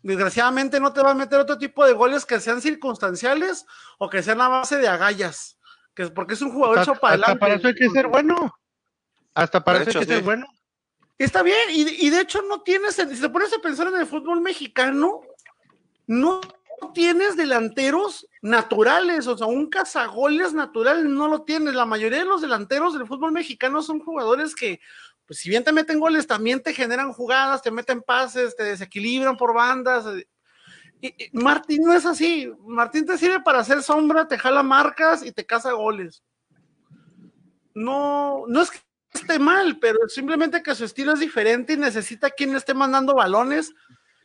Desgraciadamente 0.02 0.78
no 0.80 0.92
te 0.92 1.02
va 1.02 1.10
a 1.10 1.14
meter 1.14 1.38
otro 1.40 1.58
tipo 1.58 1.84
de 1.84 1.92
goles 1.92 2.24
que 2.24 2.38
sean 2.40 2.60
circunstanciales 2.62 3.66
o 3.98 4.08
que 4.08 4.22
sean 4.22 4.40
a 4.40 4.48
base 4.48 4.76
de 4.78 4.88
agallas. 4.88 5.58
Que 5.94 6.04
es 6.04 6.10
porque 6.10 6.34
es 6.34 6.42
un 6.42 6.52
jugador 6.52 6.78
Hasta, 6.78 6.92
hecho 6.92 7.00
para 7.00 7.14
hasta 7.14 7.24
adelante. 7.32 7.40
para 7.40 7.54
eso 7.56 7.68
hay 7.68 7.74
que 7.74 7.88
ser 7.90 8.06
bueno. 8.08 8.54
Hasta 9.34 9.64
para 9.64 9.82
eso 9.82 9.98
hay 9.98 10.06
que 10.06 10.12
ser 10.14 10.22
bueno. 10.22 10.46
Está 11.18 11.42
bien, 11.42 11.70
y, 11.70 11.84
de- 11.84 11.92
y 11.94 12.10
de 12.10 12.20
hecho 12.20 12.42
no 12.42 12.60
tienes, 12.62 12.94
si 12.96 13.20
te 13.20 13.28
pones 13.30 13.52
a 13.52 13.58
pensar 13.58 13.86
en 13.88 13.96
el 13.96 14.06
fútbol 14.06 14.40
mexicano, 14.42 15.22
no 16.06 16.40
tienes 16.94 17.36
delanteros 17.36 18.28
naturales, 18.42 19.26
o 19.26 19.36
sea, 19.36 19.46
un 19.46 19.68
cazagoles 19.68 20.52
natural 20.52 21.12
no 21.14 21.28
lo 21.28 21.42
tienes. 21.42 21.74
La 21.74 21.86
mayoría 21.86 22.20
de 22.20 22.24
los 22.24 22.40
delanteros 22.40 22.94
del 22.94 23.06
fútbol 23.06 23.32
mexicano 23.32 23.82
son 23.82 24.00
jugadores 24.00 24.54
que, 24.54 24.80
pues 25.26 25.40
si 25.40 25.48
bien 25.48 25.64
te 25.64 25.72
meten 25.72 26.00
goles, 26.00 26.26
también 26.26 26.62
te 26.62 26.74
generan 26.74 27.12
jugadas, 27.12 27.62
te 27.62 27.70
meten 27.70 28.02
pases, 28.02 28.56
te 28.56 28.64
desequilibran 28.64 29.36
por 29.36 29.54
bandas. 29.54 30.04
Martín 31.32 31.82
no 31.82 31.92
es 31.92 32.06
así. 32.06 32.50
Martín 32.66 33.06
te 33.06 33.18
sirve 33.18 33.40
para 33.40 33.60
hacer 33.60 33.82
sombra, 33.82 34.28
te 34.28 34.38
jala 34.38 34.62
marcas 34.62 35.24
y 35.24 35.32
te 35.32 35.44
caza 35.44 35.72
goles. 35.72 36.22
No, 37.74 38.44
no 38.48 38.62
es 38.62 38.70
que 38.70 38.78
esté 39.12 39.38
mal, 39.38 39.78
pero 39.78 39.98
simplemente 40.08 40.62
que 40.62 40.74
su 40.74 40.84
estilo 40.84 41.12
es 41.12 41.20
diferente 41.20 41.74
y 41.74 41.76
necesita 41.76 42.30
quien 42.30 42.52
le 42.52 42.58
esté 42.58 42.74
mandando 42.74 43.14
balones. 43.14 43.72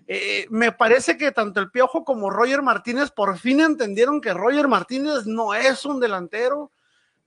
Eh, 0.08 0.48
me 0.50 0.72
parece 0.72 1.18
que 1.18 1.32
tanto 1.32 1.60
el 1.60 1.72
Piojo 1.72 2.04
como 2.04 2.30
Roger 2.30 2.62
Martínez 2.62 3.12
por 3.12 3.38
fin 3.38 3.62
entendieron 3.62 4.20
que 4.20 4.34
Roger 4.34 4.68
Martínez 4.68 5.26
no 5.26 5.54
es 5.54 5.86
un 5.86 6.00
delantero. 6.00 6.72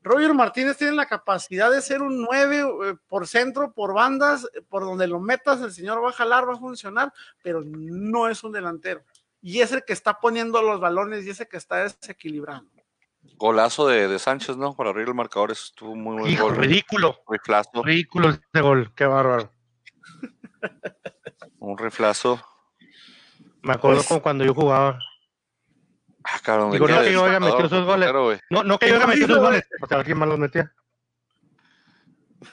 Roger 0.02 0.34
Martínez 0.34 0.76
tiene 0.76 0.92
la 0.92 1.06
capacidad 1.06 1.70
de 1.70 1.80
ser 1.80 2.02
un 2.02 2.20
9 2.22 2.58
eh, 2.60 2.94
por 3.08 3.26
centro, 3.26 3.72
por 3.72 3.94
bandas, 3.94 4.46
por 4.68 4.84
donde 4.84 5.06
lo 5.06 5.18
metas, 5.18 5.62
el 5.62 5.72
señor 5.72 6.04
va 6.04 6.10
a 6.10 6.12
jalar, 6.12 6.46
va 6.46 6.54
a 6.54 6.58
funcionar, 6.58 7.12
pero 7.42 7.62
no 7.64 8.28
es 8.28 8.44
un 8.44 8.52
delantero. 8.52 9.02
Y 9.40 9.60
es 9.60 9.72
el 9.72 9.84
que 9.84 9.94
está 9.94 10.20
poniendo 10.20 10.60
los 10.62 10.78
balones 10.80 11.24
y 11.24 11.30
ese 11.30 11.48
que 11.48 11.56
está 11.56 11.76
desequilibrando. 11.84 12.70
Golazo 13.37 13.88
de, 13.88 14.08
de 14.08 14.18
Sánchez, 14.18 14.56
¿no? 14.56 14.74
Para 14.76 14.90
abrir 14.90 15.08
el 15.08 15.14
marcador. 15.14 15.50
Eso 15.50 15.64
estuvo 15.64 15.94
muy 15.94 16.18
buen 16.20 16.32
Hijo, 16.32 16.44
gol. 16.44 16.56
ridículo. 16.56 17.20
Riflazo. 17.26 17.82
Ridículo 17.82 18.30
este 18.30 18.60
gol. 18.60 18.92
Qué 18.94 19.06
bárbaro. 19.06 19.50
Un 21.58 21.78
riflazo. 21.78 22.40
Me 23.64 23.72
acuerdo 23.72 23.98
Pues- 23.98 24.09
como 24.09 24.22
cuando 24.22 24.44
yo 24.44 24.55
jugaba. 24.55 24.98
Ah, 26.22 26.38
cabrón. 26.42 26.70
Digo, 26.70 26.87
no 26.88 27.03
que 27.03 27.12
yo 27.12 27.24
haya 27.24 27.40
metido 27.40 27.66
esos 27.66 27.85
goles. 27.85 28.40
No, 28.50 28.62
no 28.62 28.79
que 28.79 28.88
yo 28.88 28.96
haya 28.96 29.07
metido 29.07 29.27
esos 29.27 29.38
goles. 29.40 29.64
O 29.83 29.87
sea, 29.87 29.98
alguien 29.98 30.18
más 30.18 30.29
los 30.29 30.38
metía. 30.38 30.72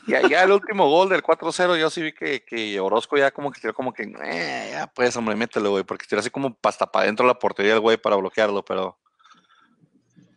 Ya, 0.07 0.21
ya 0.27 0.43
el 0.43 0.51
último 0.51 0.89
gol 0.89 1.09
del 1.09 1.21
4-0, 1.21 1.77
yo 1.77 1.89
sí 1.89 2.01
vi 2.01 2.13
que, 2.13 2.43
que 2.43 2.79
Orozco 2.79 3.17
ya 3.17 3.31
como 3.31 3.51
que 3.51 3.59
tiró 3.59 3.73
como 3.73 3.93
que, 3.93 4.03
eh, 4.23 4.69
ya 4.71 4.87
pues, 4.87 5.15
hombre, 5.17 5.35
mételo, 5.35 5.71
güey, 5.71 5.83
porque 5.83 6.05
tiró 6.07 6.21
así 6.21 6.29
como 6.29 6.57
hasta 6.63 6.89
para 6.89 7.03
adentro 7.03 7.25
de 7.25 7.33
la 7.33 7.39
portería 7.39 7.73
el 7.73 7.81
güey 7.81 7.97
para 7.97 8.15
bloquearlo, 8.15 8.63
pero. 8.63 8.97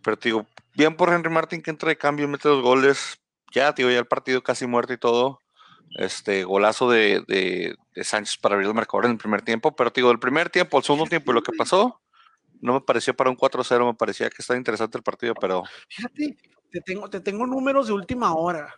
Pero 0.03 0.19
te 0.19 0.29
digo, 0.29 0.47
bien 0.75 0.97
por 0.97 1.13
Henry 1.13 1.31
Martin 1.31 1.63
que 1.63 1.71
entra 1.71 1.89
de 1.89 1.97
cambio 1.97 2.27
y 2.27 2.29
mete 2.29 2.49
los 2.49 2.63
goles. 2.63 3.19
Ya, 3.53 3.73
tío, 3.75 3.91
ya 3.91 3.99
el 3.99 4.07
partido 4.07 4.43
casi 4.43 4.67
muerto 4.67 4.93
y 4.93 4.99
todo. 4.99 5.41
Este 5.95 6.45
golazo 6.45 6.91
de, 6.91 7.23
de, 7.29 7.77
de 7.95 8.05
Sánchez 8.05 8.37
para 8.39 8.55
abrir 8.55 8.69
el 8.69 8.75
marcador 8.75 9.07
en 9.07 9.13
el 9.13 9.19
primer 9.19 9.43
tiempo, 9.43 9.75
pero 9.75 9.93
te 9.93 10.01
digo, 10.01 10.11
el 10.11 10.19
primer 10.19 10.51
tiempo, 10.51 10.79
el 10.79 10.85
segundo 10.85 11.07
tiempo 11.07 11.31
y 11.31 11.35
lo 11.35 11.43
que 11.43 11.53
pasó, 11.57 12.01
no 12.61 12.75
me 12.75 12.81
pareció 12.81 13.15
para 13.15 13.31
un 13.31 13.37
4-0, 13.37 13.87
me 13.87 13.95
parecía 13.95 14.29
que 14.31 14.37
estaba 14.39 14.59
interesante 14.59 14.99
el 14.99 15.05
partido, 15.05 15.35
pero 15.35 15.63
Fíjate, 15.89 16.37
te 16.71 16.81
tengo, 16.81 17.09
te 17.09 17.21
tengo 17.21 17.47
números 17.47 17.87
de 17.87 17.93
última 17.93 18.35
hora. 18.35 18.75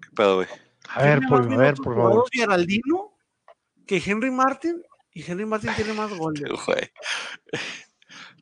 qué 0.00 0.08
pedo, 0.14 0.36
güey. 0.36 0.48
A 0.90 1.02
ver, 1.02 1.20
por, 1.28 1.52
a 1.52 1.56
ver, 1.56 1.74
por 1.74 1.96
favor. 1.96 2.24
Geraldino 2.30 3.14
que 3.86 4.02
Henry 4.04 4.30
Martin 4.30 4.82
y 5.12 5.28
Henry 5.28 5.46
Martin 5.46 5.70
tiene 5.74 5.92
más 5.94 6.12
goles. 6.16 6.42
Güey. 6.66 6.90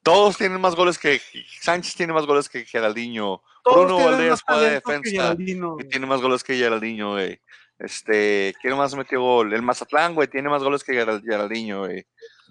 Todos 0.02 0.36
tienen 0.36 0.60
más 0.60 0.74
goles 0.74 0.98
que 0.98 1.20
Sánchez 1.60 1.94
tiene 1.94 2.12
más 2.12 2.26
goles 2.26 2.48
que 2.48 2.64
Geraldinho. 2.64 3.42
Todos 3.62 3.86
Bruno 3.86 4.04
Valdés 4.04 4.42
juega 4.42 4.62
de 4.62 4.70
defensa 4.70 5.36
y 5.38 5.88
tiene 5.88 6.06
más 6.06 6.20
goles 6.20 6.42
que 6.42 6.56
Geraldinho, 6.56 7.12
güey. 7.12 7.40
Este, 7.82 8.54
¿quién 8.62 8.76
más 8.76 8.94
metió 8.94 9.20
gol? 9.20 9.52
El 9.52 9.62
Mazatlán, 9.62 10.14
güey, 10.14 10.28
tiene 10.28 10.48
más 10.48 10.62
goles 10.62 10.84
que 10.84 10.92
Geral- 10.92 11.22
Geraldinho, 11.22 11.80
güey. 11.80 12.06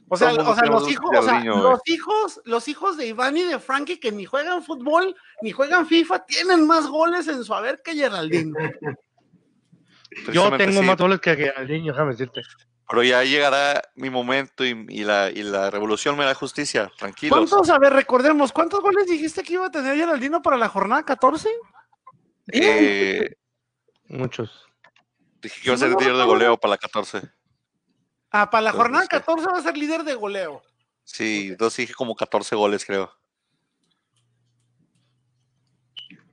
O 0.10 0.18
sea, 0.18 0.34
o 0.34 0.44
los 0.66 0.90
hijos, 0.90 1.10
o 1.10 1.24
sea, 1.24 1.40
Geraldinho, 1.40 1.64
los 1.64 1.80
hijos, 1.86 2.42
los 2.44 2.68
hijos 2.68 2.98
de 2.98 3.08
Iván 3.08 3.38
y 3.38 3.44
de 3.44 3.60
Frankie 3.60 3.98
que 3.98 4.12
ni 4.12 4.26
juegan 4.26 4.62
fútbol 4.62 5.16
ni 5.42 5.52
juegan 5.52 5.88
FIFA 5.88 6.26
tienen 6.26 6.68
más 6.68 6.88
goles 6.88 7.30
en 7.30 7.46
su 7.46 7.54
haber 7.54 7.82
que 7.82 7.94
Geraldino. 7.94 8.58
Yo 10.34 10.58
tengo 10.58 10.82
sí, 10.82 10.86
más 10.86 10.98
goles 10.98 11.22
que 11.22 11.36
Geraldinho, 11.38 11.94
déjame 11.94 12.12
decirte. 12.12 12.42
Pero 12.90 13.04
ya 13.04 13.24
llegará 13.24 13.82
mi 13.96 14.10
momento 14.10 14.66
y, 14.66 14.86
y 14.90 15.06
la, 15.06 15.30
y 15.30 15.44
la 15.44 15.72
revolución 15.72 16.18
me 16.18 16.26
da 16.26 16.34
justicia. 16.34 16.92
Tranquilos. 16.98 17.38
¿Cuántos, 17.50 17.70
a 17.70 17.80
ver, 17.80 17.94
recordemos, 17.94 18.52
cuántos 18.52 18.82
goles 18.82 19.08
dijiste 19.08 19.44
que 19.44 19.54
iba 19.54 19.68
a 19.68 19.72
tener 19.72 19.96
Geraldino 19.96 20.42
para 20.42 20.58
la 20.58 20.68
jornada 20.68 21.06
14? 21.06 21.48
Eh, 22.52 23.34
Muchos. 24.10 24.68
Dije 25.42 25.62
que 25.62 25.68
iba 25.68 25.76
a 25.76 25.78
ser 25.78 25.90
líder 25.90 26.16
de 26.16 26.24
goleo 26.24 26.58
para 26.58 26.72
la 26.72 26.78
14. 26.78 27.22
Ah, 28.32 28.50
para 28.50 28.62
la 28.62 28.72
jornada 28.72 29.04
este. 29.04 29.18
14 29.18 29.48
va 29.48 29.58
a 29.58 29.62
ser 29.62 29.78
líder 29.78 30.04
de 30.04 30.16
goleo. 30.16 30.62
Sí, 31.04 31.50
entonces 31.50 31.78
dije 31.78 31.94
como 31.94 32.16
14 32.16 32.56
goles, 32.56 32.86
creo. 32.86 33.12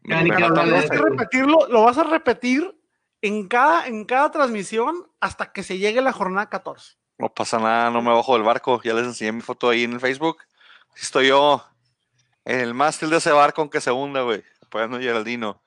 Ya 0.05 0.23
Me 0.23 0.35
de 0.35 0.49
Vas 0.49 0.91
a 0.91 0.95
repetirlo, 0.95 1.67
lo 1.69 1.83
vas 1.83 1.99
a 1.99 2.05
repetir 2.05 2.75
en 3.21 3.49
cada, 3.49 3.87
en 3.87 4.05
cada 4.05 4.31
transmisión 4.31 5.11
hasta 5.21 5.53
que 5.53 5.63
se 5.63 5.79
llegue 5.79 6.01
la 6.01 6.13
jornada 6.13 6.49
14. 6.49 6.97
No 7.19 7.29
pasa 7.35 7.59
nada, 7.59 7.91
no 7.91 8.01
me 8.01 8.13
bajo 8.13 8.35
del 8.35 8.45
barco. 8.45 8.81
Ya 8.83 8.95
les 8.95 9.05
enseñé 9.05 9.33
mi 9.33 9.41
foto 9.41 9.69
ahí 9.69 9.85
en 9.85 9.95
el 9.95 10.01
Facebook. 10.01 10.39
Estoy 10.97 11.29
yo 11.29 11.65
en 12.45 12.61
el 12.61 12.75
mástil 12.75 13.11
de 13.11 13.17
ese 13.17 13.33
barco 13.33 13.61
aunque 13.61 13.81
se 13.81 13.91
hunda, 13.91 14.23
güey. 14.23 14.45
Apoyando 14.65 14.99
a 14.99 15.01
Geraldino. 15.01 15.61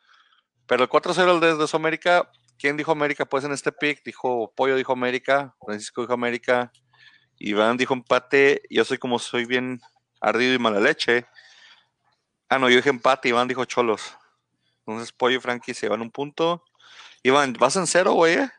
Pero 0.66 0.84
el 0.84 0.90
4-0 0.90 1.40
desde 1.40 1.68
su 1.68 1.76
América. 1.76 2.32
¿Quién 2.62 2.78
dijo 2.78 2.92
América? 2.92 3.26
Pues 3.26 3.44
en 3.44 3.52
este 3.52 3.72
pick 3.72 4.04
dijo 4.04 4.54
Pollo 4.56 4.76
dijo 4.76 4.94
América, 4.94 5.56
Francisco 5.66 6.02
dijo 6.02 6.14
América, 6.14 6.72
Iván 7.40 7.76
dijo 7.76 7.94
empate. 7.96 8.62
Yo 8.70 8.86
soy 8.86 9.00
como 9.00 9.18
soy 9.18 9.46
bien 9.46 9.82
ardido 10.20 10.54
y 10.54 10.60
mala 10.60 10.80
leche. 10.80 11.26
Ah, 12.50 12.60
no, 12.60 12.70
yo 12.70 12.76
dije 12.76 12.90
empate, 12.90 13.30
Iván 13.30 13.48
dijo 13.48 13.66
Cholos. 13.66 14.16
Entonces 14.86 15.12
Pollo 15.12 15.38
y 15.38 15.40
Frankie 15.40 15.74
se 15.74 15.90
van 15.90 16.02
un 16.02 16.12
punto. 16.12 16.64
Iván, 17.24 17.54
vas 17.54 17.76
en 17.78 17.88
cero, 17.88 18.14
güey. 18.14 18.36
eh? 18.36 18.50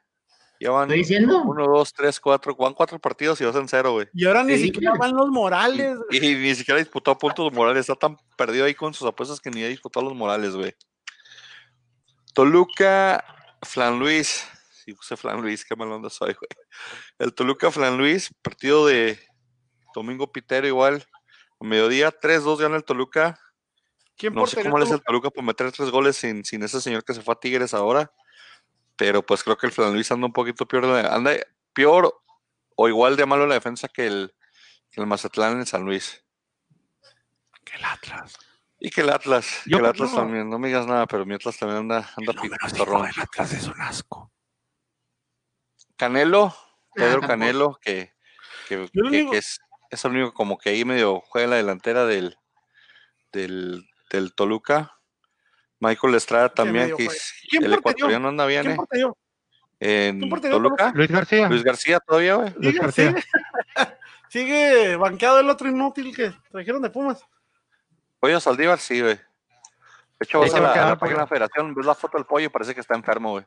Ya 0.58 0.70
van 0.70 0.84
Estoy 0.84 0.98
diciendo. 0.98 1.42
uno, 1.42 1.66
dos, 1.66 1.92
tres, 1.92 2.18
cuatro, 2.20 2.54
van 2.56 2.74
cuatro 2.74 2.98
partidos 2.98 3.40
y 3.40 3.44
vas 3.44 3.56
en 3.56 3.68
cero, 3.68 3.92
güey. 3.92 4.08
Y 4.14 4.24
ahora 4.26 4.42
ni 4.44 4.56
Sí. 4.56 4.64
siquiera 4.66 4.94
van 4.98 5.14
los 5.14 5.28
Morales. 5.28 5.96
Y, 6.10 6.24
y 6.24 6.34
ni 6.36 6.54
siquiera 6.54 6.78
disputó 6.78 7.16
puntos 7.18 7.52
Morales, 7.52 7.80
está 7.80 7.94
tan 7.96 8.16
perdido 8.36 8.64
ahí 8.64 8.74
con 8.74 8.94
sus 8.94 9.06
apuestas 9.08 9.40
que 9.40 9.50
ni 9.50 9.62
ha 9.64 9.68
disputado 9.68 10.06
los 10.06 10.14
Morales, 10.16 10.54
güey. 10.54 10.74
Toluca, 12.34 13.24
Flan 13.62 13.98
Luis. 13.98 14.46
Sí, 14.72 14.94
puse 14.94 15.16
Flan 15.16 15.40
Luis, 15.40 15.64
qué 15.64 15.77
mal 15.77 15.90
onda 15.92 16.11
soy, 16.11 16.35
güey. 16.35 16.48
El 17.18 17.35
Toluca, 17.35 17.70
Flan 17.70 17.96
Luis, 17.96 18.31
partido 18.42 18.87
de 18.87 19.18
Domingo 19.94 20.31
Pitero 20.33 20.66
igual. 20.66 21.07
A 21.61 21.64
mediodía, 21.64 22.11
3-2 22.11 22.59
gana 22.59 22.77
el 22.77 22.85
Toluca. 22.85 23.38
¿Quién 24.16 24.35
No 24.35 24.46
sé 24.46 24.62
cómo 24.62 24.79
le 24.79 24.85
hace 24.85 24.94
el 24.94 25.03
Toluca? 25.03 25.31
Por 25.31 25.44
meter 25.44 25.70
tres 25.72 25.90
goles 25.90 26.16
sin, 26.16 26.44
sin 26.44 26.62
ese 26.62 26.81
señor 26.81 27.05
que 27.05 27.14
se 27.14 27.22
fue 27.22 27.35
a 27.35 27.38
Tigres 27.38 27.75
ahora. 27.75 28.12
Pero 28.96 29.25
pues 29.25 29.42
creo 29.42 29.57
que 29.57 29.66
el 29.66 29.72
Flan 29.72 29.92
Luis 29.92 30.11
anda 30.11 30.27
un 30.27 30.33
poquito 30.33 30.66
peor. 30.66 30.85
Anda 30.85 31.37
peor 31.72 32.22
o 32.77 32.88
igual 32.88 33.16
de 33.16 33.27
malo 33.27 33.46
la 33.46 33.55
defensa 33.55 33.88
que 33.88 34.07
el, 34.07 34.35
que 34.90 35.01
el 35.01 35.07
Mazatlán 35.07 35.59
en 35.59 35.66
San 35.66 35.85
Luis. 35.85 36.25
Que 37.64 37.77
el 37.77 37.85
Atlas. 37.85 38.37
Y 38.85 38.90
que 38.90 39.03
el 39.03 39.11
Atlas. 39.11 39.62
Yo 39.66 39.77
que 39.79 39.85
el 39.85 39.90
Atlas 39.90 40.12
también. 40.12 40.51
No 40.51 40.59
me 40.59 40.66
digas 40.68 40.87
nada, 40.88 41.07
pero 41.07 41.25
mi 41.25 41.35
Atlas 41.35 41.57
también 41.57 41.79
anda, 41.83 42.11
anda 42.16 42.33
El 42.33 42.51
pitorrón. 42.73 43.03
del 43.03 43.21
Atlas 43.21 43.53
es 43.53 43.68
un 43.68 43.81
asco. 43.81 44.33
Canelo, 45.97 46.55
Pedro 46.95 47.21
tampoco. 47.21 47.29
Canelo, 47.29 47.79
que, 47.81 48.12
que, 48.68 48.75
Yo 48.92 49.03
lo 49.05 49.11
que- 49.11 49.16
único- 49.18 49.31
que 49.33 49.38
es, 49.38 49.59
es 49.90 50.05
el 50.05 50.11
único 50.12 50.35
como 50.35 50.59
que 50.59 50.71
ahí 50.71 50.85
medio 50.85 51.21
juega 51.21 51.45
en 51.45 51.51
la 51.51 51.57
delantera 51.57 52.07
del, 52.07 52.37
del, 53.33 53.88
del 54.11 54.35
Toluca. 54.35 54.99
Michael 55.81 56.14
Estrada 56.14 56.49
también, 56.53 56.97
que 56.97 57.07
es- 57.07 57.35
¿Quién 57.51 57.64
el 57.64 57.75
ecuatoriano 57.75 58.29
anda 58.29 58.47
bien, 58.47 58.62
¿Quién 58.90 59.05
¿eh? 59.05 59.12
En 59.81 60.18
¿Quién 60.18 60.31
porterió 60.31 60.57
Toluca. 60.57 60.92
Luis 60.95 61.11
García. 61.11 61.49
Luis 61.49 61.62
García 61.64 61.99
todavía, 62.01 62.35
güey. 62.37 62.53
Luis 62.57 62.66
Sigue, 62.68 62.79
García. 62.81 63.09
sigue, 63.11 63.25
sigue 64.29 64.97
banqueado 64.97 65.40
el 65.40 65.51
otro 65.51 65.68
inútil 65.68 66.14
que 66.14 66.33
trajeron 66.51 66.83
de 66.83 66.90
Pumas. 66.90 67.25
Pollo 68.22 68.38
Saldívar, 68.38 68.78
sí, 68.78 69.00
güey. 69.00 69.16
De 69.16 69.22
hecho, 70.20 70.38
vas 70.38 70.54
a 70.54 70.61
la, 70.61 70.90
la 70.90 70.96
página 70.96 71.16
de 71.18 71.22
la 71.24 71.26
federación, 71.26 71.74
ves 71.74 71.85
la 71.85 71.96
foto 71.96 72.16
del 72.16 72.24
pollo 72.24 72.46
y 72.46 72.48
parece 72.50 72.72
que 72.72 72.80
está 72.80 72.94
enfermo, 72.94 73.32
güey. 73.32 73.44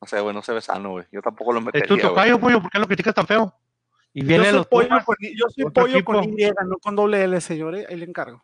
No 0.00 0.08
sé, 0.08 0.18
güey, 0.18 0.34
no 0.34 0.40
se 0.40 0.54
ve 0.54 0.62
sano, 0.62 0.92
güey. 0.92 1.04
Yo 1.12 1.20
tampoco 1.20 1.52
lo 1.52 1.58
Es 1.58 1.64
tu 1.64 1.66
metería, 1.66 1.88
güey. 1.96 2.00
tocayo, 2.08 2.40
pollo, 2.40 2.62
¿por 2.62 2.70
qué 2.70 2.78
lo 2.78 2.86
criticas 2.86 3.14
tan 3.14 3.26
feo? 3.26 3.54
Y 4.14 4.24
viene 4.24 4.44
Yo 4.44 4.50
soy 4.50 4.58
los 4.60 4.66
pollo, 4.66 4.88
Pumas, 4.88 5.04
con, 5.04 5.16
yo 5.20 5.44
soy 5.50 5.64
pollo 5.70 6.04
con. 6.06 6.24
Y, 6.24 6.50
no 6.64 6.78
con 6.78 6.96
doble 6.96 7.22
L, 7.22 7.38
señor. 7.42 7.74
eh, 7.76 7.86
Ahí 7.86 7.96
le 7.96 8.06
encargo. 8.06 8.42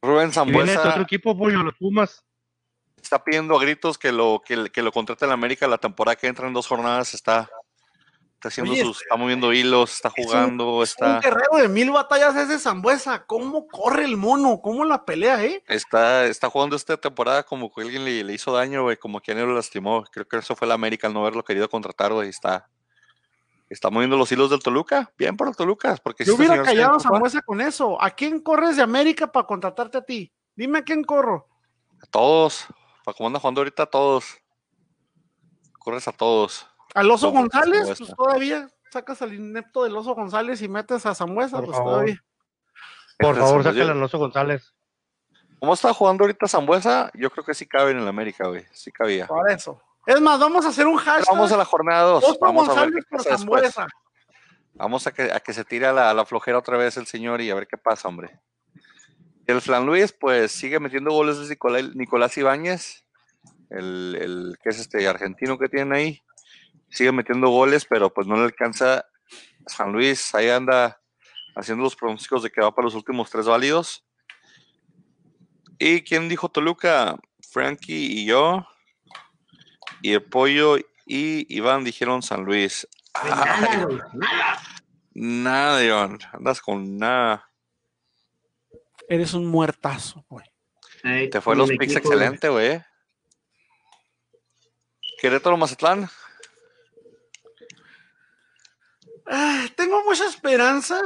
Rubén 0.00 0.14
y 0.14 0.16
viene 0.16 0.24
este 0.30 0.34
Zambuesa 0.36 0.88
otro 0.88 1.02
equipo, 1.02 1.36
pollo, 1.36 1.62
los 1.62 1.74
Pumas. 1.74 2.24
está 2.96 3.22
pidiendo 3.22 3.54
a 3.54 3.60
gritos 3.60 3.98
que 3.98 4.10
lo, 4.10 4.42
que, 4.42 4.70
que 4.70 4.80
lo 4.80 4.90
contrate 4.90 5.26
en 5.26 5.32
América 5.32 5.68
la 5.68 5.76
temporada 5.76 6.16
que 6.16 6.28
entra 6.28 6.46
en 6.48 6.54
dos 6.54 6.66
jornadas. 6.66 7.12
Está, 7.12 7.50
está 8.42 8.48
haciendo 8.48 8.72
Oye, 8.72 8.82
sus, 8.82 9.02
está 9.02 9.14
moviendo 9.16 9.52
hilos, 9.52 9.92
está 9.94 10.08
es 10.08 10.14
un- 10.18 10.24
jugando, 10.24 10.76
Un 10.78 10.82
está, 10.82 11.20
guerrero 11.20 11.58
de 11.58 11.68
mil 11.68 11.92
batallas 11.92 12.34
ese 12.34 12.58
Zambuesa. 12.58 13.24
¿Cómo 13.24 13.68
corre 13.68 14.04
el 14.04 14.16
mono? 14.16 14.60
¿Cómo 14.60 14.84
la 14.84 15.04
pelea, 15.04 15.44
eh? 15.44 15.62
está, 15.68 16.24
está 16.26 16.50
jugando 16.50 16.74
esta 16.74 16.96
temporada 16.96 17.44
como 17.44 17.72
que 17.72 17.82
alguien 17.82 18.04
le, 18.04 18.24
le 18.24 18.32
hizo 18.32 18.52
daño, 18.52 18.82
güey, 18.82 18.96
como 18.96 19.20
que 19.20 19.30
alguien 19.30 19.48
lo 19.48 19.54
lastimó. 19.54 20.02
Creo 20.10 20.26
que 20.26 20.38
eso 20.38 20.56
fue 20.56 20.66
la 20.66 20.74
América 20.74 21.06
al 21.06 21.14
no 21.14 21.20
haberlo 21.20 21.44
querido 21.44 21.68
contratar, 21.70 22.12
güey. 22.12 22.28
Está, 22.30 22.68
está 23.70 23.88
moviendo 23.90 24.16
los 24.16 24.32
hilos 24.32 24.50
del 24.50 24.60
Toluca. 24.60 25.12
Bien 25.16 25.36
por 25.36 25.46
el 25.46 25.54
Toluca, 25.54 25.96
porque 26.02 26.24
Yo 26.24 26.34
si 26.34 26.42
este 26.42 26.48
hubiera 26.52 26.64
callado 26.64 26.96
a 26.96 27.00
Zambuesa 27.00 27.42
con 27.42 27.60
eso. 27.60 28.02
¿A 28.02 28.10
quién 28.10 28.40
corres 28.40 28.74
de 28.76 28.82
América 28.82 29.30
para 29.30 29.46
contratarte 29.46 29.98
a 29.98 30.02
ti? 30.02 30.32
Dime 30.56 30.80
a 30.80 30.82
quién 30.82 31.04
corro. 31.04 31.46
a 32.02 32.06
todos, 32.06 32.66
para 33.04 33.16
como 33.16 33.28
anda 33.28 33.38
jugando 33.38 33.60
ahorita, 33.60 33.84
a 33.84 33.86
todos. 33.86 34.24
Corres 35.78 36.08
a 36.08 36.12
todos. 36.12 36.66
Al 36.94 37.10
Oso 37.10 37.28
Todo 37.30 37.40
González, 37.40 37.94
pues 37.98 38.14
todavía 38.16 38.68
sacas 38.90 39.22
al 39.22 39.32
inepto 39.34 39.84
del 39.84 39.96
Oso 39.96 40.14
González 40.14 40.60
y 40.62 40.68
metes 40.68 41.06
a 41.06 41.14
Zambuesa, 41.14 41.56
Por 41.58 41.66
pues 41.66 41.76
favor. 41.76 41.92
todavía. 41.92 42.22
Por 43.18 43.36
favor, 43.36 43.48
Zambuesa- 43.62 43.72
sácale 43.72 43.88
a 43.90 43.92
Alonso 43.92 44.18
González. 44.18 44.74
¿Cómo 45.60 45.74
está 45.74 45.94
jugando 45.94 46.24
ahorita 46.24 46.48
Zambuesa? 46.48 47.10
Yo 47.14 47.30
creo 47.30 47.44
que 47.44 47.54
sí 47.54 47.66
cabe 47.66 47.92
en 47.92 47.98
el 47.98 48.08
América, 48.08 48.48
güey. 48.48 48.64
Sí 48.72 48.90
cabía. 48.90 49.26
Por 49.28 49.48
eso. 49.50 49.80
Es 50.06 50.20
más, 50.20 50.40
vamos 50.40 50.66
a 50.66 50.70
hacer 50.70 50.86
un 50.86 50.96
hashtag. 50.96 51.32
Vamos 51.32 51.52
a 51.52 51.56
la 51.56 51.64
jornada 51.64 52.02
2. 52.02 52.24
Oso 52.24 52.38
Vamos 52.40 52.68
a 52.68 52.72
ver 52.72 52.90
González 52.90 53.04
qué 53.04 53.08
por 53.08 53.18
pasa 53.18 53.30
después. 53.36 53.72
Zambuesa. 53.74 53.86
Vamos 54.74 55.06
a 55.06 55.12
que, 55.12 55.30
a 55.32 55.38
que 55.38 55.52
se 55.52 55.64
tire 55.64 55.86
a 55.86 55.92
la, 55.92 56.10
a 56.10 56.14
la 56.14 56.24
flojera 56.26 56.58
otra 56.58 56.76
vez 56.76 56.96
el 56.96 57.06
señor 57.06 57.40
y 57.40 57.50
a 57.50 57.54
ver 57.54 57.68
qué 57.68 57.76
pasa, 57.76 58.08
hombre. 58.08 58.40
El 59.46 59.60
Flan 59.60 59.86
Luis, 59.86 60.12
pues 60.12 60.50
sigue 60.50 60.80
metiendo 60.80 61.10
goles 61.12 61.38
de 61.38 61.48
Nicolás, 61.48 61.94
Nicolás 61.94 62.36
Ibáñez, 62.38 63.04
el, 63.70 64.16
el 64.20 64.58
que 64.62 64.70
es 64.70 64.80
este 64.80 65.06
argentino 65.06 65.58
que 65.58 65.68
tiene 65.68 65.96
ahí. 65.96 66.22
Sigue 66.92 67.10
metiendo 67.10 67.48
goles, 67.48 67.86
pero 67.88 68.12
pues 68.12 68.26
no 68.26 68.36
le 68.36 68.44
alcanza. 68.44 69.04
San 69.66 69.92
Luis 69.92 70.34
ahí 70.34 70.48
anda 70.48 71.00
haciendo 71.56 71.84
los 71.84 71.96
pronósticos 71.96 72.42
de 72.42 72.50
que 72.50 72.60
va 72.60 72.74
para 72.74 72.86
los 72.86 72.94
últimos 72.94 73.30
tres 73.30 73.46
válidos. 73.46 74.04
¿Y 75.78 76.02
quién 76.02 76.28
dijo 76.28 76.48
Toluca? 76.48 77.16
Frankie 77.50 78.20
y 78.20 78.26
yo. 78.26 78.66
Y 80.02 80.12
el 80.12 80.22
pollo 80.22 80.76
y 81.06 81.56
Iván 81.56 81.84
dijeron 81.84 82.22
San 82.22 82.44
Luis. 82.44 82.86
Pues 83.20 83.34
nada, 83.34 83.84
güey, 83.84 83.98
nada. 84.14 84.60
Nada, 85.14 85.84
Iván. 85.84 86.18
Andas 86.32 86.60
con 86.60 86.96
nada. 86.96 87.50
Eres 89.08 89.34
un 89.34 89.46
muertazo, 89.46 90.24
güey. 90.28 90.46
Te 91.30 91.40
fue 91.40 91.56
los 91.56 91.68
picks 91.68 91.96
excelente, 91.96 92.48
güey. 92.48 92.82
Querétaro 95.20 95.56
Mazatlán. 95.56 96.08
Ah, 99.26 99.66
tengo 99.76 100.02
mucha 100.04 100.26
esperanza 100.26 101.00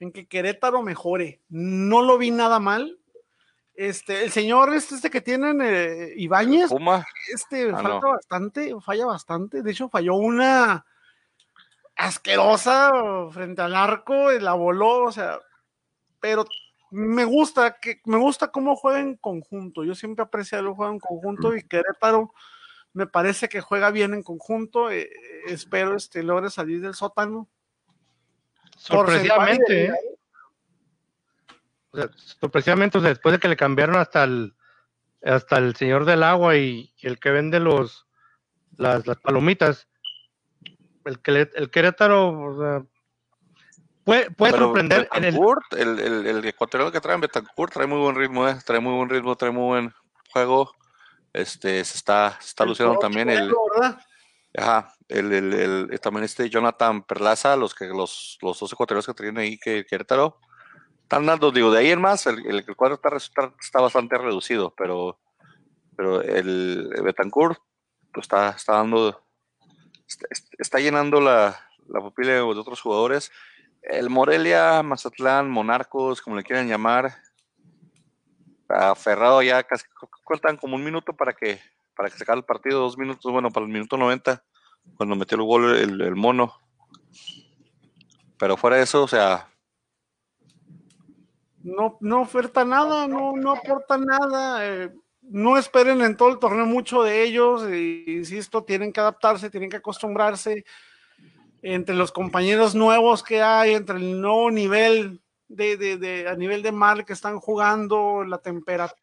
en 0.00 0.12
que 0.12 0.26
Querétaro 0.26 0.82
mejore. 0.82 1.40
No 1.48 2.02
lo 2.02 2.18
vi 2.18 2.30
nada 2.30 2.58
mal. 2.58 2.98
Este, 3.74 4.24
el 4.24 4.32
señor 4.32 4.74
este, 4.74 4.96
este 4.96 5.10
que 5.10 5.20
tienen, 5.20 5.60
eh, 5.62 6.12
Ibáñez, 6.16 6.70
este 7.32 7.70
Ah, 7.70 7.74
falta 7.80 8.00
no. 8.06 8.10
bastante, 8.10 8.74
falla 8.80 9.06
bastante. 9.06 9.62
De 9.62 9.70
hecho, 9.70 9.88
falló 9.88 10.14
una 10.16 10.84
asquerosa 11.94 12.90
frente 13.30 13.62
al 13.62 13.74
arco, 13.74 14.32
y 14.32 14.40
la 14.40 14.54
voló, 14.54 15.04
o 15.04 15.12
sea, 15.12 15.38
pero 16.20 16.44
me 16.90 17.24
gusta 17.24 17.76
que 17.80 18.00
me 18.04 18.16
gusta 18.16 18.50
cómo 18.50 18.74
juega 18.76 19.00
en 19.00 19.16
conjunto. 19.16 19.84
Yo 19.84 19.94
siempre 19.94 20.24
aprecio 20.24 20.58
el 20.58 20.68
juego 20.70 20.92
en 20.92 20.98
conjunto 21.00 21.54
y 21.54 21.62
Querétaro 21.62 22.32
me 22.98 23.06
parece 23.06 23.48
que 23.48 23.60
juega 23.60 23.92
bien 23.92 24.12
en 24.12 24.24
conjunto. 24.24 24.90
eh, 24.90 25.08
espero 25.46 25.96
este 25.96 26.24
logre 26.24 26.50
salir 26.50 26.80
del 26.80 26.94
sótano. 26.94 27.48
Sorpresivamente, 28.76 29.86
¿eh? 29.86 29.92
O 31.90 31.96
sea, 31.96 32.10
sorpresivamente, 32.14 32.98
o 32.98 33.00
sea, 33.00 33.10
después 33.10 33.32
de 33.32 33.38
que 33.38 33.48
le 33.48 33.56
cambiaron 33.56 33.96
hasta 33.96 34.24
el 34.24 34.54
hasta 35.22 35.58
el 35.58 35.74
señor 35.74 36.04
del 36.04 36.22
agua 36.22 36.56
y, 36.56 36.92
y 36.96 37.06
el 37.06 37.18
que 37.18 37.30
vende 37.30 37.58
los 37.60 38.06
las, 38.76 39.06
las 39.06 39.16
palomitas, 39.18 39.88
el 41.04 41.20
que 41.20 41.32
le- 41.32 41.50
el 41.54 41.70
Querétaro 41.70 42.28
o 42.28 42.60
sea, 42.60 42.86
puede, 44.04 44.30
puede 44.30 44.52
Pero 44.52 44.64
sorprender 44.66 45.08
en 45.12 45.24
el 45.24 45.32
Betancourt, 45.32 45.72
el, 45.72 45.98
el, 46.00 46.26
el 46.26 46.44
ecuatoriano 46.44 46.92
que 46.92 47.00
traen 47.00 47.20
Betancourt, 47.20 47.72
trae 47.72 47.86
muy 47.86 47.98
buen 47.98 48.16
ritmo, 48.16 48.48
eh, 48.48 48.56
trae 48.64 48.80
muy 48.80 48.94
buen 48.94 49.08
ritmo, 49.08 49.34
trae 49.36 49.50
muy 49.50 49.66
buen 49.66 49.94
juego. 50.32 50.72
Este, 51.32 51.84
se 51.84 51.96
está, 51.96 52.36
se 52.40 52.48
está 52.48 52.64
luciendo 52.64 52.98
también 52.98 53.28
el, 53.30 53.52
¿verdad? 53.74 54.00
ajá, 54.56 54.94
el, 55.08 55.32
el, 55.32 55.52
el- 55.52 55.88
eh, 55.92 55.98
también 55.98 56.24
este 56.24 56.48
Jonathan 56.48 57.02
Perlaza, 57.02 57.56
los 57.56 57.74
que 57.74 57.86
los, 57.86 58.38
los 58.40 58.58
dos 58.58 58.72
ecuatorianos 58.72 59.06
que 59.06 59.14
traen 59.14 59.38
ahí 59.38 59.58
que 59.58 59.84
Querétaro, 59.84 60.40
están 61.02 61.26
dando, 61.26 61.50
digo, 61.50 61.70
de 61.70 61.78
ahí 61.80 61.90
en 61.90 62.00
más, 62.00 62.26
el, 62.26 62.44
el, 62.46 62.76
cuadro 62.76 62.96
está, 62.96 63.16
está, 63.16 63.54
está 63.60 63.80
bastante 63.80 64.18
reducido, 64.18 64.74
pero, 64.76 65.18
pero 65.96 66.22
el, 66.22 66.90
el 66.94 67.02
Betancourt 67.02 67.58
pues, 68.12 68.24
está, 68.24 68.50
está 68.50 68.74
dando, 68.74 69.24
está, 70.06 70.26
está 70.58 70.78
llenando 70.80 71.20
la, 71.20 71.58
la 71.88 72.00
pupila 72.00 72.32
de 72.32 72.40
otros 72.40 72.80
jugadores. 72.80 73.30
El 73.82 74.10
Morelia, 74.10 74.82
Mazatlán, 74.82 75.48
Monarcos, 75.48 76.20
como 76.20 76.36
le 76.36 76.42
quieran 76.42 76.68
llamar, 76.68 77.14
aferrado 78.68 79.42
ya 79.42 79.62
casi 79.62 79.84
cuentan 80.24 80.56
como 80.56 80.76
un 80.76 80.84
minuto 80.84 81.14
para 81.14 81.32
que 81.32 81.60
para 81.98 82.10
que 82.10 82.16
se 82.16 82.22
acabe 82.22 82.38
el 82.38 82.44
partido, 82.44 82.78
dos 82.78 82.96
minutos, 82.96 83.32
bueno, 83.32 83.50
para 83.50 83.66
el 83.66 83.72
minuto 83.72 83.96
90, 83.96 84.44
cuando 84.96 85.16
metió 85.16 85.36
el 85.36 85.42
gol 85.42 85.76
el, 85.76 86.14
mono. 86.14 86.54
Pero 88.38 88.56
fuera 88.56 88.76
de 88.76 88.84
eso, 88.84 89.02
o 89.02 89.08
sea, 89.08 89.48
No, 91.64 91.98
no 92.00 92.20
oferta 92.20 92.64
nada, 92.64 93.08
no, 93.08 93.32
no 93.32 93.50
aporta 93.50 93.98
nada. 93.98 94.64
eh, 94.64 94.92
no 95.22 95.58
esperen 95.58 96.00
en 96.02 96.16
todo 96.16 96.28
el 96.28 96.38
torneo 96.38 96.66
mucho 96.66 97.02
de 97.02 97.24
ellos. 97.24 97.62
insisto, 97.68 98.62
tienen 98.62 98.92
que 98.92 99.00
adaptarse, 99.00 99.50
tienen 99.50 99.68
que 99.68 99.78
acostumbrarse. 99.78 100.64
Entre 101.62 101.96
los 101.96 102.12
compañeros 102.12 102.76
nuevos 102.76 103.24
que 103.24 103.42
hay, 103.42 103.74
entre 103.74 103.96
el 103.96 104.20
nuevo 104.20 104.52
nivel 104.52 105.20
de, 105.48 105.76
de, 105.76 105.96
de- 105.96 106.28
a 106.28 106.34
nivel 106.34 106.62
de 106.62 106.72
mar 106.72 107.04
que 107.04 107.12
están 107.14 107.40
jugando, 107.40 108.22
la 108.24 108.38
temperatura. 108.38 108.94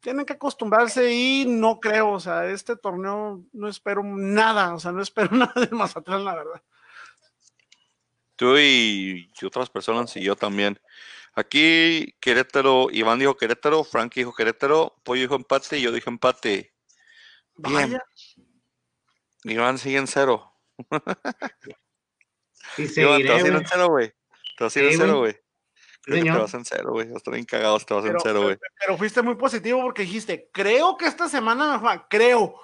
Tienen 0.00 0.24
que 0.24 0.34
acostumbrarse 0.34 1.12
y 1.12 1.44
no 1.46 1.78
creo, 1.80 2.12
o 2.12 2.20
sea, 2.20 2.46
este 2.46 2.76
torneo 2.76 3.42
no 3.52 3.68
espero 3.68 4.02
nada, 4.02 4.74
o 4.74 4.80
sea, 4.80 4.92
no 4.92 5.02
espero 5.02 5.30
nada 5.36 5.52
de 5.60 5.68
Mazatlán, 5.74 6.24
la 6.24 6.34
verdad. 6.34 6.62
tú 8.36 8.56
y, 8.56 9.28
otras 9.44 9.68
personas 9.68 10.16
y 10.16 10.22
yo 10.22 10.36
también. 10.36 10.80
Aquí 11.34 12.14
Querétaro, 12.20 12.88
Iván 12.90 13.18
dijo 13.18 13.36
Querétaro, 13.36 13.84
Frank 13.84 14.14
dijo 14.14 14.32
Querétaro, 14.32 14.96
Pollo 15.02 15.22
dijo 15.22 15.34
empate 15.34 15.78
y 15.78 15.82
yo 15.82 15.92
dije 15.92 16.08
empate. 16.08 16.72
Bien. 17.56 17.92
Vaya, 17.92 18.04
Iván 19.44 19.78
sigue 19.78 19.98
en 19.98 20.06
cero. 20.06 20.52
Y 22.78 22.86
te 22.92 23.04
vas 23.04 23.16
a 23.16 23.20
ir 23.20 23.26
güey. 23.28 23.46
en 23.56 23.66
cero, 23.66 23.88
güey. 23.88 24.12
Te 24.58 24.64
vas 24.64 24.76
a 24.76 24.78
ir 24.80 24.84
en 24.86 24.98
cero, 24.98 25.18
güey. 25.18 25.32
güey. 25.32 25.42
Creo 26.02 26.22
que 26.24 26.30
te 26.30 26.38
vas 26.38 26.54
en 26.54 26.64
cero, 26.64 26.90
güey. 26.92 27.12
Estoy 27.14 27.34
bien 27.34 27.44
cagado 27.46 27.78
si 27.80 27.86
te 27.86 27.94
vas 27.94 28.04
en 28.04 28.10
Pero, 28.12 28.20
cero, 28.22 28.42
güey. 28.42 28.58
pero 28.78 28.96
fuiste 28.96 29.22
muy 29.22 29.34
positivo 29.34 29.82
porque 29.82 30.02
dijiste, 30.02 30.48
creo 30.52 30.96
que 30.96 31.06
esta 31.06 31.28
semana 31.28 31.72
me 31.72 31.78
fue, 31.80 32.00
creo. 32.08 32.54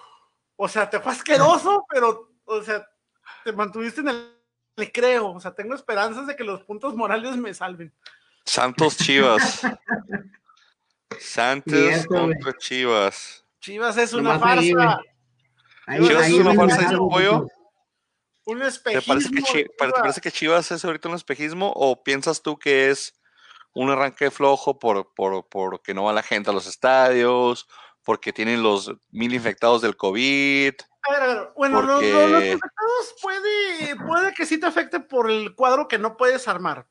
O 0.56 0.68
sea, 0.68 0.88
te 0.88 1.00
fue 1.00 1.12
asqueroso, 1.12 1.84
pero, 1.92 2.30
o 2.44 2.62
sea, 2.62 2.86
te 3.44 3.52
mantuviste 3.52 4.00
en 4.00 4.08
el, 4.08 4.36
le 4.76 4.92
creo. 4.92 5.32
O 5.32 5.40
sea, 5.40 5.52
tengo 5.54 5.74
esperanzas 5.74 6.26
de 6.26 6.36
que 6.36 6.44
los 6.44 6.62
puntos 6.62 6.94
morales 6.94 7.36
me 7.36 7.52
salven. 7.52 7.92
Santos 8.44 8.96
Chivas. 8.96 9.62
Santos 11.18 12.06
contra 12.06 12.52
Chivas. 12.58 13.44
Chivas 13.60 13.96
es 13.96 14.12
una 14.12 14.34
Nomás 14.34 14.40
farsa, 14.56 15.00
Ahí- 15.86 16.06
Chivas 16.06 16.22
ahí 16.24 16.34
es 16.34 16.40
una 16.40 16.54
farsa 16.54 16.88
algo, 16.88 17.08
pollo. 17.10 17.46
Un 18.44 18.60
¿Te 18.60 18.66
espejismo. 18.68 19.14
parece, 19.14 19.30
que 19.30 19.42
¿Te 19.42 19.64
Chivas. 19.76 19.92
parece 20.00 20.20
que 20.20 20.32
Chivas 20.32 20.70
es 20.72 20.84
ahorita 20.84 21.08
un 21.08 21.14
espejismo 21.14 21.72
o 21.74 22.02
piensas 22.02 22.42
tú 22.42 22.58
que 22.58 22.90
es 22.90 23.18
un 23.74 23.90
arranque 23.90 24.30
flojo 24.30 24.78
por, 24.78 25.14
por, 25.14 25.48
porque 25.48 25.94
no 25.94 26.04
va 26.04 26.12
la 26.12 26.22
gente 26.22 26.50
a 26.50 26.52
los 26.52 26.66
estadios, 26.66 27.66
porque 28.04 28.32
tienen 28.32 28.62
los 28.62 28.92
mil 29.10 29.32
infectados 29.32 29.80
del 29.82 29.96
COVID? 29.96 30.74
A 31.04 31.12
ver, 31.12 31.22
a 31.22 31.26
ver, 31.26 31.52
Bueno, 31.56 31.80
Porque- 31.80 32.12
los 32.12 32.42
infectados 32.44 33.14
puede, 33.22 33.96
puede 33.96 34.34
que 34.34 34.44
sí 34.46 34.58
te 34.58 34.66
afecte 34.66 35.00
por 35.00 35.30
el 35.30 35.54
cuadro 35.54 35.88
que 35.88 35.98
no 35.98 36.16
puedes 36.16 36.48
armar. 36.48 36.86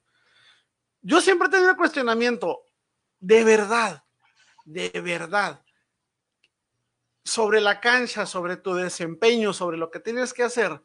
Yo 1.02 1.20
siempre 1.22 1.48
he 1.48 1.52
tenido 1.52 1.72
el 1.72 1.78
cuestionamiento, 1.78 2.62
de 3.20 3.44
verdad, 3.44 4.04
de 4.66 4.90
verdad, 5.02 5.64
sobre 7.24 7.62
la 7.62 7.80
cancha, 7.80 8.26
sobre 8.26 8.58
tu 8.58 8.74
desempeño, 8.74 9.54
sobre 9.54 9.78
lo 9.78 9.92
que 9.92 10.00
tienes 10.00 10.34
que 10.34 10.44
hacer, 10.44 10.82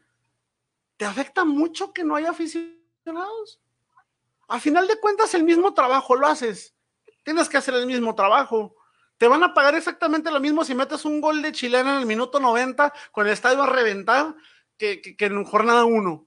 ¿te 0.97 1.05
afecta 1.05 1.45
mucho 1.45 1.93
que 1.93 2.05
no 2.05 2.17
haya 2.17 2.31
aficionados? 2.31 3.61
A 4.49 4.61
final 4.61 4.87
de 4.87 4.99
cuentas, 5.01 5.35
el 5.35 5.45
mismo 5.45 5.75
trabajo 5.75 6.15
lo 6.17 6.27
haces. 6.27 6.75
Tienes 7.25 7.49
que 7.49 7.57
hacer 7.57 7.75
el 7.75 7.87
mismo 7.87 8.15
trabajo. 8.15 8.77
Te 9.19 9.27
van 9.29 9.43
a 9.43 9.55
pagar 9.55 9.75
exactamente 9.75 10.31
lo 10.31 10.39
mismo 10.41 10.65
si 10.65 10.75
metes 10.75 11.05
un 11.05 11.21
gol 11.21 11.43
de 11.43 11.53
chilena 11.53 11.95
en 11.95 12.01
el 12.01 12.07
minuto 12.07 12.39
90 12.39 12.93
con 13.13 13.27
el 13.27 13.33
estadio 13.33 13.63
a 13.63 13.67
reventar 13.67 14.35
que, 14.79 15.01
que- 15.01 15.17
que 15.17 15.25
en 15.27 15.45
jornada 15.45 15.85
1. 15.85 16.27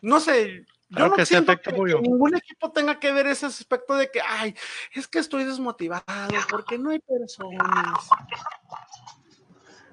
No 0.00 0.18
sé, 0.18 0.66
yo 0.88 1.08
no 1.08 1.14
que 1.14 1.24
siento 1.26 1.52
afecta, 1.52 1.70
que, 1.70 1.76
que 1.76 2.00
ningún 2.00 2.34
equipo 2.36 2.72
tenga 2.72 2.98
que 2.98 3.12
ver 3.12 3.26
ese 3.28 3.46
aspecto 3.46 3.94
de 3.94 4.10
que, 4.10 4.20
ay, 4.20 4.56
es 4.94 5.06
que 5.06 5.20
estoy 5.20 5.44
desmotivado 5.44 6.02
porque 6.50 6.76
no 6.78 6.90
hay 6.90 6.98
personas. 6.98 8.08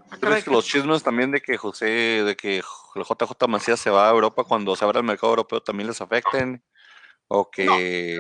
Ah, 0.10 0.16
¿Tú 0.16 0.22
caray, 0.22 0.34
crees 0.34 0.43
que 0.45 0.51
los 0.51 0.66
chismes 0.66 1.03
también 1.03 1.32
de 1.32 1.41
que 1.41 1.57
José, 1.57 1.86
de 2.24 2.36
que 2.36 2.57
el 2.57 3.03
JJ 3.03 3.47
Macías 3.47 3.80
se 3.80 3.89
va 3.89 4.07
a 4.10 4.12
Europa 4.12 4.43
cuando 4.43 4.76
se 4.76 4.84
abra 4.86 4.99
el 4.99 5.05
mercado 5.05 5.32
europeo 5.32 5.62
también 5.62 5.88
les 5.88 6.01
afecten? 6.01 6.64
¿O 7.32 7.51
que 7.51 8.20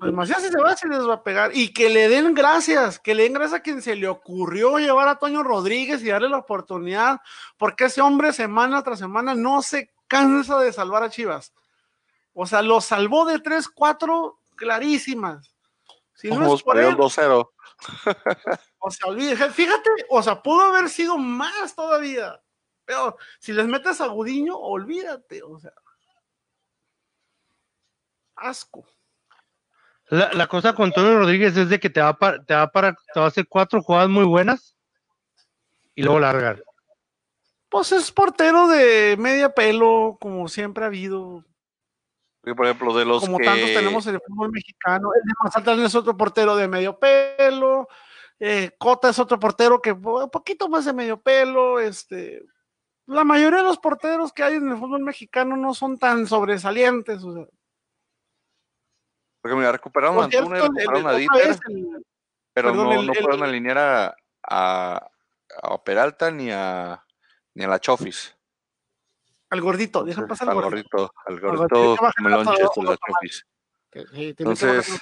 Pues 0.00 0.12
Macías 0.12 0.42
si 0.42 0.48
se 0.50 0.60
va, 0.60 0.76
se 0.76 0.88
les 0.88 1.08
va 1.08 1.14
a 1.14 1.22
pegar. 1.22 1.52
Y 1.54 1.72
que 1.72 1.88
le 1.88 2.08
den 2.08 2.34
gracias, 2.34 2.98
que 2.98 3.14
le 3.14 3.22
den 3.22 3.34
gracias 3.34 3.60
a 3.60 3.62
quien 3.62 3.80
se 3.80 3.94
le 3.94 4.08
ocurrió 4.08 4.78
llevar 4.78 5.06
a 5.06 5.20
Toño 5.20 5.44
Rodríguez 5.44 6.02
y 6.02 6.08
darle 6.08 6.28
la 6.28 6.38
oportunidad, 6.38 7.20
porque 7.56 7.84
ese 7.84 8.00
hombre 8.00 8.32
semana 8.32 8.82
tras 8.82 8.98
semana 8.98 9.36
no 9.36 9.62
se 9.62 9.92
cansa 10.08 10.58
de 10.58 10.72
salvar 10.72 11.04
a 11.04 11.10
Chivas. 11.10 11.52
O 12.34 12.46
sea, 12.46 12.62
lo 12.62 12.80
salvó 12.80 13.26
de 13.26 13.38
3, 13.38 13.68
4 13.68 14.40
clarísimas. 14.56 15.54
Si 16.14 16.28
no 16.28 16.52
es 16.52 16.62
por 16.64 16.74
perdió 16.74 16.90
él, 16.90 16.94
el 16.96 17.00
2-0? 17.00 17.50
O 18.78 18.90
sea, 18.90 19.10
olvide, 19.10 19.36
fíjate, 19.50 19.90
o 20.08 20.22
sea, 20.22 20.42
pudo 20.42 20.62
haber 20.62 20.88
sido 20.88 21.18
más 21.18 21.74
todavía. 21.74 22.40
Pero 22.84 23.16
si 23.40 23.52
les 23.52 23.66
metes 23.66 24.00
a 24.00 24.06
Gudiño, 24.06 24.56
olvídate, 24.56 25.42
o 25.42 25.58
sea. 25.58 25.72
Asco. 28.36 28.86
La, 30.08 30.32
la 30.32 30.46
cosa 30.46 30.72
con 30.72 30.86
Antonio 30.86 31.18
Rodríguez 31.18 31.56
es 31.56 31.68
de 31.68 31.80
que 31.80 31.90
te 31.90 32.00
va, 32.00 32.16
para, 32.16 32.44
te, 32.44 32.54
va 32.54 32.70
para, 32.70 32.92
te 32.92 33.18
va 33.18 33.26
a 33.26 33.28
hacer 33.28 33.46
cuatro 33.48 33.82
jugadas 33.82 34.08
muy 34.08 34.24
buenas 34.24 34.76
y 35.96 36.02
luego 36.02 36.20
largar. 36.20 36.62
Pues 37.68 37.90
es 37.90 38.12
portero 38.12 38.68
de 38.68 39.16
media 39.18 39.52
pelo, 39.52 40.16
como 40.20 40.46
siempre 40.46 40.84
ha 40.84 40.86
habido, 40.86 41.44
por 42.54 42.66
ejemplo, 42.66 42.94
de 42.94 43.04
los 43.04 43.24
como 43.24 43.38
que... 43.38 43.44
tantos 43.44 43.72
tenemos 43.72 44.06
en 44.06 44.14
el 44.14 44.20
fútbol 44.26 44.52
mexicano. 44.52 45.10
El 45.14 45.22
de 45.22 45.32
Mazatlán 45.42 45.80
es 45.80 45.94
otro 45.94 46.16
portero 46.16 46.54
de 46.56 46.68
medio 46.68 46.98
pelo, 46.98 47.88
eh, 48.38 48.70
Cota 48.78 49.08
es 49.08 49.18
otro 49.18 49.38
portero 49.40 49.80
que 49.82 49.92
un 49.92 50.30
poquito 50.30 50.68
más 50.68 50.84
de 50.84 50.92
medio 50.92 51.20
pelo, 51.20 51.80
este... 51.80 52.44
La 53.08 53.22
mayoría 53.22 53.58
de 53.60 53.64
los 53.64 53.78
porteros 53.78 54.32
que 54.32 54.42
hay 54.42 54.54
en 54.56 54.68
el 54.68 54.78
fútbol 54.78 55.00
mexicano 55.02 55.56
no 55.56 55.74
son 55.74 55.96
tan 55.96 56.26
sobresalientes. 56.26 57.22
O 57.22 57.32
sea, 57.34 57.46
Porque 59.40 59.56
mira, 59.56 59.70
recuperaron 59.70 60.18
a 60.18 60.24
Antuna 60.24 60.56
recuperaron 60.60 61.06
a 61.06 61.12
Dieter, 61.12 61.56
el- 61.68 62.04
pero 62.52 62.70
perdón, 62.70 62.86
no, 62.86 63.00
el- 63.00 63.06
no 63.06 63.12
el- 63.12 63.22
pueden 63.24 63.42
alinear 63.44 63.78
a, 63.78 64.16
a, 64.42 65.10
a 65.62 65.84
Peralta 65.84 66.32
ni 66.32 66.50
a, 66.50 67.04
ni 67.54 67.64
a 67.64 67.68
la 67.68 67.78
Chofis. 67.78 68.35
Al 69.50 69.60
gordito, 69.60 70.04
deja 70.04 70.26
pasar 70.26 70.48
al 70.50 70.56
al 70.56 70.62
gordito. 70.64 70.88
gordito, 70.92 71.12
al 71.26 71.40
gordito, 71.40 71.96
Melonches 72.22 72.54
de 72.54 72.60
la 72.60 72.66
abajo, 72.66 72.96
Chofis. 73.06 73.46
Que- 73.90 74.00
sí, 74.00 74.06
tiene 74.12 74.34
que 74.34 74.44
bajar 74.44 74.68
Entonces, 74.68 75.00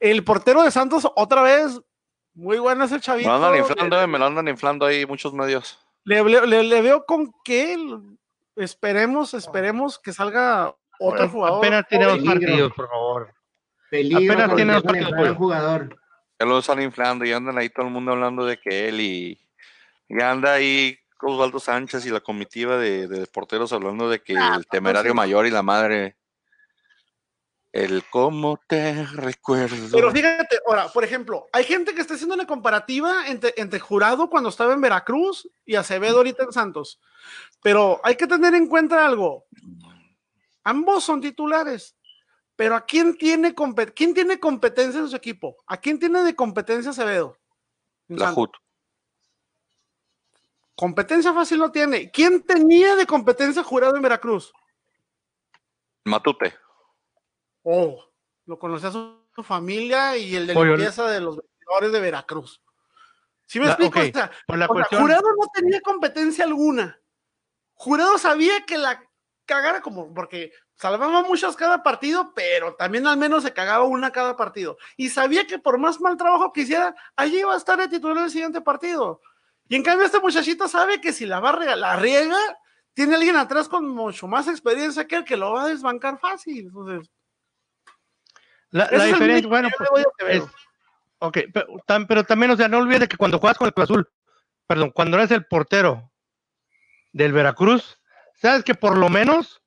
El 0.00 0.24
portero 0.24 0.62
de 0.62 0.70
Santos, 0.70 1.10
otra 1.14 1.42
vez, 1.42 1.80
muy 2.34 2.58
bueno 2.58 2.84
ese 2.84 2.98
chavito. 3.00 3.28
me 3.28 3.32
lo 3.32 3.36
andan 3.46 3.52
le- 3.52 3.58
inflando, 3.58 4.00
eh, 4.02 4.06
me 4.06 4.18
lo 4.18 4.26
andan 4.26 4.48
inflando 4.48 4.86
ahí 4.86 5.06
muchos 5.06 5.32
medios. 5.32 5.78
Le, 6.04 6.22
le- 6.24 6.46
le- 6.46 6.62
le 6.64 6.82
veo 6.82 7.04
con 7.06 7.32
que 7.44 7.74
el- 7.74 8.18
esperemos, 8.56 9.34
esperemos 9.34 9.98
que 9.98 10.12
salga 10.12 10.74
otro 10.98 11.28
jugador. 11.28 11.58
Apenas 11.58 11.86
tiene 11.88 12.04
dos 12.06 12.14
Peligro. 12.18 12.40
partidos, 12.40 12.72
por 12.74 12.88
favor. 12.88 13.34
Peligro 13.90 14.32
Apenas 14.32 14.56
tiene 14.56 14.72
dos 14.74 14.82
partidos, 14.82 15.36
jugador. 15.36 15.96
Ya 16.40 16.46
lo 16.46 16.58
están 16.58 16.82
inflando 16.82 17.24
y 17.24 17.32
andan 17.32 17.56
ahí 17.58 17.68
todo 17.68 17.86
el 17.86 17.92
mundo 17.92 18.12
hablando 18.12 18.44
de 18.44 18.58
que 18.58 18.88
él 18.88 19.00
y, 19.00 19.40
y 20.08 20.20
anda 20.22 20.54
ahí 20.54 20.98
Osvaldo 21.30 21.60
Sánchez 21.60 22.04
y 22.06 22.10
la 22.10 22.20
comitiva 22.20 22.76
de, 22.76 23.06
de 23.08 23.26
porteros 23.26 23.72
hablando 23.72 24.08
de 24.08 24.22
que 24.22 24.36
Ah, 24.36 24.54
el 24.56 24.66
temerario 24.66 25.12
sí. 25.12 25.16
mayor 25.16 25.46
y 25.46 25.50
la 25.50 25.62
madre. 25.62 26.16
El 27.72 28.04
cómo 28.10 28.60
te 28.68 29.02
recuerdo. 29.06 29.88
Pero 29.92 30.10
fíjate, 30.12 30.58
ahora, 30.66 30.88
por 30.88 31.04
ejemplo, 31.04 31.48
hay 31.54 31.64
gente 31.64 31.94
que 31.94 32.02
está 32.02 32.14
haciendo 32.14 32.34
una 32.34 32.46
comparativa 32.46 33.26
entre, 33.28 33.54
entre 33.56 33.80
Jurado 33.80 34.28
cuando 34.28 34.50
estaba 34.50 34.74
en 34.74 34.80
Veracruz 34.82 35.48
y 35.64 35.76
Acevedo 35.76 36.18
ahorita 36.18 36.44
en 36.44 36.52
Santos. 36.52 37.00
Pero 37.62 37.98
hay 38.04 38.16
que 38.16 38.26
tener 38.26 38.54
en 38.54 38.66
cuenta 38.66 39.06
algo. 39.06 39.46
Ambos 40.64 41.04
son 41.04 41.22
titulares. 41.22 41.96
Pero 42.56 42.76
¿a 42.76 42.84
quién 42.84 43.16
tiene, 43.16 43.54
compet- 43.54 43.94
quién 43.96 44.12
tiene 44.12 44.38
competencia 44.38 45.00
en 45.00 45.08
su 45.08 45.16
equipo? 45.16 45.56
¿A 45.66 45.78
quién 45.78 45.98
tiene 45.98 46.22
de 46.22 46.36
competencia 46.36 46.90
Acevedo? 46.90 47.38
La 48.08 48.26
Santos. 48.26 48.36
HUT. 48.44 48.50
Competencia 50.74 51.32
fácil 51.32 51.58
no 51.58 51.70
tiene. 51.70 52.10
¿Quién 52.10 52.42
tenía 52.42 52.96
de 52.96 53.06
competencia 53.06 53.62
jurado 53.62 53.96
en 53.96 54.02
Veracruz? 54.02 54.52
Matute. 56.04 56.54
Oh, 57.62 58.02
lo 58.46 58.58
conocía 58.58 58.90
su, 58.90 59.24
su 59.34 59.42
familia 59.42 60.16
y 60.16 60.34
el 60.34 60.46
de 60.46 60.54
Pollo, 60.54 60.72
limpieza 60.76 61.08
de 61.08 61.20
los 61.20 61.36
vestidores 61.36 61.92
de 61.92 62.00
Veracruz. 62.00 62.60
¿Sí 63.46 63.60
me 63.60 63.66
La- 63.66 63.72
explico? 63.72 63.98
ok, 64.00 64.06
O 64.08 64.12
sea, 64.18 64.30
Por 64.46 64.58
la 64.58 64.64
o 64.64 64.68
sea, 64.68 64.74
cuestión, 64.74 65.02
Jurado 65.02 65.22
no 65.22 65.46
tenía 65.54 65.80
competencia 65.80 66.44
alguna. 66.44 66.98
Jurado 67.74 68.18
sabía 68.18 68.64
que 68.66 68.78
la 68.78 69.04
cagara 69.44 69.80
como, 69.82 70.12
porque 70.14 70.52
salvaba 70.74 71.22
muchas 71.22 71.54
cada 71.56 71.82
partido, 71.82 72.32
pero 72.34 72.74
también 72.74 73.06
al 73.06 73.16
menos 73.18 73.42
se 73.44 73.52
cagaba 73.52 73.84
una 73.84 74.10
cada 74.10 74.36
partido. 74.36 74.78
Y 74.96 75.10
sabía 75.10 75.46
que 75.46 75.58
por 75.58 75.78
más 75.78 76.00
mal 76.00 76.16
trabajo 76.16 76.52
que 76.52 76.62
hiciera, 76.62 76.94
allí 77.14 77.38
iba 77.40 77.52
a 77.54 77.58
estar 77.58 77.78
el 77.80 77.90
titular 77.90 78.16
del 78.18 78.30
siguiente 78.30 78.60
partido. 78.60 79.20
Y 79.72 79.76
en 79.76 79.82
cambio 79.82 80.04
este 80.04 80.20
muchachito 80.20 80.68
sabe 80.68 81.00
que 81.00 81.14
si 81.14 81.24
la 81.24 81.40
va 81.40 81.48
a 81.48 81.76
la 81.76 81.96
riega, 81.96 82.36
tiene 82.92 83.14
alguien 83.14 83.36
atrás 83.36 83.70
con 83.70 83.88
mucho 83.88 84.28
más 84.28 84.46
experiencia 84.46 85.06
que 85.06 85.16
él 85.16 85.24
que 85.24 85.34
lo 85.38 85.54
va 85.54 85.62
a 85.62 85.68
desbancar 85.68 86.18
fácil. 86.18 86.66
Entonces, 86.66 87.10
la, 88.68 88.84
el 88.84 89.00
diferencia, 89.06 89.48
bueno, 89.48 89.70
pues, 89.78 89.90
es- 90.28 90.42
ok, 91.20 91.38
pero, 91.54 91.66
tam- 91.86 92.06
pero 92.06 92.22
también, 92.22 92.50
o 92.50 92.56
sea, 92.58 92.68
no 92.68 92.80
olvides 92.80 93.08
que 93.08 93.16
cuando 93.16 93.38
juegas 93.38 93.56
con 93.56 93.66
el 93.66 93.72
Cruz 93.72 93.84
Azul, 93.84 94.12
perdón, 94.66 94.90
cuando 94.90 95.16
eres 95.16 95.30
el 95.30 95.46
portero 95.46 96.12
del 97.14 97.32
Veracruz, 97.32 97.98
sabes 98.34 98.64
que 98.64 98.74
por 98.74 98.98
lo 98.98 99.08
menos 99.08 99.62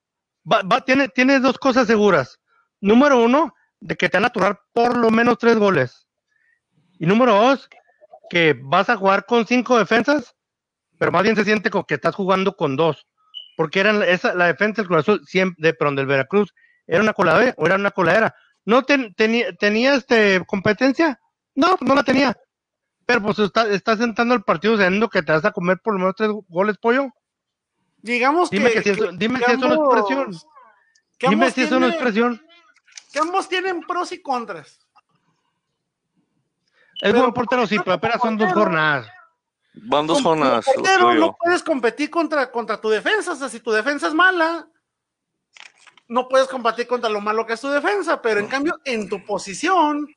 va, 0.45 0.61
va- 0.61 0.81
tiene, 0.81 1.07
tienes 1.09 1.41
dos 1.41 1.57
cosas 1.57 1.87
seguras. 1.87 2.39
Número 2.79 3.17
uno, 3.17 3.55
de 3.79 3.95
que 3.95 4.07
te 4.07 4.17
van 4.17 4.25
a 4.25 4.27
aturar 4.27 4.61
por 4.71 4.95
lo 4.97 5.09
menos 5.09 5.39
tres 5.39 5.57
goles. 5.57 6.07
Y 6.99 7.07
número 7.07 7.33
dos, 7.33 7.67
que 8.29 8.55
vas 8.63 8.89
a 8.89 8.97
jugar 8.97 9.25
con 9.25 9.45
cinco 9.45 9.77
defensas, 9.77 10.35
pero 10.97 11.11
más 11.11 11.23
bien 11.23 11.35
se 11.35 11.43
siente 11.43 11.69
como 11.69 11.85
que 11.85 11.95
estás 11.95 12.15
jugando 12.15 12.55
con 12.55 12.75
dos. 12.75 13.05
Porque 13.57 13.79
eran 13.79 14.03
esa, 14.03 14.33
la 14.33 14.47
defensa 14.47 14.81
del 14.81 14.87
Cruz 14.87 14.99
Azul, 15.01 15.21
siempre, 15.25 15.55
de, 15.69 15.73
perdón, 15.73 15.95
del 15.95 16.07
Veracruz, 16.07 16.53
era 16.87 17.01
una 17.01 17.13
coladera, 17.13 17.53
o 17.57 17.65
era 17.65 17.75
una 17.75 17.91
coladera. 17.91 18.35
¿No 18.65 18.83
ten- 18.83 19.13
tenía, 19.15 19.53
tenía 19.55 19.95
este, 19.95 20.43
competencia? 20.45 21.19
No, 21.53 21.77
no 21.81 21.95
la 21.95 22.03
tenía. 22.03 22.35
Pero 23.05 23.21
pues 23.21 23.37
está, 23.39 23.67
estás 23.69 23.99
sentando 23.99 24.33
el 24.33 24.41
partido 24.43 24.75
sabiendo 24.77 25.07
que 25.09 25.21
te 25.23 25.31
vas 25.31 25.45
a 25.45 25.51
comer 25.51 25.77
por 25.83 25.93
lo 25.93 25.99
menos 25.99 26.15
tres 26.17 26.31
goles, 26.49 26.77
pollo. 26.77 27.09
Digamos 27.97 28.49
Dime 28.49 28.69
que, 28.71 28.81
que 28.81 28.83
si 28.83 28.89
eso- 28.91 29.11
dime 29.13 29.39
si 29.39 29.51
eso 29.51 29.67
no 29.67 29.73
es 29.73 29.89
presión. 30.05 30.35
que 31.17 31.29
Dime 31.29 31.51
si 31.51 31.61
eso 31.63 31.79
no 31.79 31.87
es 31.87 31.95
presión. 31.95 32.41
que 33.13 33.19
ambos 33.19 33.47
tienen 33.47 33.81
pros 33.81 34.11
y 34.11 34.21
contras. 34.21 34.84
Es 37.05 37.11
Pero 37.11 37.21
buen 37.21 37.33
portero, 37.35 37.67
sí, 37.67 37.77
pero 37.77 37.93
apenas 37.93 38.19
son 38.19 38.35
dos 38.35 38.51
jornadas. 38.51 39.07
Van 39.75 40.07
dos 40.07 40.23
jornadas. 40.23 40.65
portero 40.65 41.13
no 41.13 41.35
puedes 41.39 41.61
competir 41.61 42.09
contra, 42.09 42.51
contra 42.51 42.81
tu 42.81 42.89
defensa. 42.89 43.33
O 43.33 43.35
sea, 43.35 43.47
si 43.47 43.59
tu 43.59 43.71
defensa 43.71 44.07
es 44.07 44.15
mala, 44.15 44.67
no 46.07 46.27
puedes 46.27 46.47
competir 46.47 46.87
contra 46.87 47.07
lo 47.07 47.21
malo 47.21 47.45
que 47.45 47.53
es 47.53 47.61
tu 47.61 47.69
defensa. 47.69 48.19
Pero 48.23 48.39
en 48.39 48.47
cambio, 48.47 48.79
en 48.85 49.07
tu 49.07 49.23
posición, 49.23 50.07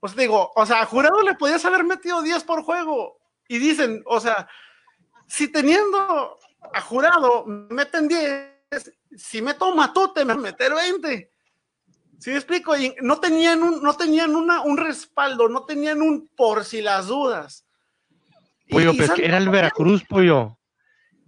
pues 0.00 0.16
digo, 0.16 0.50
o 0.56 0.66
sea, 0.66 0.82
a 0.82 0.86
Jurado 0.86 1.22
le 1.22 1.34
podías 1.34 1.64
haber 1.64 1.84
metido 1.84 2.22
10 2.22 2.42
por 2.42 2.64
juego. 2.64 3.20
Y 3.46 3.58
dicen, 3.58 4.02
o 4.06 4.18
sea, 4.18 4.48
si 5.28 5.46
teniendo 5.46 6.40
a 6.72 6.80
Jurado 6.80 7.44
me 7.46 7.72
meten 7.72 8.08
10, 8.08 8.92
si 9.16 9.42
meto 9.42 9.66
a 9.66 9.74
Matute 9.76 10.24
me 10.24 10.34
van 10.34 10.40
a 10.40 10.48
meter 10.50 10.74
20. 10.74 11.33
¿Sí 12.24 12.30
explico? 12.30 12.74
Y 12.74 12.96
no 13.02 13.20
tenían, 13.20 13.62
un, 13.62 13.82
no 13.82 13.98
tenían 13.98 14.34
una, 14.34 14.62
un 14.62 14.78
respaldo, 14.78 15.46
no 15.46 15.66
tenían 15.66 16.00
un 16.00 16.26
por 16.34 16.64
si 16.64 16.80
las 16.80 17.08
dudas. 17.08 17.66
Pollo, 18.70 18.94
y 18.94 18.96
pero 18.96 19.04
es 19.04 19.10
que 19.10 19.16
¿sabes 19.16 19.28
era 19.28 19.36
el? 19.36 19.50
Veracruz, 19.50 20.04
pollo. 20.04 20.58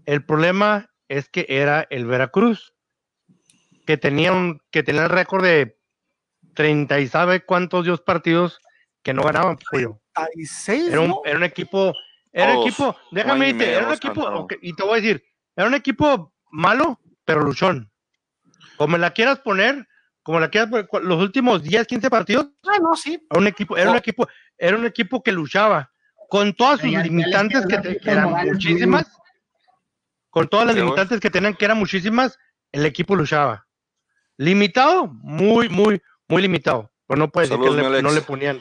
El 0.06 0.24
problema 0.24 0.90
es 1.06 1.28
que 1.28 1.44
era 1.50 1.86
el 1.90 2.06
Veracruz. 2.06 2.72
Que 3.84 3.98
tenía 3.98 4.32
un, 4.32 4.62
que 4.70 4.82
tenía 4.82 5.02
el 5.02 5.10
récord 5.10 5.44
de 5.44 5.78
30 6.54 6.98
y 7.00 7.08
sabe 7.08 7.44
cuántos 7.44 7.84
Dios 7.84 8.00
partidos 8.00 8.58
que 9.02 9.12
no 9.12 9.22
ganaban, 9.22 9.58
pollo. 9.70 10.00
36, 10.14 10.88
Era 10.88 11.00
un, 11.00 11.08
¿no? 11.08 11.20
era 11.26 11.36
un 11.36 11.44
equipo, 11.44 11.92
era 12.32 12.54
Todos, 12.54 12.66
equipo, 12.68 12.96
déjame 13.10 13.52
medio 13.52 13.76
era 13.76 13.86
un 13.86 13.92
equipo, 13.92 14.48
y 14.62 14.72
te 14.72 14.82
voy 14.82 14.92
a 14.92 15.02
decir, 15.02 15.22
era 15.56 15.68
un 15.68 15.74
equipo 15.74 16.32
malo, 16.50 16.98
pero 17.26 17.42
luchón. 17.42 17.92
Como 18.78 18.96
la 18.96 19.10
quieras 19.10 19.40
poner, 19.40 19.86
como 20.26 20.40
la 20.40 20.50
poner, 20.50 20.66
cu- 20.88 20.98
los 20.98 21.20
últimos 21.22 21.62
10, 21.62 21.86
15 21.86 22.10
partidos, 22.10 22.48
Ah, 22.66 22.78
no, 22.82 22.96
sí. 22.96 23.24
era 23.30 23.40
un 23.40 23.46
equipo, 23.46 23.76
era 23.76 23.90
un 23.90 23.94
Oh. 23.94 23.98
equipo, 23.98 24.28
era 24.58 24.76
un 24.76 24.84
equipo 24.84 25.22
que 25.22 25.30
luchaba 25.30 25.88
con 26.28 26.52
todas 26.52 26.80
sus 26.80 26.90
limitantes 26.90 27.64
que, 27.64 27.78
te- 27.78 27.98
que 28.00 28.10
eran 28.10 28.30
muchísimas, 28.32 29.06
con 30.28 30.48
todas 30.48 30.66
las 30.66 30.74
limitantes 30.74 31.20
que 31.20 31.30
tenían, 31.30 31.54
que 31.54 31.64
eran 31.64 31.78
muchísimas, 31.78 32.36
el 32.72 32.84
equipo 32.86 33.14
luchaba. 33.14 33.68
Limitado, 34.36 35.06
muy, 35.06 35.68
muy, 35.68 36.02
muy 36.26 36.42
limitado. 36.42 36.90
Pero 37.06 37.18
no 37.20 37.30
puede 37.30 37.46
decir 37.46 37.62
que 37.62 37.70
le- 37.70 38.02
no 38.02 38.10
le 38.10 38.20
ponían. 38.22 38.60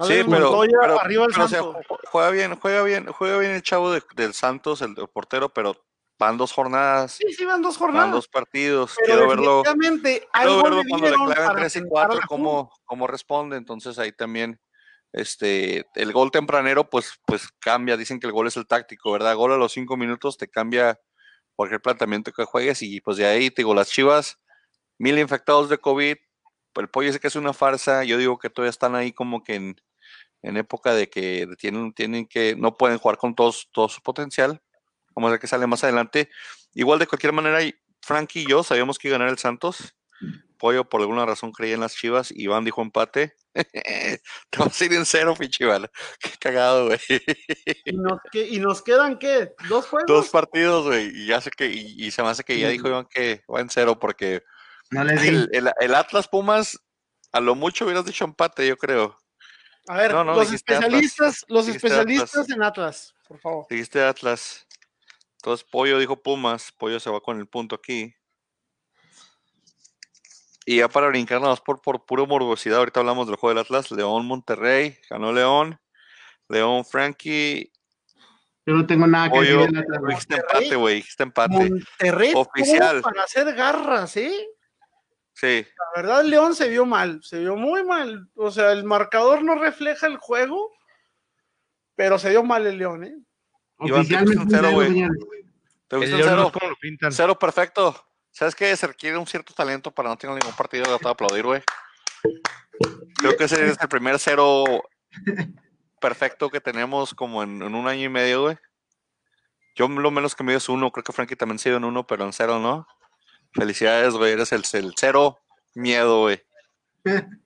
Sí, 0.00 0.22
pero, 0.30 0.60
pero- 0.60 1.00
arriba 1.00 1.24
el 1.26 1.32
pero, 1.32 1.44
o 1.44 1.48
sea, 1.48 1.62
juega 2.10 2.30
bien, 2.30 2.54
juega 2.56 2.82
bien, 2.82 3.06
juega 3.08 3.38
bien 3.38 3.52
el 3.52 3.62
chavo 3.62 3.92
de- 3.92 4.02
del 4.14 4.32
Santos, 4.32 4.80
el, 4.80 4.94
el 4.96 5.08
portero, 5.08 5.50
pero 5.50 5.76
van 6.18 6.36
dos 6.36 6.52
jornadas, 6.52 7.12
Sí, 7.12 7.32
sí, 7.32 7.44
van 7.44 7.62
dos 7.62 7.78
van 7.78 7.88
jornadas. 7.88 8.12
dos 8.12 8.28
partidos. 8.28 8.94
pero 8.98 9.06
Quiero 9.06 9.28
verlo, 9.28 9.62
quiero 9.62 10.62
verlo 10.62 10.82
cuando 10.88 11.10
le 11.28 11.34
para 11.34 11.54
3 11.54 11.66
y 11.66 11.78
sentar 11.78 12.04
a 12.04 12.06
4, 12.08 12.20
la 12.20 12.26
cómo, 12.26 12.72
cómo 12.84 13.06
responde. 13.06 13.56
Entonces 13.56 13.98
ahí 13.98 14.12
también, 14.12 14.60
este, 15.12 15.86
el 15.94 16.12
gol 16.12 16.30
tempranero, 16.30 16.88
pues, 16.90 17.12
pues 17.24 17.48
cambia. 17.60 17.96
Dicen 17.96 18.20
que 18.20 18.26
el 18.26 18.32
gol 18.32 18.48
es 18.48 18.56
el 18.56 18.66
táctico, 18.66 19.12
¿verdad? 19.12 19.36
Gol 19.36 19.52
a 19.52 19.56
los 19.56 19.72
5 19.72 19.96
minutos 19.96 20.36
te 20.36 20.48
cambia 20.48 20.98
cualquier 21.54 21.80
planteamiento 21.80 22.32
que 22.32 22.44
juegues 22.44 22.82
y 22.82 23.00
pues 23.00 23.16
de 23.16 23.26
ahí, 23.26 23.50
te 23.50 23.62
digo, 23.62 23.74
las 23.74 23.90
chivas, 23.90 24.38
mil 24.98 25.18
infectados 25.18 25.68
de 25.68 25.78
COVID. 25.78 26.16
El 26.74 26.88
pollo 26.88 27.08
dice 27.08 27.18
que 27.18 27.26
es 27.28 27.36
una 27.36 27.52
farsa. 27.52 28.04
Yo 28.04 28.18
digo 28.18 28.38
que 28.38 28.50
todavía 28.50 28.70
están 28.70 28.94
ahí 28.94 29.12
como 29.12 29.42
que 29.42 29.54
en, 29.56 29.76
en 30.42 30.56
época 30.56 30.94
de 30.94 31.10
que 31.10 31.48
tienen, 31.58 31.92
tienen 31.92 32.26
que, 32.26 32.54
no 32.56 32.76
pueden 32.76 32.98
jugar 32.98 33.18
con 33.18 33.34
todos, 33.34 33.68
todo 33.72 33.88
su 33.88 34.00
potencial. 34.02 34.62
Vamos 35.18 35.30
a 35.30 35.32
ver 35.32 35.40
qué 35.40 35.48
sale 35.48 35.66
más 35.66 35.82
adelante. 35.82 36.30
Igual 36.74 37.00
de 37.00 37.08
cualquier 37.08 37.32
manera, 37.32 37.58
Frankie 38.02 38.42
y 38.42 38.46
yo 38.46 38.62
sabíamos 38.62 38.98
que 39.00 39.08
iba 39.08 39.16
a 39.16 39.18
ganar 39.18 39.32
el 39.32 39.38
Santos. 39.38 39.96
Pollo 40.58 40.88
por 40.88 41.00
alguna 41.00 41.26
razón 41.26 41.50
creía 41.50 41.74
en 41.74 41.80
las 41.80 41.96
Chivas. 41.96 42.30
Iván 42.30 42.64
dijo 42.64 42.80
empate. 42.82 43.34
Te 43.52 44.20
vas 44.58 44.80
a 44.80 44.84
ir 44.84 44.92
en 44.92 45.04
cero, 45.04 45.34
pinche 45.36 45.64
Iván. 45.64 45.88
Qué 46.20 46.30
cagado, 46.38 46.86
güey. 46.86 47.00
¿Y 47.84 47.96
nos, 47.96 48.20
que- 48.30 48.46
¿Y 48.46 48.60
nos 48.60 48.80
quedan 48.80 49.18
qué? 49.18 49.54
¿Dos 49.68 49.86
juegos? 49.86 50.06
Dos 50.06 50.28
partidos, 50.28 50.86
güey. 50.86 51.08
Y 51.12 51.26
ya 51.26 51.40
sé 51.40 51.50
que, 51.50 51.66
y, 51.66 51.96
y 52.06 52.12
se 52.12 52.22
me 52.22 52.28
hace 52.28 52.44
que 52.44 52.56
ya 52.56 52.68
dijo 52.68 52.86
Iván 52.86 53.08
que 53.10 53.42
va 53.52 53.60
en 53.60 53.70
cero 53.70 53.98
porque 53.98 54.44
No 54.92 55.02
les 55.02 55.20
di. 55.20 55.28
el, 55.30 55.48
el- 55.52 55.72
el 55.80 55.94
Atlas 55.96 56.28
Pumas, 56.28 56.78
a 57.32 57.40
lo 57.40 57.56
mucho 57.56 57.86
hubieras 57.86 58.04
dicho 58.04 58.24
empate, 58.24 58.68
yo 58.68 58.76
creo. 58.76 59.18
A 59.88 59.96
ver, 59.96 60.12
No, 60.12 60.22
no, 60.22 60.32
los 60.34 60.42
Atlas. 60.42 60.54
especialistas, 60.54 61.44
los 61.48 61.66
Dijiste 61.66 61.88
especialistas 61.88 62.34
Atlas. 62.42 62.50
en 62.56 62.62
Atlas, 62.62 63.14
por 63.26 63.40
favor. 63.40 63.66
Dijiste 63.68 64.00
Atlas. 64.04 64.64
Entonces 65.38 65.66
Pollo 65.70 65.98
dijo 65.98 66.20
Pumas. 66.20 66.72
Pollo 66.72 66.98
se 67.00 67.10
va 67.10 67.20
con 67.20 67.38
el 67.38 67.46
punto 67.46 67.76
aquí. 67.76 68.14
Y 70.66 70.78
ya 70.78 70.88
para 70.88 71.08
brincarnos 71.08 71.60
por, 71.60 71.80
por 71.80 72.04
puro 72.04 72.26
morbosidad, 72.26 72.78
ahorita 72.78 73.00
hablamos 73.00 73.26
del 73.26 73.36
juego 73.36 73.54
del 73.54 73.64
Atlas. 73.64 73.90
León 73.90 74.26
Monterrey, 74.26 74.98
ganó 75.08 75.32
León. 75.32 75.80
León 76.48 76.84
Frankie. 76.84 77.72
Yo 78.66 78.74
no 78.74 78.86
tengo 78.86 79.06
nada 79.06 79.30
que 79.30 79.36
Pollo. 79.36 79.60
decir. 79.60 79.84
Dijiste 80.08 80.34
empate, 80.34 80.76
güey. 80.76 80.94
Dijiste 80.96 81.22
empate. 81.22 81.54
Monterrey 81.54 82.32
Oficial. 82.34 83.00
para 83.00 83.22
hacer 83.22 83.54
garras, 83.54 84.16
¿eh? 84.16 84.46
Sí. 85.32 85.64
La 85.94 86.02
verdad, 86.02 86.24
León 86.24 86.54
se 86.54 86.68
vio 86.68 86.84
mal, 86.84 87.20
se 87.22 87.38
vio 87.38 87.54
muy 87.54 87.84
mal. 87.84 88.28
O 88.34 88.50
sea, 88.50 88.72
el 88.72 88.84
marcador 88.84 89.42
no 89.44 89.54
refleja 89.54 90.06
el 90.08 90.16
juego, 90.16 90.72
pero 91.94 92.18
se 92.18 92.30
vio 92.30 92.42
mal 92.42 92.66
el 92.66 92.76
León, 92.76 93.04
¿eh? 93.04 93.16
Iván, 93.80 94.00
Oficialmente 94.00 94.42
un 94.42 94.50
cero, 94.50 94.70
güey. 94.72 94.88
¿Te 95.88 95.96
El 95.96 96.00
gusta 96.02 96.16
el 96.16 96.18
León 96.18 96.36
no 96.36 96.50
cero? 96.52 96.68
lo 96.68 96.76
pintan. 96.76 97.12
Cero 97.12 97.38
perfecto. 97.38 98.04
¿Sabes 98.30 98.54
qué? 98.54 98.76
Se 98.76 98.86
requiere 98.86 99.16
un 99.16 99.26
cierto 99.26 99.54
talento 99.54 99.90
para 99.90 100.08
no 100.10 100.16
tener 100.16 100.36
ningún 100.36 100.56
partido. 100.56 100.84
A 101.04 101.10
aplaudir, 101.10 101.44
güey. 101.44 101.62
Creo 103.16 103.36
que 103.36 103.44
ese 103.44 103.68
es 103.68 103.78
el 103.80 103.88
primer 103.88 104.18
cero 104.18 104.64
perfecto 106.00 106.50
que 106.50 106.60
tenemos 106.60 107.14
como 107.14 107.42
en, 107.42 107.62
en 107.62 107.74
un 107.74 107.88
año 107.88 108.04
y 108.04 108.08
medio, 108.08 108.42
güey. 108.42 108.58
Yo 109.74 109.88
lo 109.88 110.10
menos 110.10 110.34
que 110.34 110.44
me 110.44 110.52
dio 110.52 110.58
es 110.58 110.68
uno. 110.68 110.90
Creo 110.90 111.04
que 111.04 111.12
Frankie 111.12 111.36
también 111.36 111.58
se 111.58 111.68
dio 111.70 111.78
en 111.78 111.84
uno, 111.84 112.06
pero 112.06 112.24
en 112.24 112.32
cero, 112.32 112.58
¿no? 112.58 112.86
Felicidades, 113.52 114.14
güey. 114.14 114.32
Eres 114.32 114.52
el, 114.52 114.64
el 114.72 114.94
cero 114.96 115.38
miedo, 115.74 116.22
güey. 116.22 116.42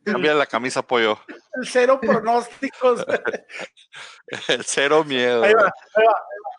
Cambia 0.04 0.34
la 0.34 0.46
camisa, 0.46 0.82
pollo. 0.82 1.18
El 1.28 1.66
cero 1.66 1.98
pronósticos. 2.00 3.04
El 4.48 4.64
cero 4.64 5.04
miedo. 5.04 5.42
Ahí 5.42 5.52
va, 5.54 5.64
ahí 5.66 6.04
va, 6.06 6.14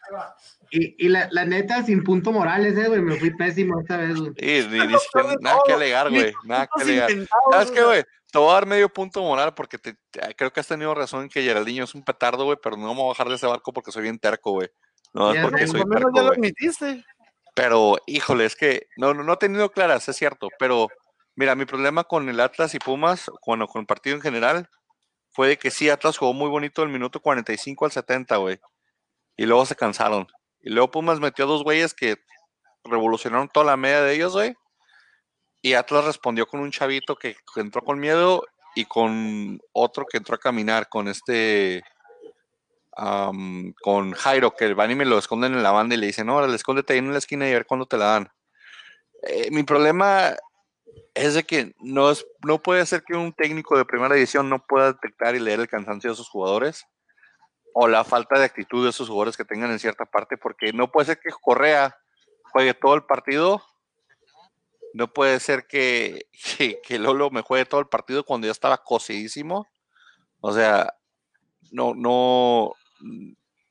ahí 0.07 0.13
va. 0.15 0.35
Y, 0.71 1.05
y 1.05 1.09
la, 1.09 1.27
la 1.31 1.45
neta, 1.45 1.83
sin 1.83 2.03
punto 2.03 2.31
Morales, 2.31 2.77
eh, 2.77 2.87
güey. 2.87 3.01
Me 3.01 3.15
fui 3.17 3.31
pésimo 3.35 3.79
esta 3.79 3.97
vez, 3.97 4.19
güey. 4.19 4.31
Y 4.37 4.65
ni, 4.67 4.87
ni 4.87 4.97
siquiera, 4.99 5.35
nada 5.39 5.59
que 5.65 5.73
alegar, 5.73 6.09
güey. 6.09 6.33
Nada 6.45 6.67
que 6.75 6.83
alegar. 6.83 7.11
¿Sabes 7.51 7.71
qué, 7.71 7.83
güey? 7.83 8.03
Te 8.31 8.39
voy 8.39 8.49
a 8.49 8.53
dar 8.53 8.65
medio 8.65 8.89
punto 8.89 9.21
moral 9.21 9.53
porque 9.53 9.77
te, 9.77 9.93
te- 10.09 10.33
creo 10.35 10.51
que 10.51 10.59
has 10.59 10.67
tenido 10.67 10.95
razón 10.95 11.23
en 11.23 11.29
que 11.29 11.43
Geraldinho 11.43 11.83
es 11.83 11.93
un 11.93 12.03
petardo, 12.03 12.45
güey, 12.45 12.57
pero 12.61 12.75
no 12.75 12.87
me 12.89 12.95
voy 12.95 13.05
a 13.05 13.09
bajar 13.09 13.29
de 13.29 13.35
ese 13.35 13.45
barco 13.45 13.71
porque 13.71 13.91
soy 13.91 14.01
bien 14.03 14.17
terco, 14.17 14.51
güey. 14.53 14.69
No 15.13 15.31
es 15.31 15.41
porque 15.43 15.67
soy 15.67 15.81
lo 15.81 15.85
menos 15.85 16.05
terco, 16.05 16.17
ya 16.17 16.23
lo 16.23 16.31
admitiste. 16.31 17.05
Pero, 17.53 17.97
híjole, 18.07 18.45
es 18.45 18.55
que 18.55 18.87
no, 18.97 19.13
no, 19.13 19.21
no 19.23 19.33
he 19.33 19.37
tenido 19.37 19.69
claras, 19.69 20.09
es 20.09 20.15
cierto. 20.15 20.47
Pero, 20.57 20.87
mira, 21.35 21.55
mi 21.55 21.65
problema 21.65 22.03
con 22.03 22.29
el 22.29 22.39
Atlas 22.39 22.75
y 22.75 22.79
Pumas, 22.79 23.29
bueno, 23.45 23.67
con 23.67 23.81
el 23.81 23.85
partido 23.85 24.15
en 24.15 24.21
general, 24.21 24.69
fue 25.31 25.47
de 25.49 25.57
que 25.57 25.71
sí, 25.71 25.89
Atlas 25.89 26.17
jugó 26.17 26.33
muy 26.33 26.49
bonito 26.49 26.81
del 26.81 26.91
minuto 26.91 27.19
45 27.19 27.85
al 27.85 27.91
70, 27.91 28.37
güey. 28.37 28.59
Y 29.35 29.45
luego 29.45 29.65
se 29.65 29.75
cansaron. 29.75 30.27
Y 30.61 30.69
luego 30.69 30.91
Pumas 30.91 31.19
metió 31.19 31.47
dos 31.47 31.63
güeyes 31.63 31.93
que 31.93 32.17
revolucionaron 32.83 33.49
toda 33.49 33.65
la 33.65 33.77
media 33.77 34.01
de 34.01 34.13
ellos, 34.13 34.33
güey. 34.33 34.55
Y 35.61 35.73
Atlas 35.73 36.05
respondió 36.05 36.45
con 36.45 36.59
un 36.59 36.71
chavito 36.71 37.15
que 37.15 37.35
entró 37.55 37.81
con 37.83 37.99
miedo 37.99 38.43
y 38.75 38.85
con 38.85 39.59
otro 39.71 40.05
que 40.05 40.17
entró 40.17 40.35
a 40.35 40.39
caminar, 40.39 40.89
con 40.89 41.07
este. 41.07 41.83
con 42.91 44.11
Jairo, 44.13 44.55
que 44.55 44.73
van 44.73 44.91
y 44.91 44.95
me 44.95 45.05
lo 45.05 45.17
esconden 45.17 45.53
en 45.53 45.63
la 45.63 45.71
banda 45.71 45.95
y 45.95 45.97
le 45.97 46.07
dicen, 46.07 46.27
no, 46.27 46.45
le 46.45 46.55
escóndete 46.55 46.93
ahí 46.93 46.99
en 46.99 47.11
la 47.11 47.17
esquina 47.17 47.47
y 47.47 47.51
a 47.51 47.55
ver 47.55 47.65
cuándo 47.65 47.85
te 47.85 47.97
la 47.97 48.05
dan. 48.05 48.29
Eh, 49.23 49.49
mi 49.51 49.63
problema 49.63 50.35
es 51.13 51.33
de 51.35 51.43
que 51.43 51.75
no, 51.79 52.09
es, 52.09 52.25
no 52.45 52.61
puede 52.61 52.85
ser 52.85 53.03
que 53.03 53.15
un 53.15 53.33
técnico 53.33 53.77
de 53.77 53.85
primera 53.85 54.15
división 54.15 54.49
no 54.49 54.65
pueda 54.65 54.93
detectar 54.93 55.35
y 55.35 55.39
leer 55.39 55.59
el 55.59 55.67
cansancio 55.67 56.09
de 56.09 56.15
sus 56.15 56.29
jugadores 56.29 56.85
o 57.73 57.87
la 57.87 58.03
falta 58.03 58.37
de 58.37 58.45
actitud 58.45 58.83
de 58.83 58.91
esos 58.91 59.09
jugadores 59.09 59.35
que 59.35 59.45
tengan 59.45 59.71
en 59.71 59.79
cierta 59.79 60.05
parte, 60.05 60.37
porque 60.37 60.71
no 60.73 60.91
puede 60.91 61.07
ser 61.07 61.19
que 61.19 61.31
Correa 61.41 61.97
juegue 62.51 62.73
todo 62.73 62.93
el 62.93 63.03
partido, 63.03 63.63
no 64.93 65.11
puede 65.11 65.39
ser 65.39 65.65
que, 65.65 66.27
que, 66.83 66.99
Lolo 66.99 67.31
me 67.31 67.41
juegue 67.41 67.65
todo 67.65 67.81
el 67.81 67.87
partido 67.87 68.23
cuando 68.23 68.45
ya 68.45 68.51
estaba 68.51 68.77
cocidísimo, 68.77 69.67
o 70.39 70.53
sea, 70.53 70.93
no, 71.71 71.95
no, 71.95 72.73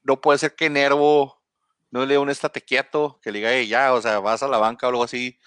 no 0.02 0.20
puede 0.20 0.38
ser 0.38 0.56
que 0.56 0.68
Nervo 0.68 1.40
no 1.92 2.00
le 2.00 2.14
dé 2.14 2.18
un 2.18 2.30
estate 2.30 2.62
quieto, 2.62 3.20
que 3.22 3.30
le 3.30 3.38
diga, 3.38 3.52
"Ey, 3.52 3.68
ya, 3.68 3.92
o 3.92 4.00
sea, 4.00 4.18
vas 4.18 4.42
a 4.42 4.48
la 4.48 4.58
banca 4.58 4.86
o 4.86 4.90
algo 4.90 5.04
así. 5.04 5.38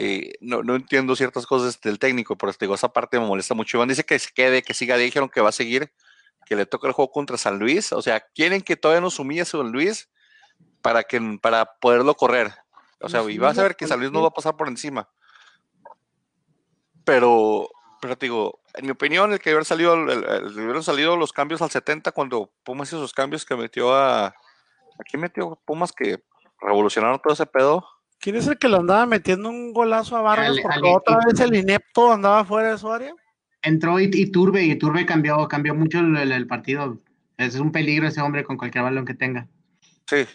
Eh, 0.00 0.34
no, 0.40 0.62
no 0.62 0.76
entiendo 0.76 1.16
ciertas 1.16 1.44
cosas 1.46 1.80
del 1.80 1.98
técnico, 1.98 2.36
pero 2.36 2.52
digo, 2.60 2.74
esa 2.74 2.92
parte 2.92 3.18
me 3.18 3.26
molesta 3.26 3.54
mucho. 3.54 3.76
Iván 3.78 3.88
dice 3.88 4.04
que 4.04 4.18
se 4.18 4.30
quede, 4.32 4.62
que 4.62 4.74
siga, 4.74 4.96
dijeron 4.96 5.28
que 5.28 5.40
va 5.40 5.48
a 5.48 5.52
seguir, 5.52 5.92
que 6.46 6.54
le 6.56 6.66
toca 6.66 6.86
el 6.86 6.92
juego 6.92 7.10
contra 7.10 7.36
San 7.36 7.58
Luis. 7.58 7.92
O 7.92 8.00
sea, 8.02 8.20
quieren 8.34 8.62
que 8.62 8.76
todavía 8.76 9.00
nos 9.00 9.18
humille 9.18 9.44
San 9.44 9.72
Luis 9.72 10.08
para, 10.82 11.02
que, 11.02 11.20
para 11.42 11.64
poderlo 11.80 12.14
correr. 12.14 12.52
O 13.00 13.08
sea, 13.08 13.22
y 13.28 13.38
vas 13.38 13.58
a 13.58 13.62
ver 13.62 13.76
que 13.76 13.86
San 13.88 13.98
Luis 14.00 14.12
no 14.12 14.22
va 14.22 14.28
a 14.28 14.32
pasar 14.34 14.56
por 14.56 14.68
encima. 14.68 15.08
pero, 17.04 17.68
pero 18.00 18.16
digo, 18.16 18.60
en 18.74 18.84
mi 18.86 18.90
opinión, 18.92 19.32
el 19.32 19.38
que 19.40 19.50
hubiera 19.50 19.64
salido, 19.64 19.94
el, 19.94 20.10
el- 20.10 20.24
el- 20.24 20.58
hubieran 20.58 20.82
salido 20.82 21.16
los 21.16 21.32
cambios 21.32 21.62
al 21.62 21.70
70 21.70 22.12
cuando 22.12 22.52
Pumas 22.64 22.88
hizo 22.88 22.98
esos 22.98 23.12
cambios 23.12 23.44
que 23.44 23.56
metió 23.56 23.94
a. 23.94 24.26
¿A 24.26 25.04
quién 25.08 25.20
metió 25.22 25.60
Pumas 25.64 25.92
que 25.92 26.22
revolucionaron 26.60 27.20
todo 27.22 27.32
ese 27.32 27.46
pedo? 27.46 27.86
¿Quién 28.20 28.36
es 28.36 28.46
el 28.48 28.58
que 28.58 28.68
le 28.68 28.76
andaba 28.76 29.06
metiendo 29.06 29.48
un 29.48 29.72
golazo 29.72 30.16
a 30.16 30.22
Vargas? 30.22 30.48
Al- 30.50 30.62
Porque 30.62 30.76
al- 30.88 30.96
otra 30.96 31.18
vez 31.26 31.40
el 31.40 31.54
inepto 31.54 32.12
andaba 32.12 32.44
fuera 32.44 32.72
de 32.72 32.78
su 32.78 32.90
área. 32.90 33.14
Entró 33.62 33.98
y, 34.00 34.10
y 34.12 34.30
Turbe, 34.30 34.64
y 34.64 34.76
Turbe 34.76 35.06
cambió, 35.06 35.46
cambió 35.48 35.74
mucho 35.74 36.00
el, 36.00 36.16
el- 36.16 36.32
el 36.32 36.46
partido. 36.46 36.98
Es 37.36 37.54
un 37.56 37.70
peligro 37.72 38.08
ese 38.08 38.20
hombre 38.20 38.44
con 38.44 38.56
cualquier 38.56 38.84
balón 38.84 39.04
que 39.04 39.14
tenga. 39.14 39.46
Sí. 40.06 40.26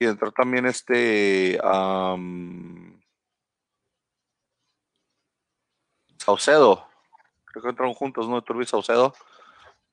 Y 0.00 0.06
entró 0.06 0.30
también 0.32 0.64
este. 0.66 1.58
Saucedo. 6.18 6.86
Creo 7.46 7.62
que 7.62 7.68
entraron 7.70 7.94
juntos, 7.94 8.28
¿no? 8.28 8.40
Turbi 8.42 8.64
y 8.64 8.66
Saucedo. 8.66 9.14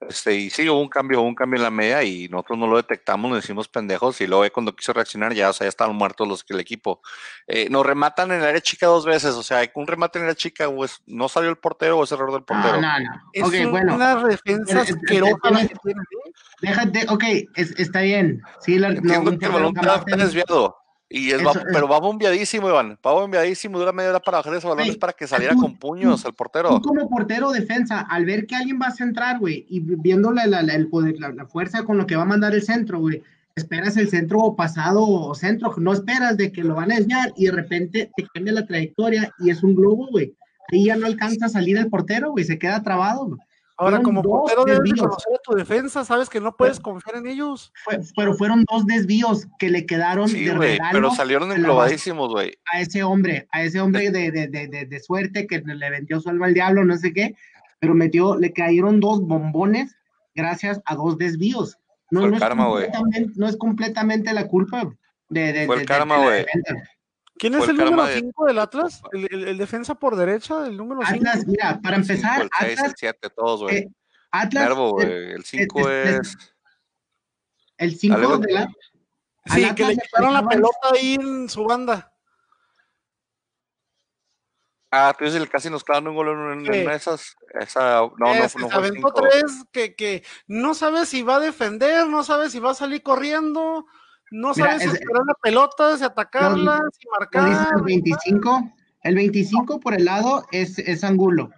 Este, 0.02 0.36
y 0.36 0.50
sí, 0.50 0.70
hubo 0.70 0.82
un 0.82 0.90
cambio, 0.90 1.22
hubo 1.22 1.28
un 1.28 1.36
cambio 1.36 1.58
en 1.58 1.64
la 1.64 1.72
media 1.72 2.04
y 2.04 2.28
nosotros 2.28 2.60
no 2.60 2.68
lo 2.68 2.78
detectamos, 2.78 3.32
nos 3.32 3.44
hicimos 3.44 3.68
pendejos 3.70 4.20
y 4.22 4.28
luego 4.28 4.44
cuando 4.54 4.76
quiso 4.76 4.92
reaccionar 4.94 5.34
ya, 5.34 5.50
o 5.50 5.54
sea, 5.54 5.66
ya 5.66 5.70
estaban 5.70 5.96
muertos 5.96 6.28
los 6.28 6.44
que 6.44 6.54
el 6.54 6.60
equipo. 6.60 7.02
Eh, 7.48 7.70
nos 7.70 7.86
rematan 7.86 8.32
en 8.32 8.42
el 8.42 8.46
área 8.46 8.62
chica 8.62 8.88
dos 8.88 9.06
veces, 9.06 9.36
o 9.36 9.42
sea, 9.42 9.60
hay 9.60 9.70
un 9.74 9.88
remate 9.88 10.20
en 10.20 10.26
el 10.26 10.30
área 10.32 10.36
chica, 10.36 10.70
pues 10.70 11.02
no 11.08 11.30
salió 11.30 11.50
el 11.50 11.58
portero 11.58 11.98
o 11.98 12.04
es 12.04 12.12
error 12.12 12.32
del 12.34 12.44
portero. 12.44 12.82
No, 12.82 13.00
no, 13.00 13.00
no. 13.00 13.22
Es 13.34 13.44
Ok, 13.44 13.54
un- 13.64 13.72
bueno. 13.72 13.96
una 13.96 14.16
defensa 14.24 14.82
asquerosa 14.82 15.62
¿eh? 15.62 15.70
Déjate, 16.62 17.06
ok, 17.10 17.24
es- 17.56 17.80
está 17.80 18.02
bien. 18.02 18.42
Sí, 18.60 18.78
la, 18.78 18.90
Entiendo 18.90 19.38
que 19.40 19.46
el 19.46 19.52
balón 19.52 19.74
desviado. 20.06 20.78
Y 21.10 21.30
es, 21.30 21.36
Eso 21.36 21.46
va- 21.46 21.52
es- 21.52 21.66
pero 21.72 21.88
va 21.88 22.00
bombeadísimo, 22.00 22.68
Iván. 22.68 22.98
Va 23.06 23.12
bombeadísimo, 23.14 23.78
dura 23.78 23.92
media 23.92 24.10
hora 24.10 24.20
para 24.20 24.38
bajar 24.40 24.56
ese 24.56 24.66
balón, 24.68 24.80
Güey, 24.80 24.90
es 24.92 24.98
para 24.98 25.14
que 25.14 25.28
saliera 25.28 25.54
tú- 25.54 25.62
con 25.62 25.78
puños 25.78 26.26
el 26.26 26.34
portero. 26.34 26.70
Tú 26.70 26.82
como 26.82 27.08
portero 27.10 27.52
defensa, 27.52 28.02
al 28.02 28.26
ver 28.26 28.48
que 28.48 28.56
alguien 28.56 28.80
va 28.82 28.88
a 28.88 28.92
centrar, 28.92 29.40
güey, 29.40 29.66
y 29.70 29.80
viendo 29.82 30.32
la, 30.32 30.48
la- 30.48 30.64
la- 30.64 30.74
el 30.74 30.88
poder, 30.88 31.16
la, 31.20 31.30
la 31.32 31.46
fuerza 31.46 31.84
con 31.84 31.98
lo 31.98 32.08
que 32.08 32.16
va 32.16 32.24
a 32.24 32.26
mandar 32.26 32.56
el 32.56 32.64
centro, 32.64 33.00
güey, 33.00 33.22
esperas 33.56 33.96
el 33.98 34.10
centro 34.10 34.56
pasado 34.56 35.06
o 35.08 35.34
centro, 35.36 35.74
no 35.78 35.94
esperas 35.94 36.36
de 36.38 36.52
que 36.52 36.64
lo 36.64 36.76
van 36.76 36.92
a 36.92 36.96
desviar 36.96 37.32
y 37.38 37.46
de 37.46 37.52
repente 37.52 38.12
te 38.18 38.26
cambia 38.34 38.54
la 38.54 38.66
trayectoria 38.66 39.32
y 39.40 39.50
es 39.52 39.64
un 39.64 39.76
globo, 39.76 40.08
güey. 40.12 40.34
Ahí 40.72 40.86
ya 40.86 40.96
no 40.96 41.06
alcanza 41.06 41.46
a 41.46 41.50
salir 41.50 41.78
el 41.78 41.88
portero, 41.90 42.32
güey, 42.32 42.44
se 42.44 42.58
queda 42.58 42.82
trabado. 42.82 43.28
güey. 43.28 43.40
Ahora, 43.78 44.02
como 44.02 44.22
portero 44.22 44.64
debes 44.64 44.94
conocer 44.94 45.34
a 45.36 45.38
tu 45.44 45.54
defensa, 45.54 46.06
sabes 46.06 46.30
que 46.30 46.40
no 46.40 46.56
puedes 46.56 46.80
confiar 46.80 47.18
en 47.18 47.28
ellos. 47.28 47.74
Fue- 47.84 48.00
pero 48.16 48.34
fueron 48.36 48.64
dos 48.72 48.86
desvíos 48.86 49.48
que 49.60 49.70
le 49.70 49.86
quedaron 49.86 50.30
Sí, 50.30 50.46
de 50.46 50.56
güey, 50.56 50.72
regalo 50.78 50.92
pero 50.94 51.12
salieron 51.12 51.52
englobadísimos, 51.52 52.30
güey. 52.30 52.54
a 52.72 52.80
ese 52.80 53.04
hombre, 53.04 53.48
a 53.52 53.64
ese 53.64 53.82
hombre 53.82 54.12
de, 54.12 54.32
de, 54.32 54.48
de, 54.48 54.68
de, 54.68 54.86
de 54.86 55.00
suerte 55.02 55.46
que 55.46 55.60
le 55.60 55.90
vendió 55.90 56.22
su 56.22 56.30
alma 56.30 56.46
al 56.46 56.54
diablo, 56.54 56.86
no 56.86 56.96
sé 56.98 57.12
qué, 57.12 57.36
pero 57.80 57.94
metió, 57.94 58.38
le 58.38 58.54
cayeron 58.54 59.00
dos 59.02 59.22
bombones 59.22 59.96
gracias 60.34 60.82
a 60.86 60.96
dos 60.96 61.18
desvíos. 61.18 61.78
No, 62.12 62.22
Fue 62.22 62.28
el 62.30 62.34
no, 62.36 62.40
karma, 62.40 62.68
es 62.82 63.36
no 63.36 63.48
es 63.48 63.58
completamente 63.58 64.32
la 64.32 64.48
culpa 64.48 64.90
de, 65.28 65.52
de, 65.54 65.66
Fue 65.66 65.76
el 65.82 65.86
karma, 65.86 66.18
güey. 66.18 66.46
¿Quién 67.38 67.54
es 67.56 67.68
el 67.68 67.76
número 67.78 67.98
karma 67.98 68.10
de- 68.10 68.20
5 68.20 68.46
del 68.46 68.60
Atlas? 68.60 69.02
El, 69.12 69.28
el- 69.30 69.48
el 69.50 69.58
defensa 69.58 69.96
por 69.96 70.16
derecha, 70.16 70.66
el 70.68 70.78
número 70.78 71.02
5. 71.06 71.16
Atlas, 71.30 71.46
mira, 71.48 71.80
para 71.82 71.98
empezar, 71.98 72.42
el 72.42 72.50
6, 72.60 72.72
Atlas, 72.80 72.90
el 72.92 72.96
7, 72.98 73.30
todos, 73.36 73.64
güey. 73.64 73.78
eh, 73.78 73.88
Atlas, 74.32 74.64
Nervo. 74.70 75.02
El 75.02 75.44
5 75.44 75.90
es- 75.90 76.20
es. 76.20 76.38
el 77.78 77.98
5 77.98 78.16
Algo- 78.16 78.38
de 78.38 78.54
la... 78.54 78.68
Sí, 79.48 79.64
al 79.64 79.76
que 79.76 79.84
le 79.84 79.92
Atlas 79.94 80.06
quitaron 80.08 80.34
la 80.34 80.48
pelota 80.48 80.78
ahí 80.94 81.16
en 81.16 81.50
su 81.50 81.64
banda. 81.66 82.12
Ah, 84.92 85.14
tú 85.18 85.26
dices 85.26 85.42
el 85.42 85.50
casi 85.50 85.70
nos 85.70 85.84
clavan 85.84 86.08
un 86.08 86.16
gol 86.16 86.30
en, 86.30 86.74
en- 86.74 86.90
esas. 86.90 87.36
Esa, 87.60 88.00
no, 88.00 88.14
no, 88.18 88.34
Ese, 88.34 88.60
no 88.60 88.68
el 88.68 88.74
aventó 88.74 89.08
5. 89.10 89.14
tres 89.14 89.44
que, 89.72 89.94
que 89.96 90.24
no 90.48 90.74
sabe 90.74 91.06
si 91.06 91.22
va 91.22 91.36
a 91.36 91.40
defender, 91.40 92.08
no 92.08 92.24
sabe 92.24 92.50
si 92.50 92.60
va 92.60 92.72
a 92.72 92.76
salir 92.76 93.04
corriendo, 93.04 93.86
no 94.40 94.52
Mira, 94.56 94.68
sabe 94.68 94.80
si 94.80 94.86
es- 94.88 94.94
esperar 94.96 95.24
la 95.26 95.34
pelota, 95.42 95.98
si 95.98 96.04
atacarla, 96.04 96.82
si 96.98 97.06
Lo 97.06 97.12
marcar. 97.20 97.50
dices 97.50 97.68
el 97.76 97.82
25, 97.84 98.72
el 99.04 99.16
25 99.16 99.80
por 99.80 99.94
el 99.94 100.06
lado 100.06 100.46
es, 100.52 100.80
es 100.80 101.04
Angulo. 101.04 101.50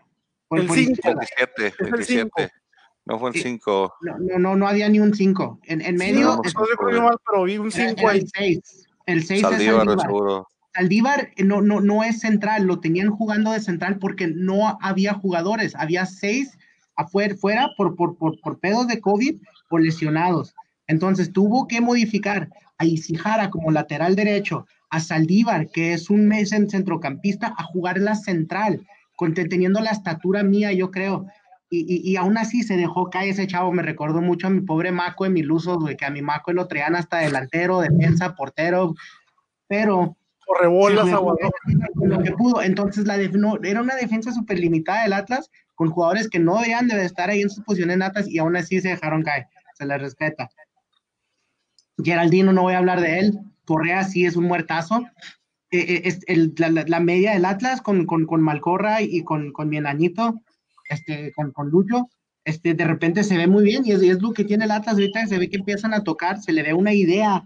Por- 0.48 0.60
El 0.60 0.68
por 0.68 0.76
cinco. 0.78 0.92
izquierda. 0.94 1.20
27, 1.20 1.84
el 1.84 1.92
27. 1.92 2.52
No 3.06 3.20
fue 3.20 3.30
el 3.30 3.36
Sí. 3.36 3.42
5. 3.44 3.94
No, 4.02 4.18
no, 4.20 4.40
no, 4.40 4.56
no 4.56 4.68
había 4.68 4.90
ni 4.90 5.00
un 5.00 5.14
5. 5.14 5.60
En, 5.64 5.82
en 5.82 5.96
medio 5.96 6.36
no, 6.36 6.42
es- 6.44 6.54
No 6.56 6.66
recuerdo 6.66 7.02
mal, 7.04 7.18
pero 7.30 7.44
vi 7.44 7.58
un 7.58 7.68
era- 7.68 7.90
5 7.90 8.02
era 8.02 8.12
ahí. 8.12 8.20
el 8.20 8.28
6. 8.36 8.88
El 9.06 9.24
6 9.24 9.44
es 9.44 9.50
Saldívar, 9.50 9.76
Saldívar. 9.86 10.06
seguro. 10.06 10.48
Saldívar 10.74 11.30
eh, 11.36 11.44
no, 11.44 11.62
no, 11.62 11.80
no 11.82 12.04
es 12.04 12.20
central, 12.20 12.66
lo 12.66 12.80
tenían 12.82 13.10
jugando 13.10 13.52
de 13.52 13.62
central 13.62 13.98
porque 14.00 14.28
no 14.28 14.78
había 14.82 15.14
jugadores. 15.14 15.74
Había 15.76 16.06
6 16.06 16.58
afuera, 16.96 17.36
fuera 17.36 17.70
por, 17.78 17.96
por, 17.96 18.18
por, 18.18 18.40
por 18.42 18.60
pedos 18.60 18.88
de 18.88 19.00
COVID 19.00 19.38
o 19.70 19.78
lesionados. 19.80 20.54
Entonces 20.88 21.32
tuvo 21.34 21.68
que 21.68 21.80
modificar 21.82 22.50
a 22.78 22.86
Isijara 22.86 23.50
como 23.50 23.72
lateral 23.72 24.16
derecho, 24.16 24.66
a 24.90 25.00
Saldívar, 25.00 25.70
que 25.70 25.94
es 25.94 26.10
un 26.10 26.28
mes 26.28 26.52
en 26.52 26.70
centrocampista, 26.70 27.54
a 27.58 27.64
jugar 27.64 28.00
la 28.00 28.16
central, 28.16 28.86
teniendo 29.50 29.80
la 29.82 29.92
estatura 29.92 30.44
mía, 30.44 30.72
yo 30.72 30.92
creo. 30.92 31.26
Y, 31.70 31.80
y, 31.80 32.12
y 32.12 32.16
aún 32.16 32.38
así 32.38 32.64
se 32.64 32.78
dejó 32.78 33.10
caer 33.10 33.30
ese 33.30 33.48
chavo. 33.48 33.72
Me 33.74 33.84
recordó 33.84 34.22
mucho 34.22 34.48
a 34.48 34.50
mi 34.50 34.62
pobre 34.62 34.92
Maco 34.92 35.26
de 35.26 35.32
Milusos, 35.32 35.78
güey, 35.80 35.98
que 35.98 36.06
a 36.06 36.10
mi 36.10 36.22
Maco 36.22 36.54
lo 36.54 36.68
traían 36.68 36.96
hasta 36.96 37.18
delantero, 37.18 37.82
defensa, 37.82 38.36
portero. 38.36 38.96
Pero 39.68 40.16
Correbolas, 40.48 41.10
lo 41.96 42.24
que 42.24 42.32
pudo. 42.32 42.62
Entonces, 42.62 43.06
la 43.06 43.18
no, 43.18 43.60
era 43.62 43.82
una 43.82 43.96
defensa 43.96 44.32
súper 44.32 44.60
limitada 44.60 45.04
del 45.04 45.14
Atlas, 45.14 45.52
con 45.76 45.90
jugadores 45.90 46.30
que 46.30 46.40
no 46.40 46.56
deberían 46.56 46.88
de 46.88 47.04
estar 47.04 47.30
ahí 47.30 47.42
en 47.42 47.50
sus 47.50 47.66
posiciones 47.66 47.98
natas 47.98 48.30
y 48.30 48.40
aún 48.40 48.56
así 48.56 48.80
se 48.80 48.90
dejaron 48.90 49.24
caer. 49.24 49.48
Se 49.74 49.86
les 49.86 50.02
respeta. 50.02 50.50
Geraldino, 52.04 52.54
no 52.54 52.64
voy 52.64 52.74
a 52.74 52.80
hablar 52.80 53.02
de 53.02 53.20
él. 53.20 53.40
Correa 53.66 54.04
sí 54.04 54.26
es 54.26 54.36
un 54.36 54.46
muertazo. 54.46 55.06
Eh, 55.72 56.04
eh, 56.06 56.18
es 56.28 56.60
la, 56.60 57.00
media 57.00 57.34
del 57.34 57.46
Atlas 57.46 57.82
con, 57.82 58.06
con, 58.06 58.26
con 58.26 58.42
Malcorra 58.42 59.02
y 59.02 59.24
con, 59.24 59.52
con 59.52 59.68
mi 59.68 59.78
enañito, 59.78 60.42
este, 60.90 61.34
con, 61.34 61.52
con 61.52 61.70
Lucho, 61.70 62.08
este, 62.48 62.74
de 62.74 62.86
repente 62.86 63.26
se 63.26 63.36
ve 63.36 63.46
muy 63.46 63.66
bien 63.66 63.86
y 63.86 63.92
es, 63.92 64.02
y 64.02 64.10
es 64.10 64.22
lo 64.22 64.32
que 64.32 64.46
tiene 64.46 64.64
el 64.64 64.72
Atlas 64.72 64.96
ahorita, 64.96 65.28
se 65.28 65.38
ve 65.38 65.50
que 65.50 65.58
empiezan 65.58 65.94
a 65.94 66.06
tocar, 66.06 66.42
se 66.42 66.54
le 66.54 66.64
ve 66.64 66.74
una 66.74 66.94
idea 66.94 67.46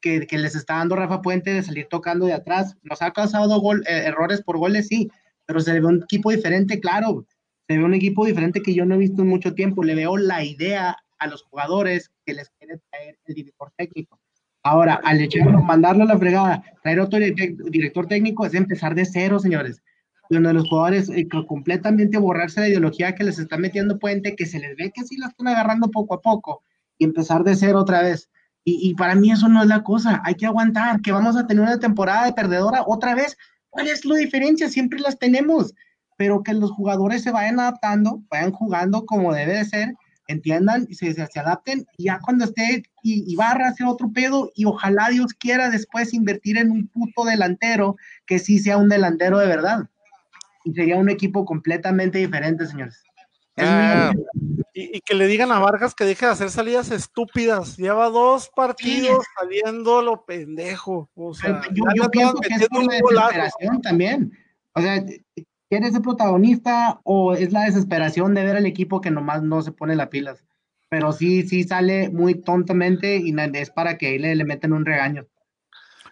que, 0.00 0.26
que 0.26 0.38
les 0.38 0.56
está 0.56 0.78
dando 0.78 0.96
Rafa 0.96 1.22
Puente 1.22 1.54
de 1.54 1.62
salir 1.62 1.86
tocando 1.88 2.26
de 2.26 2.32
atrás. 2.32 2.76
Nos 2.82 3.00
ha 3.00 3.12
causado 3.12 3.60
gol, 3.60 3.84
eh, 3.86 4.02
errores 4.06 4.42
por 4.42 4.58
goles, 4.58 4.88
sí, 4.88 5.08
pero 5.46 5.60
se 5.60 5.72
ve 5.78 5.86
un 5.86 6.02
equipo 6.02 6.32
diferente, 6.32 6.80
claro. 6.80 7.24
Se 7.68 7.78
ve 7.78 7.84
un 7.84 7.94
equipo 7.94 8.26
diferente 8.26 8.60
que 8.60 8.74
yo 8.74 8.84
no 8.84 8.96
he 8.96 8.98
visto 8.98 9.22
en 9.22 9.28
mucho 9.28 9.54
tiempo. 9.54 9.84
Le 9.84 9.94
veo 9.94 10.16
la 10.16 10.42
idea 10.42 10.96
a 11.20 11.28
los 11.28 11.42
jugadores 11.44 12.10
que 12.26 12.34
les 12.34 12.50
quiere 12.58 12.80
traer 12.90 13.18
el 13.26 13.34
director 13.34 13.72
técnico. 13.76 14.18
Ahora, 14.62 15.00
al 15.04 15.20
echarlo, 15.20 15.62
mandarlo 15.62 16.02
a 16.02 16.06
la 16.06 16.18
fregada, 16.18 16.62
traer 16.82 17.00
otro 17.00 17.18
direct- 17.18 17.62
director 17.70 18.06
técnico 18.06 18.44
es 18.44 18.54
empezar 18.54 18.94
de 18.94 19.06
cero, 19.06 19.38
señores. 19.38 19.82
Donde 20.28 20.52
los 20.52 20.68
jugadores 20.68 21.08
eh, 21.08 21.26
co- 21.28 21.46
completamente 21.46 22.18
borrarse 22.18 22.60
la 22.60 22.68
ideología 22.68 23.14
que 23.14 23.24
les 23.24 23.38
está 23.38 23.56
metiendo 23.56 23.98
Puente, 23.98 24.36
que 24.36 24.46
se 24.46 24.58
les 24.58 24.76
ve 24.76 24.92
que 24.94 25.04
sí 25.04 25.16
la 25.16 25.28
están 25.28 25.48
agarrando 25.48 25.90
poco 25.90 26.14
a 26.14 26.20
poco, 26.20 26.62
y 26.98 27.04
empezar 27.04 27.42
de 27.42 27.56
cero 27.56 27.80
otra 27.80 28.02
vez. 28.02 28.28
Y, 28.64 28.90
y 28.90 28.94
para 28.94 29.14
mí 29.14 29.32
eso 29.32 29.48
no 29.48 29.62
es 29.62 29.68
la 29.68 29.82
cosa. 29.82 30.20
Hay 30.24 30.34
que 30.34 30.46
aguantar, 30.46 31.00
que 31.00 31.12
vamos 31.12 31.36
a 31.36 31.46
tener 31.46 31.62
una 31.62 31.78
temporada 31.80 32.26
de 32.26 32.34
perdedora 32.34 32.82
otra 32.86 33.14
vez. 33.14 33.36
¿Cuál 33.70 33.88
es 33.88 34.04
la 34.04 34.16
diferencia? 34.16 34.68
Siempre 34.68 35.00
las 35.00 35.18
tenemos. 35.18 35.74
Pero 36.18 36.42
que 36.42 36.52
los 36.52 36.70
jugadores 36.70 37.22
se 37.22 37.30
vayan 37.30 37.58
adaptando, 37.58 38.22
vayan 38.30 38.52
jugando 38.52 39.06
como 39.06 39.32
debe 39.32 39.54
de 39.54 39.64
ser, 39.64 39.94
entiendan, 40.32 40.86
y 40.88 40.94
se, 40.94 41.12
se, 41.12 41.26
se 41.26 41.40
adapten. 41.40 41.86
Y 41.96 42.04
ya 42.04 42.20
cuando 42.20 42.44
esté 42.44 42.82
y, 43.02 43.30
y 43.30 43.36
barra 43.36 43.68
hacer 43.68 43.86
otro 43.86 44.10
pedo, 44.12 44.50
y 44.54 44.64
ojalá 44.64 45.08
Dios 45.08 45.34
quiera 45.34 45.70
después 45.70 46.14
invertir 46.14 46.58
en 46.58 46.70
un 46.70 46.88
puto 46.88 47.24
delantero 47.24 47.96
que 48.26 48.38
sí 48.38 48.58
sea 48.58 48.76
un 48.76 48.88
delantero 48.88 49.38
de 49.38 49.46
verdad. 49.46 49.88
Y 50.64 50.72
sería 50.72 50.96
un 50.96 51.08
equipo 51.08 51.44
completamente 51.44 52.18
diferente, 52.18 52.66
señores. 52.66 53.02
Es 53.56 53.66
Ah, 53.68 54.12
Y, 54.72 54.96
y 54.96 55.00
que 55.00 55.14
le 55.14 55.26
digan 55.26 55.50
a 55.50 55.58
Vargas 55.58 55.94
que 55.94 56.04
deje 56.04 56.26
de 56.26 56.32
hacer 56.32 56.50
salidas 56.50 56.90
estúpidas. 56.90 57.76
Lleva 57.76 58.08
dos 58.08 58.50
partidos 58.54 59.24
saliendo 59.38 60.02
lo 60.02 60.24
pendejo. 60.24 61.10
O 61.14 61.34
sea, 61.34 61.60
yo, 61.72 62.10
pienso 62.10 62.34
que 62.34 62.54
es 62.54 62.68
por 62.68 62.84
la 63.12 63.28
desesperación 63.28 63.82
también. 63.82 64.32
O 64.74 64.80
sea, 64.80 65.04
¿eres 65.70 65.94
el 65.94 66.02
protagonista 66.02 67.00
o 67.04 67.34
es 67.34 67.52
la 67.52 67.62
desesperación 67.62 68.34
de 68.34 68.44
ver 68.44 68.56
al 68.56 68.66
equipo 68.66 69.00
que 69.00 69.10
nomás 69.10 69.42
no 69.42 69.62
se 69.62 69.72
pone 69.72 69.96
las 69.96 70.08
pilas? 70.08 70.44
Pero 70.88 71.12
sí, 71.12 71.46
sí 71.46 71.64
sale 71.64 72.10
muy 72.10 72.34
tontamente 72.34 73.16
y 73.16 73.34
es 73.54 73.70
para 73.70 73.96
que 73.96 74.08
ahí 74.08 74.18
le, 74.18 74.34
le 74.34 74.44
meten 74.44 74.72
un 74.72 74.84
regaño. 74.84 75.26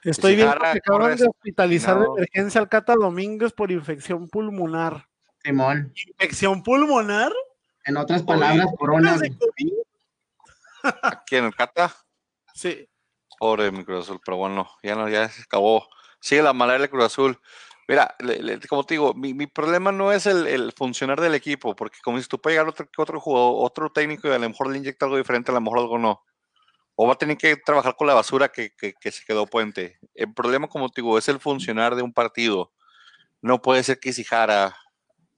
Estoy 0.05 0.33
Si 0.33 0.37
viendo 0.37 0.59
que 0.61 0.79
acaban 0.79 1.17
de 1.17 1.27
hospitalizar 1.27 1.97
no. 1.97 2.15
de 2.15 2.23
emergencia 2.23 2.61
al 2.61 2.69
Cata 2.69 2.95
Domínguez 2.95 3.53
por 3.53 3.73
infección 3.73 4.29
pulmonar. 4.29 5.09
Simón, 5.43 5.93
¿Infección 6.07 6.63
pulmonar? 6.63 7.33
en 7.85 7.97
otras 7.97 8.23
palabras, 8.23 8.67
corona. 8.77 9.17
¿De 9.17 9.35
aquí 11.03 11.37
en 11.37 11.47
el 11.47 11.55
Cata. 11.55 11.95
Sí. 12.55 12.89
Pobre 13.39 13.71
mi 13.71 13.85
Cruz 13.85 14.05
Azul, 14.05 14.21
pero 14.25 14.37
bueno, 14.37 14.69
ya 14.83 14.95
no, 14.95 15.09
ya 15.09 15.29
se 15.29 15.43
acabó. 15.43 15.89
Sigue 16.21 16.43
la 16.43 16.53
malaria 16.53 16.83
del 16.83 16.91
Cruz 16.91 17.05
Azul. 17.05 17.39
Mira, 17.89 18.15
le- 18.19 18.43
le- 18.43 18.61
como 18.69 18.85
te 18.85 18.95
digo, 18.95 19.15
mi, 19.15 19.33
mi 19.33 19.47
problema 19.47 19.91
no 19.91 20.13
es 20.13 20.27
el, 20.27 20.47
el 20.47 20.73
funcionar 20.73 21.21
del 21.21 21.35
equipo, 21.35 21.75
porque 21.75 21.99
como 22.05 22.19
dices, 22.19 22.29
tú 22.29 22.39
puede 22.39 22.55
llegar 22.57 22.69
otro, 22.69 22.87
otro 22.99 23.19
jugador, 23.19 23.55
otro 23.65 23.91
técnico 23.91 24.29
y 24.29 24.33
a 24.33 24.39
lo 24.39 24.47
mejor 24.49 24.71
le 24.71 24.77
inyecta 24.79 25.07
algo 25.07 25.17
diferente, 25.17 25.51
a 25.51 25.55
lo 25.55 25.63
mejor 25.63 25.79
algo 25.79 25.99
no. 25.99 26.23
O 26.97 27.07
va 27.07 27.15
a 27.15 27.19
tener 27.19 27.39
que 27.39 27.57
trabajar 27.57 27.97
con 27.97 28.07
la 28.07 28.13
basura 28.15 28.49
que, 28.51 28.73
que- 28.77 28.93
que 29.01 29.11
se 29.11 29.25
quedó 29.25 29.47
puente. 29.47 29.99
El 30.15 30.35
problema, 30.35 30.69
como 30.69 30.91
te 30.91 31.01
digo, 31.01 31.17
es 31.17 31.29
el 31.29 31.41
funcionar 31.41 31.95
de 31.97 32.03
un 32.03 32.13
partido. 32.13 32.73
No 33.41 33.63
puede 33.63 33.83
ser 33.83 33.99
que 34.01 34.11
Isijara, 34.11 34.77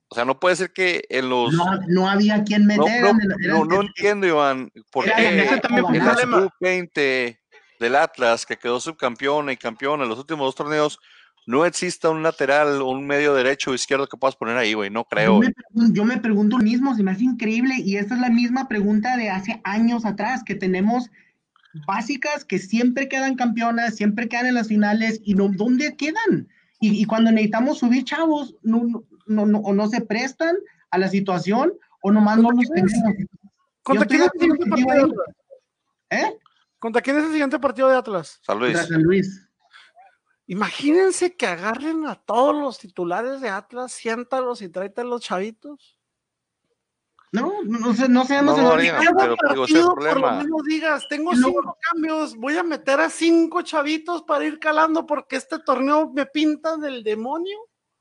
o 0.09 0.15
sea, 0.17 0.25
no 0.25 0.41
puede 0.41 0.57
ser 0.57 0.73
que 0.73 1.05
en 1.09 1.29
los... 1.29 1.53
No, 1.53 1.67
no 1.87 2.09
había 2.09 2.43
quien 2.43 2.67
No, 2.67 2.83
meter. 2.83 3.01
no, 3.03 3.09
eran- 3.11 3.21
eran- 3.45 3.59
no, 3.59 3.65
no 3.65 3.81
entiendo, 3.83 4.27
Iván, 4.27 4.73
por 4.91 5.07
era- 5.07 5.17
qué 5.19 5.45
ese 5.45 5.59
también 5.61 5.87
fue 5.87 5.99
la 5.99 6.05
problema. 6.15 6.41
sub-20 6.41 7.39
del 7.79 7.95
Atlas, 7.95 8.45
que 8.45 8.57
quedó 8.57 8.81
subcampeón 8.81 9.51
y 9.51 9.57
campeón 9.57 10.03
en 10.03 10.09
los 10.09 10.19
últimos 10.19 10.47
dos 10.47 10.55
torneos, 10.57 10.99
no 11.51 11.67
exista 11.67 12.09
un 12.11 12.23
lateral 12.23 12.81
o 12.81 12.91
un 12.91 13.07
medio 13.07 13.35
derecho 13.35 13.71
o 13.71 13.75
izquierdo 13.75 14.07
que 14.07 14.17
puedas 14.17 14.37
poner 14.37 14.57
ahí, 14.57 14.75
güey. 14.75 14.89
No 14.91 15.01
Yo 15.01 15.07
creo. 15.11 15.39
me, 15.41 15.49
pregun- 15.49 15.93
yo 15.93 16.05
me 16.05 16.17
pregunto 16.19 16.59
lo 16.59 16.65
mismo, 16.65 16.95
se 16.95 17.03
me 17.03 17.11
hace 17.11 17.25
increíble 17.25 17.75
y 17.79 17.97
esta 17.97 18.15
es 18.15 18.21
la 18.21 18.31
misma 18.31 18.69
pregunta 18.69 19.17
de 19.17 19.31
hace 19.31 19.61
años 19.65 20.05
atrás, 20.05 20.43
que 20.45 20.55
tenemos 20.55 21.11
básicas 21.87 22.45
que 22.45 22.59
siempre 22.59 23.09
quedan 23.09 23.35
campeonas, 23.37 23.97
siempre 23.97 24.29
quedan 24.29 24.47
en 24.47 24.55
las 24.55 24.69
finales 24.69 25.21
y 25.25 25.35
no, 25.35 25.49
¿dónde 25.49 25.97
quedan? 25.97 26.49
Y, 26.81 27.01
y 27.01 27.05
cuando 27.05 27.31
necesitamos 27.31 27.79
subir 27.79 28.05
chavos, 28.05 28.57
no, 28.63 28.85
no, 28.85 29.05
no, 29.27 29.47
no- 29.47 29.59
o 29.59 29.73
no 29.75 29.89
se 29.89 30.01
prestan 30.01 30.57
a 30.91 30.99
la 30.99 31.09
situación 31.09 31.73
o 32.03 32.11
nomás 32.11 32.39
no 32.39 32.51
los 32.51 32.69
tenemos. 32.71 32.93
¿Contra 33.83 34.07
Yo 34.07 34.09
quién 34.09 34.23
es 34.23 34.31
el 34.35 34.41
siguiente 34.41 34.67
partido 34.71 34.93
de 34.95 35.01
Atlas? 35.01 35.37
¿Eh? 36.11 36.37
¿Contra 36.79 37.03
quién 37.03 37.17
es 37.19 37.25
el 37.25 37.31
siguiente 37.33 37.59
partido 37.59 37.89
de 37.89 37.97
Atlas? 37.97 38.41
San 38.43 38.59
Luis. 38.59 38.73
Contra 38.77 38.95
San 38.95 39.03
Luis. 39.03 39.47
Imagínense 40.51 41.37
que 41.37 41.47
agarren 41.47 42.07
a 42.07 42.17
todos 42.17 42.57
los 42.57 42.77
titulares 42.81 43.41
de 43.41 43.49
Atlas, 43.49 43.93
siéntalos 43.93 44.61
y 44.63 44.69
tráete 44.69 45.03
a 45.03 45.05
los 45.05 45.21
chavitos. 45.23 45.97
No, 47.31 47.63
no, 47.63 47.79
no 47.79 47.95
sé, 47.95 48.09
no 48.09 48.25
seamos 48.25 48.57
No 48.59 48.71
pero 48.71 48.81
es 48.81 48.89
el 48.89 49.37
partido, 49.37 49.95
por 49.95 50.21
lo 50.21 50.33
menos 50.33 50.63
digas, 50.67 51.07
tengo 51.09 51.37
cinco 51.37 51.79
cambios, 51.89 52.35
voy 52.35 52.57
a 52.57 52.65
meter 52.65 52.99
a 52.99 53.09
cinco 53.09 53.63
chavitos 53.63 54.23
para 54.25 54.45
ir 54.45 54.59
calando 54.59 55.07
porque 55.07 55.37
este 55.37 55.61
torneo 55.61 56.11
me 56.13 56.27
pinta 56.27 56.77
del 56.77 57.05
demonio. 57.05 57.57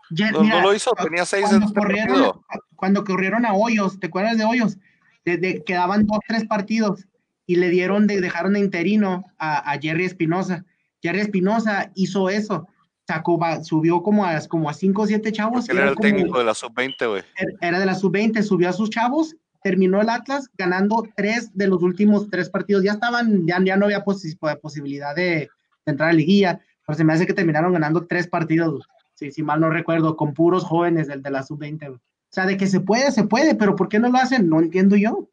Ya- 0.10 0.32
No, 0.32 0.41
mira, 0.41 0.64
lo 0.64 0.74
hizo, 0.74 0.89
tenía 0.93 1.28
seis 1.28 1.43
en 1.43 1.50
cuando 1.60 1.68
este 1.68 1.80
corrieron, 1.80 2.16
partido. 2.16 2.45
cuando 2.76 3.04
corrieron 3.04 3.45
a 3.45 3.54
Hoyos, 3.54 4.00
¿te 4.00 4.08
acuerdas 4.08 4.39
de 4.39 4.45
Hoyos? 4.45 4.78
De, 5.24 5.38
de- 5.38 5.64
quedaban 5.64 6.08
dos, 6.08 6.18
tres 6.28 6.47
partidos 6.47 7.06
y 7.45 7.58
le 7.58 7.70
dieron, 7.70 8.08
de, 8.08 8.20
dejaron 8.22 8.54
de 8.54 8.60
interino 8.62 9.24
a, 9.38 9.72
a 9.72 9.78
Jerry 9.80 10.06
Espinosa. 10.06 10.66
Jerry 11.02 11.20
Espinosa 11.22 11.91
hizo 11.95 12.30
eso, 12.30 12.68
sacó, 13.08 13.39
subió 13.64 14.02
como 14.04 14.26
a, 14.26 14.39
como 14.47 14.70
a 14.70 14.74
cinco 14.74 15.04
o 15.04 15.08
siete 15.08 15.32
chavos. 15.32 15.68
Él 15.70 15.78
era 15.78 15.82
era 15.84 15.89
el 15.91 15.95
como- 15.95 16.08
técnico 16.08 16.38
de 16.39 16.43
la 16.45 16.54
sub-20, 16.54 17.10
güey. 17.10 17.24
era 17.62 17.80
de 17.80 17.86
la 17.86 17.95
sub-20, 17.95 18.41
subió 18.43 18.70
a 18.70 18.74
sus 18.74 18.89
chavos, 18.89 19.36
terminó 19.64 20.02
el 20.02 20.10
Atlas 20.10 20.50
ganando 20.58 21.04
tres 21.16 21.52
de 21.56 21.68
los 21.68 21.82
últimos 21.82 22.30
tres 22.30 22.50
partidos. 22.50 22.84
Ya 22.84 22.93
estaban, 22.93 23.45
ya, 23.47 23.58
ya 23.64 23.76
no 23.78 23.86
había 23.86 24.04
posi- 24.06 24.38
posibilidad 24.62 25.16
de, 25.16 25.24
de 25.24 25.50
entrar 25.86 26.10
a 26.10 26.14
liguilla, 26.14 26.60
pero 26.86 26.97
se 26.97 27.04
me 27.04 27.14
hace 27.14 27.26
que 27.26 27.34
terminaron 27.34 27.74
ganando 27.74 28.06
tres 28.08 28.28
partidos, 28.28 28.88
si, 29.16 29.32
si 29.32 29.43
mal 29.43 29.60
no 29.60 29.70
recuerdo, 29.70 30.16
con 30.16 30.34
puros 30.34 30.64
jóvenes 30.64 31.08
del 31.08 31.22
de 31.22 31.32
la 31.32 31.43
sub-20. 31.43 31.80
güey. 31.88 31.91
O 32.00 32.32
sea, 32.32 32.45
de 32.45 32.58
que 32.58 32.68
se 32.68 32.80
puede, 32.80 33.12
se 33.12 33.24
puede, 33.24 33.56
pero 33.56 33.76
¿por 33.76 33.89
qué 33.89 34.00
no 34.00 34.10
lo 34.10 34.18
hacen? 34.20 34.47
No 34.50 34.60
entiendo 34.60 34.95
yo. 34.95 35.28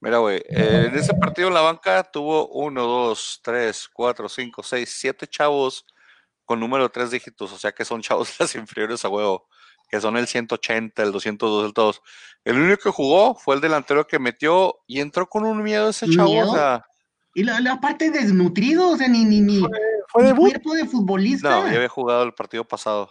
Mira, 0.00 0.18
güey, 0.18 0.36
eh, 0.48 0.86
en 0.88 0.96
ese 0.96 1.12
partido 1.14 1.48
en 1.48 1.54
la 1.54 1.60
banca 1.60 2.04
tuvo 2.04 2.48
uno, 2.48 2.84
dos, 2.84 3.40
tres, 3.42 3.88
cuatro, 3.92 4.28
cinco, 4.28 4.62
seis, 4.62 4.94
siete 4.96 5.26
chavos 5.26 5.84
con 6.44 6.60
número 6.60 6.84
de 6.84 6.90
tres 6.90 7.10
dígitos, 7.10 7.52
o 7.52 7.58
sea 7.58 7.72
que 7.72 7.84
son 7.84 8.00
chavos 8.02 8.28
de 8.28 8.44
las 8.44 8.54
inferiores 8.54 9.04
a 9.04 9.08
huevo, 9.08 9.48
que 9.88 10.00
son 10.00 10.16
el 10.16 10.28
180, 10.28 11.02
el 11.02 11.12
202, 11.12 11.66
el 11.66 11.74
todos. 11.74 12.02
El 12.44 12.60
único 12.60 12.84
que 12.84 12.90
jugó 12.90 13.34
fue 13.34 13.56
el 13.56 13.60
delantero 13.60 14.06
que 14.06 14.18
metió 14.18 14.78
y 14.86 15.00
entró 15.00 15.28
con 15.28 15.44
un 15.44 15.62
miedo 15.62 15.88
ese 15.88 16.08
chavo, 16.08 16.30
¿Miedo? 16.30 16.52
o 16.52 16.54
sea, 16.54 16.86
Y 17.34 17.42
la, 17.42 17.60
la 17.60 17.80
parte 17.80 18.10
desnutrido, 18.10 18.90
o 18.90 18.96
sea, 18.96 19.08
ni, 19.08 19.24
ni, 19.24 19.40
ni, 19.40 19.62
Fue 20.08 20.22
ni 20.22 20.34
cuerpo 20.34 20.74
de 20.74 20.86
futbolista. 20.86 21.50
no, 21.50 21.68
ya 21.68 21.76
había 21.76 21.88
jugado 21.88 22.22
el 22.22 22.34
partido 22.34 22.64
pasado. 22.64 23.10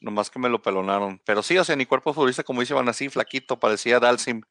Nomás 0.00 0.30
que 0.30 0.38
me 0.38 0.48
lo 0.48 0.60
pelonaron. 0.60 1.20
Pero 1.24 1.42
sí, 1.42 1.56
o 1.58 1.64
sea, 1.64 1.76
ni 1.76 1.86
cuerpo 1.86 2.10
de 2.10 2.14
futbolista, 2.14 2.42
como 2.42 2.60
dice 2.60 2.74
Van 2.74 2.88
así, 2.88 3.08
flaquito, 3.08 3.58
parecía 3.58 4.00
Dalsim, 4.00 4.42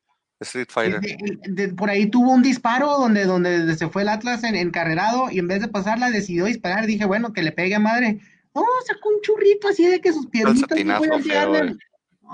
Street 0.43 0.67
Fighter. 0.69 1.01
De- 1.01 1.17
de- 1.19 1.67
de- 1.67 1.73
por 1.73 1.89
ahí 1.89 2.05
tuvo 2.07 2.31
un 2.31 2.41
disparo 2.41 2.97
donde, 2.97 3.25
donde 3.25 3.75
se 3.75 3.89
fue 3.89 4.03
el 4.03 4.09
Atlas 4.09 4.43
en, 4.43 4.55
encarrerado 4.55 5.29
y 5.31 5.39
en 5.39 5.47
vez 5.47 5.61
de 5.61 5.67
pasarla 5.67 6.09
decidió 6.11 6.45
disparar. 6.45 6.85
Dije, 6.85 7.05
bueno, 7.05 7.33
que 7.33 7.43
le 7.43 7.51
pegue 7.51 7.75
a 7.75 7.79
madre. 7.79 8.19
No, 8.55 8.63
sacó 8.85 9.09
un 9.09 9.21
churrito 9.21 9.67
así 9.67 9.85
de 9.85 9.99
que 9.99 10.13
sus 10.13 10.27
piernitas 10.27 10.77
no. 10.85 10.99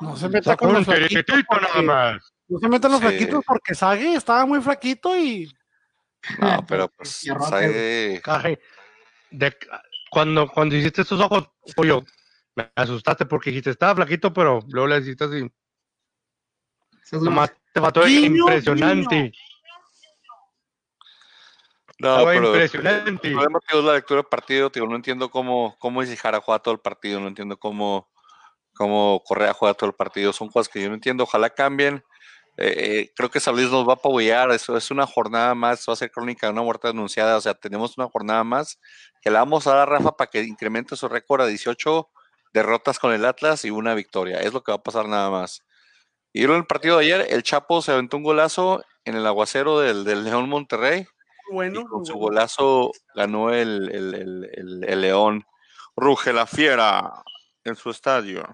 No 0.01 0.15
se 0.15 0.29
meta 0.29 0.55
con 0.55 0.73
los 0.73 0.85
flaquitos. 0.85 1.43
nada 1.61 1.81
más. 1.81 2.33
No 2.47 2.59
se 2.59 2.67
metan 2.67 2.91
los 2.91 2.99
Sí. 3.01 3.07
flaquitos 3.07 3.43
porque 3.45 3.75
Sague 3.75 4.15
estaba 4.15 4.45
muy 4.45 4.61
flaquito 4.61 5.15
y 5.17 5.51
No, 6.39 6.65
pero 6.67 6.89
pues, 6.89 7.25
Caje. 8.23 8.59
De- 9.31 9.55
cuando, 10.11 10.47
cuando 10.49 10.75
hiciste 10.75 11.03
esos 11.03 11.19
ojos, 11.21 11.49
pollo, 11.75 12.03
me 12.55 12.69
asustaste 12.75 13.25
porque 13.25 13.51
dijiste, 13.51 13.69
estaba 13.69 13.95
flaquito, 13.95 14.33
pero 14.33 14.59
luego 14.69 14.87
le 14.87 14.97
hiciste 14.99 15.23
así. 15.23 15.51
Nomás 17.11 17.51
te 17.79 17.83
faltó 17.83 18.03
el 18.03 18.09
Guiño, 18.09 18.43
impresionante. 18.43 19.31
No, 21.99 22.11
Estaba 22.11 22.31
pero 22.31 22.47
impresionante. 22.47 23.09
el 23.09 23.19
problema 23.19 23.59
tío, 23.67 23.79
es 23.79 23.85
la 23.85 23.93
lectura 23.93 24.17
del 24.21 24.29
partido, 24.29 24.71
tío. 24.71 24.85
No 24.85 24.95
entiendo 24.95 25.29
cómo, 25.29 25.75
cómo 25.79 26.01
Isijara 26.01 26.39
juega 26.39 26.59
todo 26.59 26.73
el 26.73 26.79
partido, 26.79 27.19
no 27.19 27.27
entiendo 27.27 27.57
cómo, 27.57 28.09
cómo 28.73 29.21
Correa 29.25 29.53
juega 29.53 29.73
todo 29.73 29.89
el 29.89 29.95
partido. 29.95 30.31
Son 30.31 30.49
cosas 30.49 30.69
que 30.69 30.81
yo 30.81 30.89
no 30.89 30.95
entiendo. 30.95 31.23
Ojalá 31.23 31.49
cambien. 31.49 32.03
Eh, 32.57 32.73
eh, 32.77 33.13
creo 33.15 33.29
que 33.29 33.39
San 33.39 33.55
Luis 33.55 33.69
nos 33.69 33.87
va 33.87 33.93
a 33.93 33.95
apoyar. 33.95 34.51
Eso 34.51 34.77
es 34.77 34.91
una 34.91 35.05
jornada 35.05 35.55
más. 35.55 35.85
Va 35.87 35.93
a 35.93 35.97
ser 35.97 36.11
crónica 36.11 36.47
de 36.47 36.53
una 36.53 36.61
muerte 36.61 36.87
anunciada. 36.87 37.35
O 37.35 37.41
sea, 37.41 37.53
tenemos 37.53 37.97
una 37.97 38.07
jornada 38.07 38.43
más 38.43 38.79
que 39.21 39.29
la 39.29 39.39
vamos 39.39 39.67
a 39.67 39.71
dar 39.71 39.79
a 39.79 39.85
Rafa 39.85 40.15
para 40.15 40.29
que 40.29 40.41
incremente 40.43 40.95
su 40.95 41.09
récord 41.09 41.41
a 41.41 41.47
18 41.47 42.09
derrotas 42.53 42.97
con 42.99 43.13
el 43.13 43.25
Atlas 43.25 43.65
y 43.65 43.71
una 43.71 43.93
victoria. 43.93 44.39
Es 44.39 44.53
lo 44.53 44.63
que 44.63 44.71
va 44.71 44.77
a 44.77 44.83
pasar 44.83 45.07
nada 45.07 45.29
más. 45.29 45.63
Y 46.33 46.43
en 46.43 46.51
el 46.51 46.65
partido 46.65 46.97
de 46.97 47.05
ayer, 47.05 47.27
el 47.29 47.43
Chapo 47.43 47.81
se 47.81 47.91
aventó 47.91 48.17
un 48.17 48.23
golazo 48.23 48.83
en 49.05 49.15
el 49.15 49.25
aguacero 49.25 49.79
del, 49.79 50.03
del 50.03 50.23
León 50.23 50.47
Monterrey. 50.49 51.05
bueno. 51.51 51.81
Y 51.81 51.85
con 51.85 52.05
su 52.05 52.13
golazo 52.15 52.91
ganó 53.15 53.51
el, 53.51 53.89
el- 53.91 54.13
el- 54.13 54.49
el- 54.53 54.83
el 54.87 55.01
León. 55.01 55.45
Ruge 55.95 56.31
la 56.31 56.45
fiera 56.45 57.23
en 57.63 57.75
su 57.75 57.89
estadio. 57.89 58.45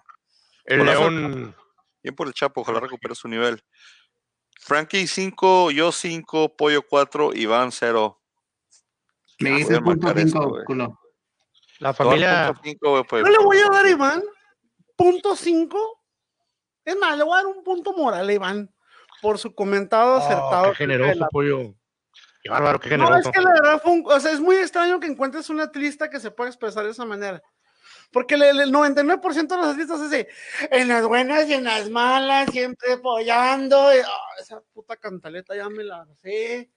El 0.64 0.80
Golazo. 0.80 1.10
león. 1.12 1.56
Bien 2.02 2.16
por 2.16 2.28
el 2.28 2.34
Chapo, 2.34 2.62
ojalá 2.62 2.80
recupere 2.80 3.14
su 3.16 3.28
nivel. 3.28 3.62
Frankie 4.60 5.06
5, 5.08 5.72
yo 5.72 5.92
5, 5.92 6.56
Pollo 6.56 6.82
4, 6.88 7.34
Iván 7.34 7.72
0. 7.72 8.20
Me 9.40 9.50
Ah, 9.52 9.56
a 9.56 9.82
punto 9.82 9.82
marcar 9.82 10.18
esto, 10.20 10.40
cinco, 10.40 10.50
güey. 10.50 10.64
culo. 10.66 11.00
La 11.80 11.94
familia. 11.94 12.54
pues. 13.10 13.24
Yo 13.26 13.30
le 13.32 13.38
voy 13.40 13.58
a 13.58 13.70
dar 13.70 13.86
Iván 13.86 14.24
punto 14.96 15.36
cinco. 15.36 16.02
Es 16.86 16.96
más, 16.98 17.18
le 17.18 17.24
voy 17.24 17.34
a 17.34 17.38
dar 17.38 17.48
un 17.48 17.64
punto 17.64 17.94
moral 17.94 18.30
Iván 18.30 18.72
por 19.22 19.40
su 19.40 19.54
comentado 19.56 20.16
Oh, 20.16 20.18
acertado. 20.18 20.64
qué 20.66 20.70
acerca 20.72 20.84
de 20.86 20.94
generoso, 20.94 21.20
la- 21.20 21.28
pollo. 21.30 21.74
Qué 22.44 22.50
bárbaro, 22.50 22.80
qué 22.80 22.96
No, 22.96 23.06
generoso. 23.08 23.30
es 23.30 23.36
que 23.36 23.42
la 23.42 23.52
verdad 23.54 23.82
fue 23.82 23.92
un- 23.92 24.04
o 24.06 24.20
sea, 24.20 24.32
es 24.32 24.40
muy 24.40 24.56
extraño 24.58 25.00
que 25.00 25.08
encuentres 25.08 25.50
un 25.50 25.60
atlista 25.60 26.10
que 26.12 26.20
se 26.20 26.30
pueda 26.30 26.50
expresar 26.50 26.86
de 26.86 26.92
esa 26.92 27.04
manera. 27.06 27.42
Porque 28.12 28.36
el, 28.36 28.44
el 28.44 28.72
99% 28.72 29.56
de 29.56 29.62
los 29.62 29.72
atlistas 29.74 30.00
es 30.12 30.28
en 30.70 30.88
las 30.88 31.06
buenas 31.08 31.50
y 31.50 31.54
en 31.56 31.64
las 31.64 31.90
malas, 31.90 32.50
siempre 32.52 32.94
apoyando. 32.94 33.94
y, 33.96 33.98
ah, 34.00 34.10
esa 34.40 34.62
puta 34.74 34.96
cantaleta 34.96 35.56
ya 35.56 35.68
me 35.70 35.84
la 35.84 36.06
sé. 36.22 36.70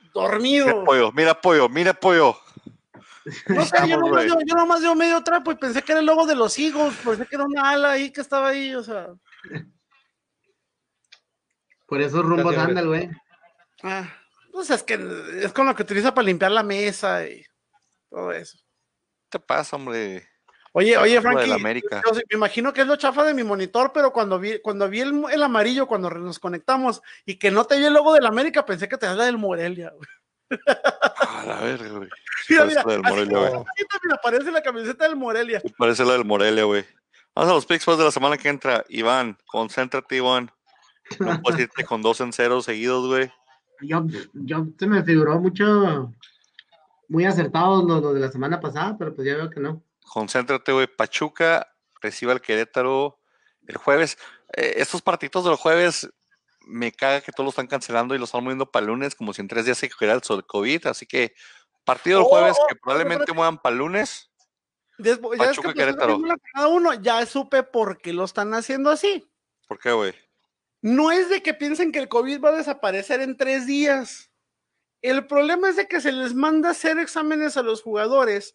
Mira 0.00 0.12
Dormido. 0.12 0.84
pollo, 0.84 1.10
mira 1.12 1.40
pollo, 1.40 1.68
mira 1.68 1.92
pollo. 1.92 2.38
No 3.48 3.64
sé, 3.64 3.88
yo 3.88 3.96
nomás, 3.98 4.26
yo 4.26 4.54
nomás 4.54 4.80
dio 4.80 4.94
medio 4.94 5.22
trapo 5.22 5.52
y 5.52 5.56
pensé 5.56 5.82
que 5.82 5.92
era 5.92 6.00
el 6.00 6.06
logo 6.06 6.26
de 6.26 6.34
los 6.34 6.58
Eagles, 6.58 6.94
pensé 7.04 7.26
que 7.26 7.36
era 7.36 7.44
una 7.44 7.70
ala 7.70 7.92
ahí 7.92 8.10
que 8.10 8.20
estaba 8.20 8.48
ahí, 8.48 8.74
o 8.74 8.82
sea. 8.82 9.08
Por 11.86 12.00
esos 12.00 12.24
rumbos 12.24 12.56
anda 12.56 12.80
el 12.80 12.88
güey. 12.88 13.10
Ah, 13.82 14.08
pues 14.52 14.70
es 14.70 14.82
que 14.82 14.94
es 15.42 15.52
con 15.52 15.66
lo 15.66 15.74
que 15.74 15.82
utiliza 15.82 16.14
para 16.14 16.26
limpiar 16.26 16.50
la 16.50 16.62
mesa 16.62 17.26
y 17.26 17.44
todo 18.10 18.32
eso. 18.32 18.56
¿Qué 19.30 19.38
te 19.38 19.40
pasa, 19.40 19.76
hombre? 19.76 20.28
Oye, 20.72 20.96
oye, 20.96 21.20
Frankie, 21.20 21.46
la 21.46 21.54
América. 21.54 22.02
yo 22.04 22.14
sí- 22.14 22.22
me 22.30 22.36
imagino 22.36 22.72
que 22.72 22.80
es 22.80 22.86
lo 22.86 22.96
chafa 22.96 23.24
de 23.24 23.32
mi 23.34 23.44
monitor, 23.44 23.92
pero 23.92 24.12
cuando 24.12 24.40
vi, 24.40 24.60
cuando 24.60 24.88
vi 24.88 25.00
el, 25.00 25.24
el 25.30 25.42
amarillo, 25.42 25.86
cuando 25.86 26.10
nos 26.10 26.40
conectamos 26.40 27.00
y 27.24 27.38
que 27.38 27.50
no 27.52 27.64
te 27.64 27.78
vi 27.78 27.84
el 27.84 27.92
logo 27.94 28.12
de 28.12 28.20
la 28.20 28.28
América, 28.28 28.66
pensé 28.66 28.88
que 28.88 28.96
te 28.98 29.06
das 29.06 29.16
la 29.16 29.24
del 29.26 29.38
Morelia. 29.38 29.90
güey. 29.90 30.08
A 30.66 31.44
la 31.46 31.60
verga, 31.60 31.88
güey. 31.90 32.08
Mira, 32.48 32.60
Parece 32.64 32.74
mira, 32.76 32.82
la 32.84 32.92
del 32.92 33.00
así 33.04 33.10
Morelia, 33.14 33.38
güey. 33.38 33.64
mira, 34.04 34.20
parece 34.22 34.50
la 34.50 34.62
camiseta 34.62 35.04
del 35.04 35.16
Morelia. 35.16 35.62
Parece 35.78 36.04
la 36.04 36.12
del 36.12 36.24
Morelia, 36.26 36.64
güey. 36.64 36.84
Vamos 37.34 37.50
a 37.50 37.54
los 37.54 37.64
picks 37.66 37.84
pues, 37.86 37.96
de 37.98 38.04
la 38.04 38.10
semana 38.10 38.36
que 38.36 38.48
entra. 38.50 38.84
Iván, 38.88 39.38
concéntrate, 39.46 40.16
Iván. 40.16 40.50
No 41.20 41.40
puedes 41.42 41.60
irte 41.60 41.84
con 41.84 42.02
dos 42.02 42.20
en 42.20 42.32
cero 42.34 42.60
seguidos, 42.60 43.06
güey. 43.08 43.32
Yo, 43.80 44.04
yo 44.34 44.66
se 44.78 44.86
me 44.86 45.02
figuró 45.02 45.40
mucho, 45.40 46.12
muy 47.08 47.24
acertados 47.24 47.84
los, 47.84 48.02
los 48.02 48.14
de 48.14 48.20
la 48.20 48.30
semana 48.30 48.60
pasada, 48.60 48.96
pero 48.98 49.14
pues 49.14 49.26
ya 49.26 49.36
veo 49.36 49.48
que 49.50 49.60
no. 49.60 49.82
concéntrate, 50.06 50.70
güey. 50.72 50.86
Pachuca 50.86 51.66
recibe 52.02 52.32
al 52.32 52.42
Querétaro 52.42 53.18
el 53.66 53.78
jueves. 53.78 54.18
Eh, 54.54 54.74
estos 54.76 55.00
partidos 55.00 55.46
del 55.46 55.56
jueves 55.56 56.10
me 56.66 56.92
caga 56.92 57.20
que 57.20 57.32
todos 57.32 57.44
lo 57.46 57.50
están 57.50 57.66
cancelando 57.66 58.14
y 58.14 58.18
lo 58.18 58.24
están 58.24 58.42
moviendo 58.42 58.70
para 58.70 58.82
el 58.84 58.88
lunes, 58.88 59.14
como 59.14 59.32
si 59.32 59.40
en 59.40 59.48
tres 59.48 59.64
días 59.64 59.78
se 59.78 59.90
cogiera 59.90 60.14
el 60.14 60.46
COVID. 60.46 60.86
Así 60.86 61.06
que 61.06 61.34
partido 61.84 62.18
del 62.18 62.26
Oh, 62.26 62.30
jueves 62.30 62.56
oh, 62.60 62.66
que 62.66 62.76
probablemente 62.76 63.32
muevan 63.32 63.58
para 63.58 63.72
el 63.72 63.78
lunes. 63.78 64.30
Después, 64.98 65.38
ya 65.38 65.50
es 65.50 65.58
que 65.58 65.74
Querétaro. 65.74 66.20
cada 66.52 66.68
uno, 66.68 66.94
ya 66.94 67.24
supe 67.26 67.62
por 67.62 67.98
qué 67.98 68.12
lo 68.12 68.24
están 68.24 68.54
haciendo 68.54 68.90
así. 68.90 69.28
¿Por 69.66 69.78
qué, 69.78 69.92
güey? 69.92 70.14
No 70.82 71.10
es 71.10 71.28
de 71.28 71.42
que 71.42 71.54
piensen 71.54 71.90
que 71.92 71.98
el 71.98 72.08
COVID 72.08 72.42
va 72.42 72.50
a 72.50 72.56
desaparecer 72.56 73.20
en 73.20 73.36
tres 73.36 73.66
días. 73.66 74.30
El 75.02 75.26
problema 75.26 75.68
es 75.68 75.76
de 75.76 75.88
que 75.88 76.00
se 76.00 76.12
les 76.12 76.34
manda 76.34 76.70
hacer 76.70 76.98
exámenes 76.98 77.56
a 77.56 77.62
los 77.62 77.82
jugadores 77.82 78.54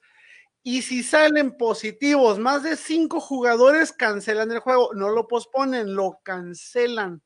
y 0.63 0.81
si 0.81 1.03
salen 1.03 1.55
positivos, 1.57 2.37
más 2.37 2.63
de 2.63 2.75
cinco 2.75 3.19
jugadores 3.19 3.93
cancelan 3.93 4.51
el 4.51 4.59
juego, 4.59 4.93
no 4.93 5.09
lo 5.09 5.27
posponen, 5.27 5.95
lo 5.95 6.19
cancelan. 6.23 7.21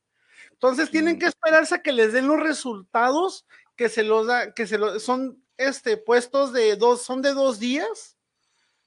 Entonces 0.63 0.89
tienen 0.89 1.19
que 1.19 1.25
esperarse 1.25 1.75
a 1.75 1.81
que 1.81 1.91
les 1.91 2.13
den 2.13 2.25
los 2.25 2.39
resultados 2.39 3.45
que 3.75 3.89
se 3.89 4.01
los 4.01 4.27
da, 4.27 4.53
que 4.53 4.65
se 4.65 4.77
lo, 4.77 4.97
son 4.97 5.43
este 5.57 5.97
puestos 5.97 6.53
de 6.53 6.77
dos, 6.77 7.01
son 7.01 7.21
de 7.21 7.33
dos 7.33 7.59
días. 7.59 8.17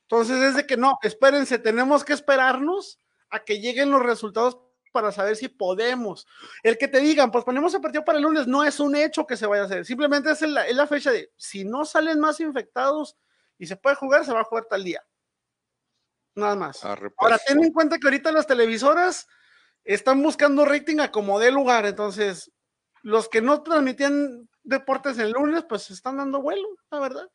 Entonces 0.04 0.42
es 0.42 0.56
de 0.56 0.66
que 0.66 0.78
no, 0.78 0.98
espérense, 1.02 1.58
tenemos 1.58 2.02
que 2.02 2.14
esperarnos 2.14 2.98
a 3.28 3.40
que 3.40 3.60
lleguen 3.60 3.90
los 3.90 4.02
resultados 4.02 4.58
para 4.90 5.12
saber 5.12 5.36
si 5.36 5.48
podemos. 5.48 6.26
El 6.62 6.78
que 6.78 6.88
te 6.88 7.00
digan, 7.00 7.30
pues 7.30 7.44
ponemos 7.44 7.74
el 7.74 7.82
partido 7.82 8.06
para 8.06 8.16
el 8.16 8.24
lunes, 8.24 8.46
no 8.46 8.64
es 8.64 8.80
un 8.80 8.96
hecho 8.96 9.26
que 9.26 9.36
se 9.36 9.44
vaya 9.44 9.64
a 9.64 9.66
hacer. 9.66 9.84
Simplemente 9.84 10.30
es 10.30 10.40
la, 10.40 10.66
es 10.66 10.76
la 10.76 10.86
fecha 10.86 11.10
de 11.10 11.30
si 11.36 11.66
no 11.66 11.84
salen 11.84 12.18
más 12.18 12.40
infectados 12.40 13.18
y 13.58 13.66
se 13.66 13.76
puede 13.76 13.96
jugar, 13.96 14.24
se 14.24 14.32
va 14.32 14.40
a 14.40 14.44
jugar 14.44 14.64
tal 14.64 14.82
día. 14.82 15.04
Nada 16.36 16.56
más. 16.56 16.82
Ahora, 16.86 17.38
ten 17.46 17.62
en 17.62 17.72
cuenta 17.74 17.98
que 17.98 18.06
ahorita 18.06 18.32
las 18.32 18.46
televisoras 18.46 19.28
están 19.86 20.22
buscando 20.22 20.64
rating 20.64 20.98
a 21.00 21.10
como 21.10 21.38
dé 21.40 21.50
lugar. 21.50 21.86
Entonces, 21.86 22.52
los 23.02 23.28
que 23.28 23.40
no 23.40 23.62
transmitían 23.62 24.48
deportes 24.62 25.18
el 25.18 25.30
lunes, 25.30 25.64
pues 25.68 25.82
se 25.84 25.92
están 25.94 26.16
dando 26.18 26.42
vuelo, 26.42 26.68
la 26.90 26.98
verdad. 27.00 27.30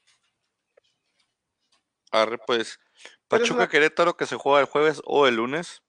Arre, 2.11 2.37
pues. 2.45 2.79
Pachuca 3.27 3.61
la- 3.61 3.69
Querétaro 3.69 4.17
que 4.17 4.25
se 4.25 4.35
juega 4.35 4.59
el 4.59 4.65
jueves 4.65 5.01
o 5.05 5.27
el 5.27 5.35
lunes. 5.35 5.81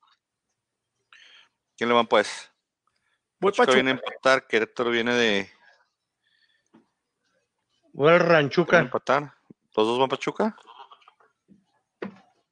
¿Quién 1.77 1.89
le 1.89 1.95
van, 1.97 2.07
pues? 2.07 2.51
Voy 3.41 3.51
Pachuca 3.51 3.67
Pachuca. 3.67 3.75
viene 3.75 3.91
a 3.91 3.95
empatar, 3.95 4.47
Querétaro 4.47 4.91
viene 4.91 5.15
de, 5.15 5.51
Voy 7.93 8.13
al 8.13 8.21
de 8.21 8.25
Ranchuca. 8.25 8.79
empatar. 8.79 9.35
¿Los 9.77 9.87
dos 9.87 9.99
van 9.99 10.09
Pachuca? 10.09 10.57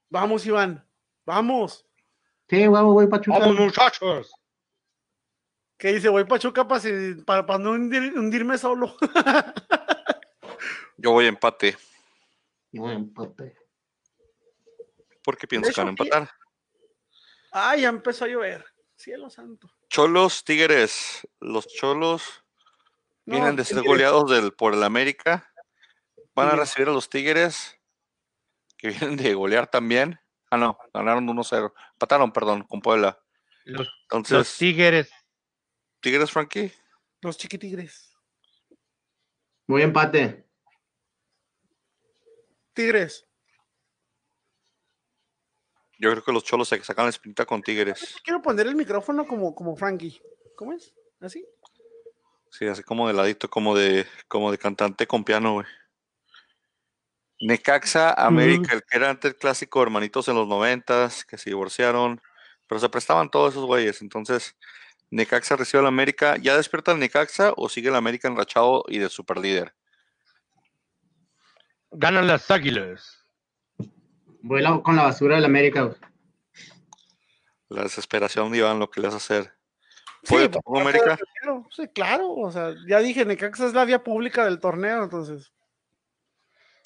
Vamos, 0.08 0.44
Iván. 0.46 0.84
Vamos. 1.24 1.86
Sí, 2.50 2.66
huevo, 2.68 2.92
güey, 2.92 3.08
Pachuca. 3.08 3.38
Vamos, 3.38 3.56
muchachos. 3.56 4.32
¿Qué 5.78 5.92
dice? 5.94 6.08
Voy 6.10 6.24
Pachuca 6.24 6.66
para, 6.68 6.82
para, 7.24 7.46
para 7.46 7.58
no 7.58 7.70
hundir- 7.74 8.12
hundirme 8.14 8.58
solo. 8.58 8.96
Yo 10.98 11.12
voy 11.12 11.24
a 11.24 11.28
empate. 11.28 11.78
Y 12.72 12.78
voy 12.78 12.90
a 12.90 12.94
empate. 12.96 13.56
¿Por 15.22 15.38
qué 15.38 15.46
piensas 15.46 15.74
que 15.74 15.80
van 15.80 15.88
a 15.88 15.90
empatar? 15.90 16.30
Ah, 17.52 17.76
ya 17.76 17.88
empezó 17.88 18.24
a 18.26 18.28
llover. 18.28 18.64
Cielo 18.96 19.30
santo. 19.30 19.70
Cholos, 19.88 20.44
Tigres. 20.44 21.26
Los 21.40 21.66
Cholos 21.68 22.44
No, 23.24 23.36
vienen 23.36 23.56
de 23.56 23.64
ser 23.64 23.76
Tigres. 23.78 23.88
goleados 23.88 24.30
del, 24.30 24.52
por 24.52 24.74
el 24.74 24.82
América. 24.82 25.50
Van 26.34 26.48
a 26.48 26.56
recibir 26.56 26.88
a 26.88 26.92
los 26.92 27.08
Tigres, 27.08 27.78
que 28.76 28.88
vienen 28.88 29.16
de 29.16 29.34
golear 29.34 29.66
también. 29.70 30.19
Ah, 30.50 30.56
no, 30.56 30.76
ganaron 30.92 31.26
1-0. 31.26 31.72
Empataron, 31.92 32.32
perdón, 32.32 32.64
con 32.64 32.80
Puebla. 32.80 33.18
Los, 33.64 33.88
Entonces, 34.02 34.38
los 34.38 34.58
Tigres. 34.58 35.10
Tigres, 36.00 36.30
Frankie. 36.30 36.72
Los 37.20 37.36
chiquitigres. 37.36 38.16
Voy 39.66 39.82
a 39.82 39.84
empate. 39.84 40.44
Tigres. 42.72 43.26
Yo 45.98 46.10
creo 46.10 46.24
que 46.24 46.32
los 46.32 46.42
Cholos 46.42 46.68
se 46.68 46.82
sacan 46.82 47.04
la 47.04 47.10
espinita 47.10 47.44
con 47.44 47.62
Tigres. 47.62 48.16
Quiero 48.24 48.40
poner 48.40 48.66
el 48.66 48.74
micrófono 48.74 49.26
como, 49.26 49.54
como 49.54 49.76
Frankie. 49.76 50.20
¿Cómo 50.56 50.72
es? 50.72 50.94
¿Así? 51.20 51.46
Sí, 52.50 52.66
así 52.66 52.82
como 52.82 53.06
de 53.06 53.14
ladito, 53.14 53.48
como 53.48 53.76
de, 53.76 54.06
como 54.26 54.50
de 54.50 54.58
cantante 54.58 55.06
con 55.06 55.22
piano, 55.22 55.52
güey. 55.52 55.66
Necaxa, 57.40 58.12
América, 58.12 58.74
el 58.74 58.82
que 58.82 58.96
era 58.98 59.10
antes 59.10 59.30
el 59.32 59.36
clásico 59.38 59.82
hermanitos 59.82 60.28
en 60.28 60.34
los 60.36 60.46
noventas, 60.46 61.24
que 61.24 61.38
se 61.38 61.50
divorciaron, 61.50 62.20
pero 62.66 62.78
se 62.78 62.88
prestaban 62.88 63.30
todos 63.30 63.52
esos 63.54 63.64
güeyes. 63.66 64.02
Entonces, 64.02 64.56
Necaxa 65.10 65.56
recibe 65.56 65.80
al 65.80 65.86
América. 65.86 66.36
¿Ya 66.36 66.56
despierta 66.56 66.92
el 66.92 66.98
Necaxa 66.98 67.52
o 67.56 67.68
sigue 67.68 67.88
el 67.88 67.96
América 67.96 68.28
enrachado 68.28 68.84
y 68.88 68.98
de 68.98 69.08
superlíder? 69.08 69.74
Ganan 71.90 72.26
las 72.26 72.50
Águilas. 72.50 73.24
Voy 74.42 74.62
la- 74.62 74.80
con 74.82 74.96
la 74.96 75.02
basura 75.04 75.36
del 75.36 75.44
América, 75.44 75.82
güey. 75.82 75.96
La 77.68 77.82
desesperación 77.82 78.50
de 78.52 78.58
Iván, 78.58 78.78
lo 78.78 78.90
que 78.90 79.00
le 79.00 79.08
hace 79.08 79.16
hacer. 79.16 79.44
Sí, 80.22 80.34
¿Puede 80.34 80.48
pues, 80.48 80.62
tampoco 80.62 80.76
ya 80.76 80.82
América? 80.82 81.18
fue. 81.44 81.62
Sí, 81.70 81.88
claro. 81.92 82.30
O 82.32 82.50
sea, 82.52 82.74
ya 82.86 82.98
dije, 83.00 83.24
Necaxa 83.24 83.66
es 83.66 83.74
la 83.74 83.84
vía 83.84 84.02
pública 84.04 84.44
del 84.44 84.60
torneo, 84.60 85.02
entonces. 85.04 85.52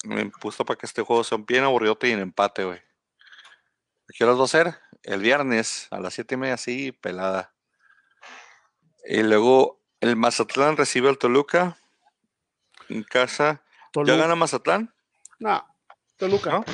Me 0.05 0.25
puso 0.29 0.65
para 0.65 0.77
que 0.77 0.85
este 0.85 1.01
juego 1.01 1.23
sea 1.23 1.37
un 1.37 1.45
bien 1.45 1.63
aburridote 1.63 2.07
y 2.07 2.11
en 2.11 2.19
empate, 2.19 2.63
güey. 2.63 2.77
¿A 2.77 4.13
qué 4.15 4.23
horas 4.23 4.39
va 4.39 4.45
a 4.45 4.47
ser? 4.47 4.75
El 5.03 5.21
viernes 5.21 5.87
a 5.91 5.99
las 5.99 6.13
siete 6.13 6.35
y 6.35 6.37
media, 6.37 6.57
sí, 6.57 6.91
pelada. 6.91 7.53
Y 9.07 9.23
luego 9.23 9.81
el 9.99 10.15
Mazatlán 10.15 10.77
recibe 10.77 11.09
al 11.09 11.17
Toluca 11.17 11.77
en 12.89 13.03
casa. 13.03 13.63
¿Ya 13.63 13.91
Toluca. 13.91 14.15
gana 14.17 14.35
Mazatlán? 14.35 14.93
No, 15.39 15.65
Toluca. 16.17 16.51
¿No? 16.51 16.65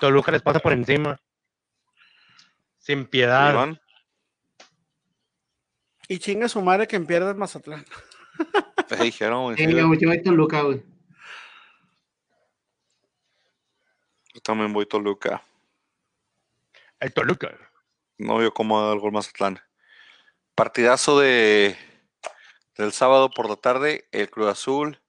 Toluca 0.00 0.30
les 0.32 0.42
pasa 0.42 0.60
por 0.60 0.72
encima. 0.72 1.20
Sin 2.78 3.06
piedad. 3.06 3.52
Iván. 3.52 3.80
Y 6.08 6.18
chinga 6.20 6.48
su 6.48 6.62
madre 6.62 6.86
que 6.86 6.98
pierde 7.00 7.30
el 7.30 7.36
Mazatlán. 7.36 7.84
Te 8.88 8.96
dijeron, 8.96 9.42
güey, 9.44 9.56
Sí, 9.56 9.64
güey, 9.66 9.98
yo 10.00 10.08
voy 10.08 10.22
Toluca, 10.22 10.62
güey. 10.62 10.82
Yo 14.38 14.42
también 14.42 14.72
voy 14.72 14.86
Toluca. 14.86 15.42
El 17.00 17.12
Toluca. 17.12 17.58
No 18.18 18.36
veo 18.36 18.54
cómo 18.54 18.80
da 18.80 18.92
algo 18.92 19.08
el 19.08 19.12
Mazatlán. 19.12 19.58
Partidazo 20.54 21.18
de 21.18 21.76
del 22.76 22.92
sábado 22.92 23.30
por 23.30 23.48
la 23.48 23.56
tarde, 23.56 24.06
el 24.12 24.30
Cruz 24.30 24.48
Azul 24.48 25.00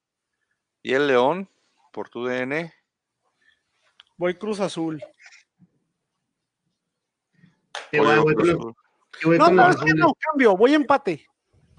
y 0.82 0.94
el 0.94 1.06
León 1.06 1.48
por 1.94 2.10
tu 2.10 2.26
DN. 2.26 2.74
Voy 4.18 4.34
Cruz 4.36 4.60
Azul. 4.60 5.00
Voy 7.94 8.36
Cruz 8.36 8.50
Azul. 8.50 8.76
voy 9.24 9.38
No, 9.38 9.52
no, 9.52 9.70
es 9.70 9.78
que 9.78 9.94
no, 9.94 10.16
cambio, 10.16 10.58
voy 10.58 10.74
empate. 10.74 11.28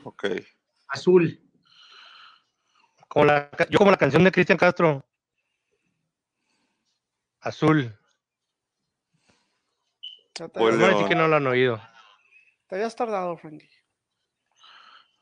Ok. 0.04 0.26
Azul. 0.86 1.42
Como 3.08 3.24
la, 3.24 3.50
yo 3.68 3.78
como 3.78 3.90
la 3.90 3.96
canción 3.96 4.22
de 4.22 4.30
Cristian 4.30 4.58
Castro. 4.58 5.04
Azul. 7.40 7.96
Ya 10.38 10.48
te, 10.48 10.58
Voy 10.58 10.70
Vamos 10.72 10.84
a 10.84 10.86
decir 10.86 10.96
León. 10.98 11.08
que 11.08 11.14
no 11.14 11.28
lo 11.28 11.36
han 11.36 11.46
oído. 11.46 11.80
te 12.68 12.76
habías 12.76 12.94
tardado, 12.96 13.36
Frankie. 13.36 13.70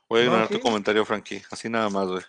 Voy 0.07 0.21
a 0.21 0.23
No, 0.23 0.27
ignorar 0.31 0.47
tu 0.49 0.59
comentario, 0.59 1.05
Frankie. 1.05 1.43
Así 1.51 1.69
nada 1.69 1.89
más, 1.89 2.07
güey. 2.07 2.23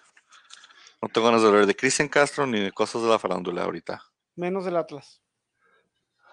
No 1.03 1.09
tengo 1.09 1.27
ganas 1.29 1.43
de 1.43 1.49
hablar 1.49 1.67
de 1.67 1.75
Cristian 1.77 2.09
Castro 2.09 2.47
ni 2.47 2.61
de 2.61 2.73
cosas 2.73 3.03
de 3.03 3.09
la 3.09 3.19
farándula 3.19 3.63
ahorita. 3.65 4.03
Menos 4.37 4.65
del 4.67 4.77
Atlas. 4.77 5.23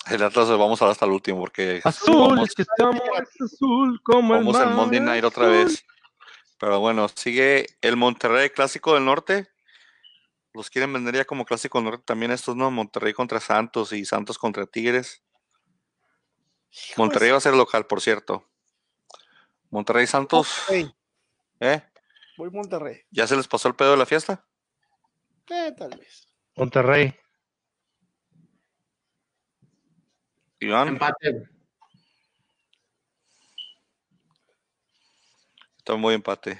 El 0.09 0.23
Atlas 0.23 0.49
vamos 0.49 0.81
a 0.81 0.85
hablar 0.85 0.91
hasta 0.93 1.05
el 1.05 1.11
último 1.11 1.39
porque 1.39 1.81
Azul, 1.83 2.15
vamos, 2.15 2.49
es 2.49 2.55
que 2.55 2.61
estamos 2.63 3.01
es 3.01 3.41
azul 3.41 4.01
como 4.03 4.35
el 4.35 4.39
vamos 4.43 4.55
en 4.61 4.65
mar 4.67 4.73
Monday 4.75 4.99
Night 5.01 5.23
otra 5.23 5.43
azul. 5.45 5.57
vez. 5.65 5.85
Pero 6.59 6.79
bueno, 6.79 7.07
sigue 7.09 7.67
el 7.81 7.95
Monterrey 7.97 8.49
Clásico 8.49 8.93
del 8.95 9.05
Norte. 9.05 9.47
Los 10.57 10.71
quieren 10.71 10.91
vender 10.91 11.13
ya 11.13 11.23
como 11.23 11.45
Clásico 11.45 11.79
Norte 11.81 12.03
también 12.03 12.31
estos, 12.31 12.55
¿no? 12.55 12.71
Monterrey 12.71 13.13
contra 13.13 13.39
Santos 13.39 13.93
y 13.93 14.03
Santos 14.05 14.39
contra 14.39 14.65
Tigres. 14.65 15.21
Monterrey 16.97 17.29
va 17.29 17.37
a 17.37 17.41
ser 17.41 17.53
local, 17.53 17.85
por 17.85 18.01
cierto. 18.01 18.49
Monterrey 19.69 20.07
Santos, 20.07 20.63
Monterrey, 20.67 20.95
¿eh? 21.59 21.83
voy 22.37 22.49
Monterrey. 22.49 23.01
¿Ya 23.11 23.27
se 23.27 23.35
les 23.35 23.47
pasó 23.47 23.67
el 23.67 23.75
pedo 23.75 23.91
de 23.91 23.97
la 23.97 24.07
fiesta? 24.07 24.47
Eh, 25.47 25.75
tal 25.77 25.95
vez. 25.95 26.27
Monterrey. 26.55 27.15
Iván, 30.59 30.87
Empate, 30.87 31.49
está 35.77 35.95
muy 35.95 36.15
empate. 36.15 36.59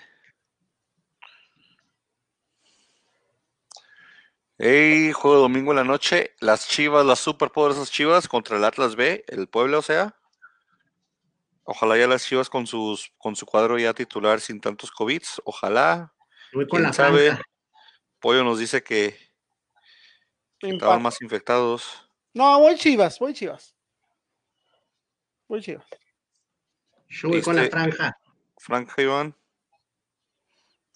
Hey, 4.60 5.12
juego 5.12 5.38
domingo 5.38 5.72
en 5.72 5.78
la 5.78 5.84
noche. 5.84 6.34
Las 6.40 6.68
Chivas, 6.68 7.06
las 7.06 7.20
superpoderosas 7.20 7.92
Chivas 7.92 8.28
contra 8.28 8.58
el 8.58 8.64
Atlas 8.64 8.96
B, 8.96 9.24
el 9.28 9.48
pueblo, 9.48 9.80
o 9.80 9.82
sea. 9.84 10.16
Ojalá 11.64 11.96
ya 11.98 12.08
las 12.08 12.26
Chivas 12.26 12.50
con 12.50 12.66
sus 12.66 13.12
con 13.20 13.36
su 13.36 13.46
cuadro 13.46 13.78
ya 13.78 13.94
titular 13.94 14.40
sin 14.40 14.60
tantos 14.60 14.90
COVID. 14.92 15.22
Ojalá. 15.44 16.12
Voy 16.54 16.68
con 16.68 16.80
¿Quién 16.80 16.84
la 16.84 16.94
sabe? 16.94 17.28
franja. 17.28 17.44
Pollo 18.20 18.44
nos 18.44 18.58
dice 18.58 18.82
que 18.82 19.08
estaban 20.60 20.74
Empate. 20.74 21.04
más 21.04 21.22
infectados. 21.22 22.10
No, 22.34 22.60
voy 22.60 22.76
Chivas, 22.78 23.20
voy 23.20 23.34
Chivas. 23.34 23.76
Voy 25.48 25.62
Chivas. 25.62 25.86
Yo 27.10 27.30
voy 27.30 27.42
con 27.42 27.56
la 27.56 27.70
franja. 27.70 28.18
Frank 28.58 28.92
Iván. 28.98 29.36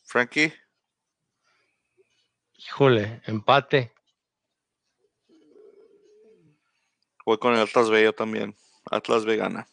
Frankie. 0.06 0.52
Híjole, 2.66 3.22
empate. 3.26 3.94
Voy 7.26 7.38
con 7.38 7.54
el 7.54 7.60
Atlas 7.62 7.90
B 7.90 8.04
yo 8.04 8.14
también. 8.14 8.56
Atlas 8.90 9.26
B 9.26 9.36
gana. 9.38 9.68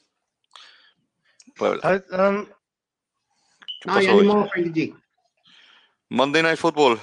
Puebla. 1.57 2.05
Um, 2.11 2.47
¿Qué 2.47 3.87
No, 3.89 3.95
pasó 3.95 4.01
ya 4.01 4.13
ni 4.13 4.19
hoy? 4.19 4.27
modo, 4.27 4.49
Frankie 4.49 4.93
G. 4.93 5.03
Monday 6.11 6.43
Night 6.43 6.59
Football. 6.59 7.01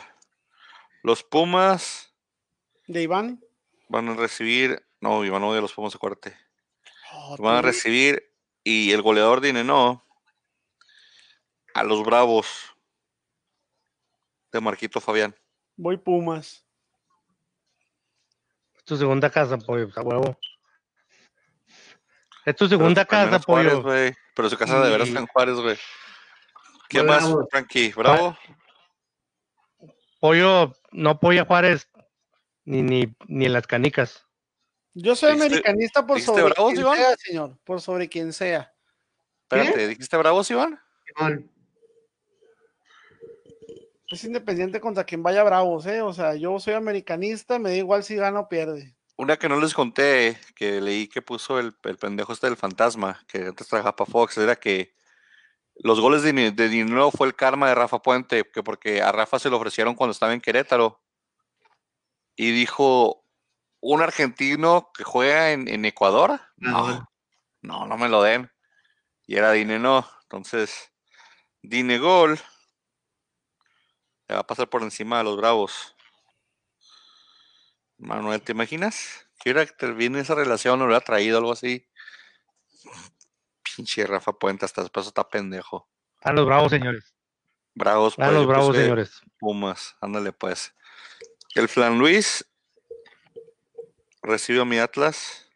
Los 1.03 1.23
Pumas 1.23 2.13
De 2.87 3.03
Iván. 3.03 3.43
van 3.89 4.09
a 4.09 4.15
recibir. 4.15 4.83
No, 5.01 5.23
Iván 5.23 5.43
odia 5.43 5.59
a 5.59 5.61
los 5.61 5.73
Pumas, 5.73 5.95
acuérdate. 5.95 6.37
Oh, 7.13 7.37
Van 7.37 7.57
a 7.57 7.61
recibir. 7.61 8.31
Y 8.63 8.91
el 8.91 9.03
goleador 9.03 9.41
de 9.41 9.53
no 9.53 10.03
a 11.75 11.83
los 11.83 12.03
Bravos 12.03 12.75
de 14.51 14.61
Marquito 14.61 14.99
Fabián. 14.99 15.35
Voy 15.77 15.97
Pumas. 15.97 16.65
es 18.77 18.83
tu 18.85 18.95
segunda 18.97 19.29
casa, 19.29 19.57
pollo, 19.57 19.89
a 19.95 20.01
huevo. 20.01 20.39
Es 22.45 22.55
tu 22.55 22.67
segunda 22.67 23.05
casa, 23.05 23.39
Juárez, 23.39 23.73
pollo. 23.73 24.13
Pero 24.35 24.49
su 24.49 24.57
casa 24.57 24.79
de 24.81 24.91
veras 24.91 25.07
está 25.07 25.19
en 25.19 25.27
Juárez, 25.27 25.55
güey. 25.55 25.77
¿Qué 26.89 27.01
más, 27.01 27.23
Bravos. 27.23 27.47
Frankie? 27.49 27.91
¿Bravo? 27.93 28.37
Pollo, 30.19 30.73
no 30.91 31.09
apoya 31.11 31.45
Juárez 31.45 31.89
ni, 32.63 32.81
ni, 32.83 33.15
ni 33.27 33.45
en 33.45 33.53
las 33.53 33.65
canicas. 33.67 34.25
Yo 34.93 35.15
soy 35.15 35.31
¿Dijiste- 35.33 35.45
americanista 35.47 36.05
por 36.05 36.21
sobre 36.21 36.43
Bravos, 36.43 36.73
quien 36.73 36.85
Iván? 36.85 36.97
sea, 36.97 37.15
señor. 37.17 37.57
Por 37.63 37.81
sobre 37.81 38.07
quien 38.07 38.31
sea. 38.31 38.71
Espérate, 39.49 39.87
¿dijiste 39.87 40.15
Bravos, 40.17 40.49
Iván? 40.51 40.79
Simón. 41.17 41.51
Es 44.07 44.23
independiente 44.23 44.79
contra 44.79 45.03
quien 45.03 45.23
vaya 45.23 45.43
Bravos, 45.43 45.85
¿eh? 45.87 46.01
O 46.01 46.13
sea, 46.13 46.35
yo 46.35 46.59
soy 46.59 46.73
americanista, 46.73 47.57
me 47.57 47.69
da 47.69 47.75
igual 47.75 48.03
si 48.03 48.15
gana 48.15 48.41
o 48.41 48.49
pierde. 48.49 48.95
Una 49.17 49.37
que 49.37 49.49
no 49.49 49.59
les 49.59 49.73
conté, 49.73 50.37
que 50.55 50.81
leí 50.81 51.07
que 51.07 51.21
puso 51.21 51.59
el, 51.59 51.73
el 51.83 51.97
pendejo 51.97 52.33
este 52.33 52.47
del 52.47 52.57
fantasma, 52.57 53.23
que 53.27 53.47
antes 53.47 53.67
trabajaba 53.67 53.95
para 53.95 54.11
Fox, 54.11 54.37
era 54.37 54.57
que 54.57 54.93
los 55.77 55.99
goles 55.99 56.21
de, 56.21 56.51
de 56.51 56.69
dinero 56.69 57.11
fue 57.11 57.27
el 57.27 57.35
karma 57.35 57.69
de 57.69 57.75
Rafa 57.75 58.01
Puente, 58.01 58.43
que 58.51 58.61
porque 58.61 59.01
a 59.01 59.11
Rafa 59.11 59.39
se 59.39 59.49
lo 59.49 59.57
ofrecieron 59.57 59.95
cuando 59.95 60.11
estaba 60.11 60.33
en 60.33 60.41
Querétaro. 60.41 61.01
Y 62.35 62.51
dijo, 62.51 63.25
un 63.79 64.01
argentino 64.01 64.91
que 64.95 65.03
juega 65.03 65.51
en, 65.51 65.67
en 65.67 65.85
Ecuador, 65.85 66.41
no, 66.57 67.07
no, 67.61 67.85
no 67.85 67.97
me 67.97 68.09
lo 68.09 68.21
den. 68.21 68.51
Y 69.25 69.37
era 69.37 69.51
Dineno, 69.51 70.07
entonces, 70.23 70.91
Dinegol 71.61 72.39
le 74.27 74.35
va 74.35 74.41
a 74.41 74.47
pasar 74.47 74.69
por 74.69 74.81
encima 74.83 75.19
de 75.19 75.23
los 75.23 75.37
Bravos. 75.37 75.95
Manuel, 77.97 78.41
¿te 78.41 78.51
imaginas? 78.51 79.27
Que 79.39 79.51
hubiera 79.51 79.65
terminado 79.71 80.21
esa 80.21 80.35
relación, 80.35 80.79
lo 80.79 80.85
hubiera 80.85 81.01
traído 81.01 81.37
algo 81.37 81.51
así. 81.51 81.87
Pinche 83.63 84.05
Rafa 84.05 84.33
Puente, 84.33 84.65
hasta 84.65 84.81
después 84.81 85.07
está 85.07 85.27
pendejo. 85.27 85.87
A 86.21 86.33
los 86.33 86.45
bravos, 86.45 86.71
señores. 86.71 87.13
Bravos, 87.73 88.13
A 88.13 88.15
pues, 88.17 88.31
los 88.31 88.41
yo 88.43 88.47
bravos, 88.47 88.75
señores. 88.75 89.21
Pumas, 89.39 89.95
ándale 90.01 90.31
pues. 90.31 90.73
El 91.55 91.67
Flan 91.69 91.99
Luis 91.99 92.45
recibe 94.21 94.61
a 94.61 94.65
mi 94.65 94.77
Atlas, 94.79 95.49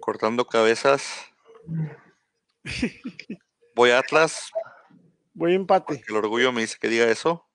cortando 0.00 0.46
cabezas. 0.46 1.26
Voy 3.74 3.90
a 3.90 3.98
Atlas, 3.98 4.50
Voy 5.34 5.54
empate. 5.54 6.02
el 6.06 6.16
orgullo 6.16 6.52
me 6.52 6.62
dice 6.62 6.78
que 6.80 6.88
diga 6.88 7.06
eso. 7.06 7.46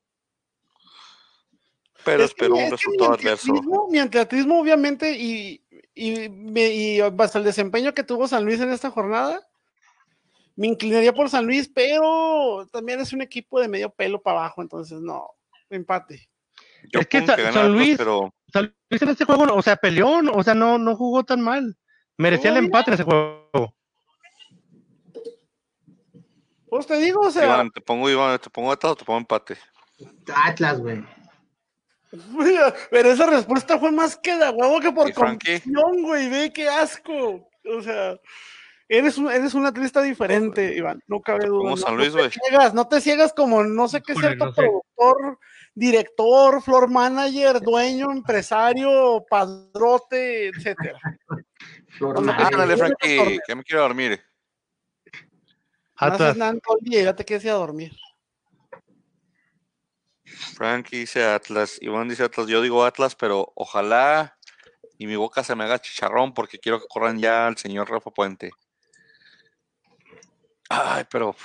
Pero 2.04 2.24
Es 2.24 2.34
que 2.34 2.46
un 2.48 2.58
es 2.58 2.60
que 2.60 2.66
mi 2.66 2.72
resultado 2.72 3.14
adverso. 3.14 3.54
Mi 3.90 4.00
atletismo, 4.00 4.60
obviamente, 4.60 5.12
y, 5.18 5.62
y, 5.94 6.30
me- 6.30 6.70
y 6.74 7.00
hasta 7.02 7.38
el 7.40 7.44
desempeño 7.46 7.94
que 7.94 8.04
tuvo 8.04 8.28
San 8.28 8.44
Luis 8.46 8.60
en 8.60 8.72
esta 8.72 8.90
jornada, 8.92 9.48
me 10.56 10.68
inclinaría 10.68 11.14
por 11.14 11.30
San 11.30 11.46
Luis, 11.46 11.70
pero 11.74 12.68
también 12.72 13.00
es 13.00 13.14
un 13.14 13.22
equipo 13.22 13.60
de 13.60 13.68
medio 13.68 13.90
pelo 13.90 14.22
para 14.22 14.40
abajo, 14.40 14.62
entonces 14.62 15.00
no, 15.02 15.30
empate. 15.70 16.30
Yo 16.92 17.00
Es 17.02 17.08
que 17.08 17.26
San 17.26 17.72
Luis- 17.74 17.98
pero 17.98 18.34
San 18.52 18.74
Luis 18.90 19.02
en 19.02 19.10
este 19.10 19.26
juego, 19.26 19.44
o 19.54 19.62
sea, 19.62 19.76
peleó, 19.76 20.20
o 20.34 20.44
sea, 20.44 20.56
no, 20.56 20.78
no 20.78 20.96
jugó 20.96 21.24
tan 21.24 21.42
mal. 21.42 21.78
Merecía 22.18 22.52
el 22.52 22.58
empate 22.58 22.92
en 22.92 22.94
ese 22.96 23.04
juego. 23.04 23.74
Pues 26.70 26.88
te 26.88 26.98
digo, 26.98 27.22
o 27.22 27.32
sea, 27.32 27.44
Iván, 27.46 27.70
te 27.72 27.82
pongo 27.82 28.10
Iván, 28.10 28.40
te 28.40 28.50
pongo 28.50 28.72
Atlas 28.72 28.94
o 28.94 28.96
te 28.96 29.06
pongo 29.06 29.20
empate. 29.20 29.58
Atlas, 30.34 30.80
güey. 30.80 31.04
pero 32.92 33.12
esa 33.12 33.26
respuesta 33.28 33.80
fue 33.80 33.92
más 33.92 34.18
que 34.18 34.36
de 34.36 34.50
huevo 34.50 34.80
que 34.80 34.92
por 34.92 35.14
convicción, 35.14 36.04
güey, 36.04 36.30
ve 36.30 36.52
qué 36.54 36.68
asco. 36.68 37.50
O 37.66 37.82
sea, 37.82 38.20
eres 38.90 39.18
un, 39.18 39.32
eres 39.32 39.54
un 39.54 39.66
atleta 39.66 40.02
diferente, 40.02 40.76
Iván, 40.76 41.02
no 41.08 41.22
cabe 41.22 41.46
duda. 41.46 41.76
Como 41.76 41.76
no, 41.76 41.98
te 41.98 42.30
ciegas, 42.30 42.74
no 42.74 42.88
te 42.88 43.02
ciegas 43.02 43.34
como 43.34 43.64
no 43.64 43.88
sé 43.88 44.02
qué 44.02 44.14
cierto 44.16 44.46
no 44.46 44.54
sé. 44.54 44.62
productor, 44.62 45.40
director, 45.74 46.62
floor 46.62 46.90
manager, 46.90 47.62
dueño, 47.62 48.12
empresario, 48.12 49.26
padrote, 49.30 50.48
etcétera. 50.48 51.00
Ándale, 52.00 52.78
Frankie, 52.78 53.40
que 53.46 53.56
me 53.56 53.64
quiero 53.64 53.84
dormir. 53.84 54.22
No 56.02 56.08
haces 56.08 56.36
nada 56.36 56.52
en 56.52 56.60
todo 56.60 56.78
el 56.82 56.90
día, 56.90 57.04
ya 57.04 57.16
te 57.16 57.24
quieres 57.24 57.46
ir 57.46 57.52
a 57.52 57.56
dormir. 57.56 57.92
Frankie 60.56 61.00
dice 61.00 61.24
Atlas, 61.24 61.78
Iván 61.82 62.10
dice 62.10 62.24
Atlas, 62.24 62.48
yo 62.48 62.62
digo 62.62 62.84
Atlas, 62.84 63.16
pero 63.16 63.52
ojalá 63.56 64.38
y 64.98 65.08
mi 65.08 65.16
boca 65.16 65.44
se 65.44 65.56
me 65.56 65.64
haga 65.64 65.80
chicharrón 65.80 66.34
porque 66.34 66.60
quiero 66.60 66.80
que 66.80 66.88
corran 66.88 67.20
ya 67.20 67.48
al 67.48 67.58
señor 67.58 67.90
Rafa 67.90 68.12
Puente. 68.12 68.52
Ay, 70.70 71.06
pero 71.10 71.36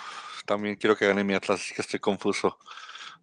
también 0.45 0.77
quiero 0.77 0.97
que 0.97 1.07
gane 1.07 1.25
mi 1.25 1.35
Atlas, 1.35 1.61
así 1.61 1.75
que 1.75 1.83
estoy 1.83 1.99
confuso. 1.99 2.59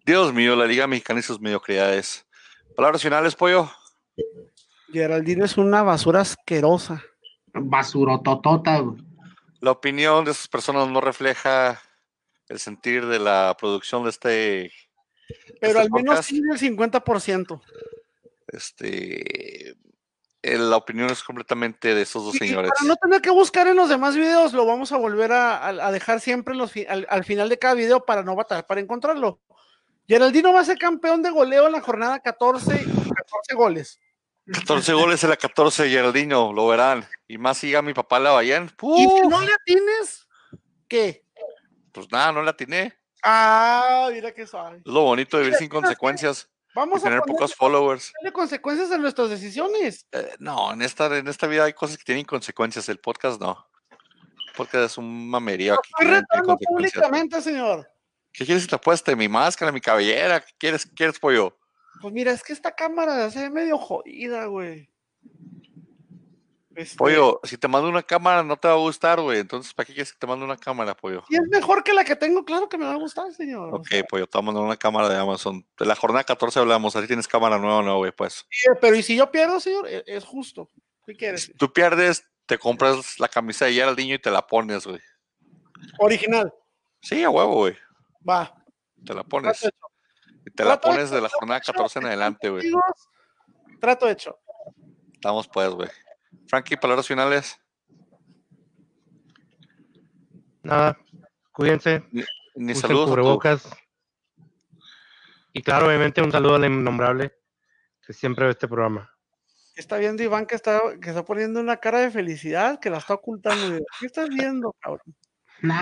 Dios 0.04 0.32
mío, 0.34 0.56
la 0.56 0.66
Liga 0.66 0.86
Mexicana 0.86 1.20
y 1.20 1.22
sus 1.22 1.40
mediocridades. 1.40 2.26
Palabras 2.76 3.02
finales, 3.02 3.34
pollo. 3.34 3.70
Geraldine 4.92 5.44
es 5.44 5.56
una 5.56 5.82
basura 5.82 6.20
asquerosa. 6.20 7.02
Basurototota. 7.52 8.82
La 9.60 9.70
opinión 9.70 10.24
de 10.24 10.32
esas 10.32 10.48
personas 10.48 10.88
no 10.88 11.00
refleja 11.00 11.80
el 12.48 12.58
sentir 12.58 13.06
de 13.06 13.18
la 13.18 13.56
producción 13.58 14.02
de 14.02 14.10
este, 14.10 14.72
Pero 15.60 15.72
Este 15.72 15.78
al 15.80 15.90
menos 15.90 16.16
podcast- 16.18 16.28
tiene 16.28 16.52
el 16.52 16.58
50%. 16.58 17.60
este, 18.48 19.70
eh, 20.42 20.58
la 20.58 20.76
opinión 20.76 21.10
es 21.10 21.22
completamente 21.22 21.94
de 21.94 22.02
esos 22.02 22.24
dos 22.24 22.34
Y- 22.34 22.44
y 22.44 22.48
señores. 22.48 22.70
para 22.76 22.88
no 22.88 22.96
tener 22.96 23.20
que 23.22 23.30
buscar 23.30 23.66
en 23.66 23.76
los 23.76 23.88
demás 23.88 24.14
videos, 24.16 24.52
lo 24.52 24.66
vamos 24.66 24.92
a 24.92 24.96
volver 24.96 25.32
a, 25.32 25.56
a- 25.56 25.68
a 25.88 25.92
dejar 25.92 26.20
siempre 26.20 26.54
los 26.54 26.72
al, 26.88 27.06
al 27.08 27.24
final 27.24 27.48
de 27.48 27.58
cada 27.58 27.74
video 27.74 28.04
para 28.04 28.22
no 28.22 28.34
batallar 28.36 28.66
para 28.66 28.80
encontrarlo. 28.80 29.40
Geraldino 30.06 30.52
va 30.52 30.60
a 30.60 30.64
ser 30.64 30.76
campeón 30.78 31.22
de 31.22 31.30
goleo 31.30 31.66
en 31.66 31.72
la 31.72 31.80
jornada 31.80 32.20
14 32.20 32.74
y 32.74 32.84
14 33.14 33.54
goles. 33.54 33.98
14 34.52 34.92
goles 34.92 35.24
en 35.24 35.30
la 35.30 35.36
14, 35.38 35.88
Geraldino, 35.88 36.52
lo 36.52 36.66
verán. 36.68 37.06
Y 37.26 37.38
más 37.38 37.56
siga 37.56 37.80
mi 37.80 37.94
papá 37.94 38.20
Lavallén. 38.20 38.64
Y 38.64 38.68
si 38.68 39.06
¡Uf! 39.06 39.30
no 39.30 39.40
le 39.40 39.50
atines, 39.54 40.28
¿qué? 40.86 41.24
Pues 41.92 42.12
nada, 42.12 42.32
no 42.32 42.42
la 42.42 42.50
atiné. 42.50 42.92
Ah, 43.24 44.08
mira 44.12 44.32
qué 44.32 44.46
suave. 44.46 44.78
Es 44.78 44.92
lo 44.92 45.02
bonito 45.02 45.36
de 45.38 45.44
vivir 45.44 45.58
sin 45.58 45.68
consecuencias 45.68 46.48
y 46.50 46.72
Vamos 46.74 47.00
a 47.00 47.04
tener 47.04 47.20
ponerle 47.20 47.34
pocos 47.38 47.54
followers. 47.54 48.12
consecuencias 48.32 48.90
a 48.90 48.98
nuestras 48.98 49.30
decisiones. 49.30 50.06
Eh, 50.12 50.34
no, 50.38 50.72
en 50.72 50.82
esta, 50.82 51.06
en 51.16 51.26
esta 51.28 51.46
vida 51.46 51.64
hay 51.64 51.72
cosas 51.72 51.96
que 51.96 52.04
tienen 52.04 52.24
consecuencias. 52.24 52.88
El 52.88 52.98
podcast 52.98 53.40
no. 53.40 53.66
El 53.90 54.52
podcast 54.56 54.84
es 54.84 54.98
un 54.98 55.30
mamerío 55.30 55.74
aquí. 55.74 55.88
Estoy 55.88 56.06
que 56.06 56.12
tiene 56.12 56.20
retando 56.20 56.56
públicamente, 56.58 57.40
señor. 57.40 57.88
¿Qué 58.32 58.44
quieres 58.44 58.64
que 58.64 58.70
te 58.70 58.76
apueste? 58.76 59.16
¿Mi 59.16 59.28
máscara, 59.28 59.72
mi 59.72 59.80
cabellera? 59.80 60.40
¿Qué 60.40 60.52
quieres, 60.58 60.84
qué 60.84 60.94
quieres, 60.94 61.18
pollo? 61.18 61.56
Pues 62.02 62.12
mira, 62.12 62.32
es 62.32 62.42
que 62.42 62.52
esta 62.52 62.74
cámara 62.74 63.30
se 63.30 63.42
ve 63.42 63.50
medio 63.50 63.78
jodida, 63.78 64.46
güey. 64.46 64.90
Este, 66.76 66.96
Pollo, 66.96 67.40
si 67.44 67.56
te 67.56 67.68
mando 67.68 67.88
una 67.88 68.02
cámara 68.02 68.42
no 68.42 68.56
te 68.56 68.66
va 68.66 68.74
a 68.74 68.78
gustar, 68.78 69.20
güey. 69.20 69.38
Entonces, 69.38 69.72
¿para 69.72 69.86
qué 69.86 69.92
quieres 69.94 70.12
que 70.12 70.18
te 70.18 70.26
mande 70.26 70.44
una 70.44 70.56
cámara, 70.56 70.96
pollo? 70.96 71.22
Y 71.28 71.36
es 71.36 71.46
mejor 71.48 71.84
que 71.84 71.92
la 71.94 72.04
que 72.04 72.16
tengo, 72.16 72.44
claro 72.44 72.68
que 72.68 72.76
me 72.76 72.84
va 72.84 72.92
a 72.92 72.96
gustar, 72.96 73.32
señor. 73.32 73.74
Ok, 73.74 73.88
pollo, 74.08 74.26
te 74.26 74.42
mandar 74.42 74.62
una 74.64 74.76
cámara 74.76 75.08
de 75.08 75.16
Amazon. 75.16 75.64
De 75.78 75.86
la 75.86 75.94
jornada 75.94 76.24
14 76.24 76.58
hablamos, 76.58 76.96
así 76.96 77.06
tienes 77.06 77.28
cámara 77.28 77.58
nueva 77.58 77.78
o 77.78 77.82
no, 77.82 77.96
güey, 77.98 78.12
pues. 78.12 78.44
sí, 78.50 78.68
pero 78.80 78.96
¿y 78.96 79.02
si 79.02 79.16
yo 79.16 79.30
pierdo, 79.30 79.60
señor? 79.60 79.86
E- 79.88 80.02
Es, 80.06 80.24
justo. 80.24 80.70
¿Qué 81.06 81.14
quieres? 81.14 81.44
Si 81.44 81.54
tú 81.54 81.72
pierdes, 81.72 82.24
te 82.46 82.58
compras 82.58 83.18
la 83.20 83.28
camisa 83.28 83.66
de 83.66 83.74
Geraldinho 83.74 84.14
y 84.16 84.18
te 84.18 84.30
la 84.30 84.46
pones, 84.46 84.86
güey. 84.86 85.00
Original. 85.98 86.52
Sí, 87.02 87.22
a 87.22 87.30
huevo, 87.30 87.54
güey. 87.54 87.76
Va. 88.28 88.52
Te 89.04 89.14
la 89.14 89.22
pones. 89.22 89.62
Y 90.46 90.50
te 90.50 90.64
la 90.64 90.80
pones 90.80 91.10
de 91.10 91.20
la 91.20 91.28
jornada 91.28 91.58
hecho, 91.58 91.72
14 91.72 91.98
en 92.00 92.06
adelante, 92.06 92.48
güey. 92.48 92.70
Trato 93.80 94.08
hecho. 94.08 94.38
Estamos 95.12 95.46
pues, 95.48 95.70
güey. 95.70 95.88
Frankie, 96.46 96.76
palabras 96.76 97.06
finales. 97.06 97.58
Nada, 100.62 100.98
cuídense, 101.52 102.04
Ni 102.54 102.72
usen 102.72 102.76
saludos. 102.88 103.10
cubrebocas. 103.10 103.68
Y 105.52 105.62
claro, 105.62 105.86
obviamente 105.86 106.22
un 106.22 106.32
saludo 106.32 106.56
al 106.56 106.64
innombrable 106.64 107.32
que 108.06 108.12
siempre 108.12 108.46
ve 108.46 108.52
este 108.52 108.66
programa. 108.68 109.10
Está 109.76 109.96
viendo 109.98 110.22
Iván 110.22 110.46
que 110.46 110.54
está, 110.54 110.80
que 111.00 111.10
está 111.10 111.24
poniendo 111.24 111.60
una 111.60 111.78
cara 111.78 111.98
de 112.00 112.10
felicidad 112.10 112.78
que 112.80 112.90
la 112.90 112.98
está 112.98 113.14
ocultando. 113.14 113.84
¿Qué 114.00 114.06
estás 114.06 114.28
viendo, 114.28 114.74
cabrón? 114.80 115.14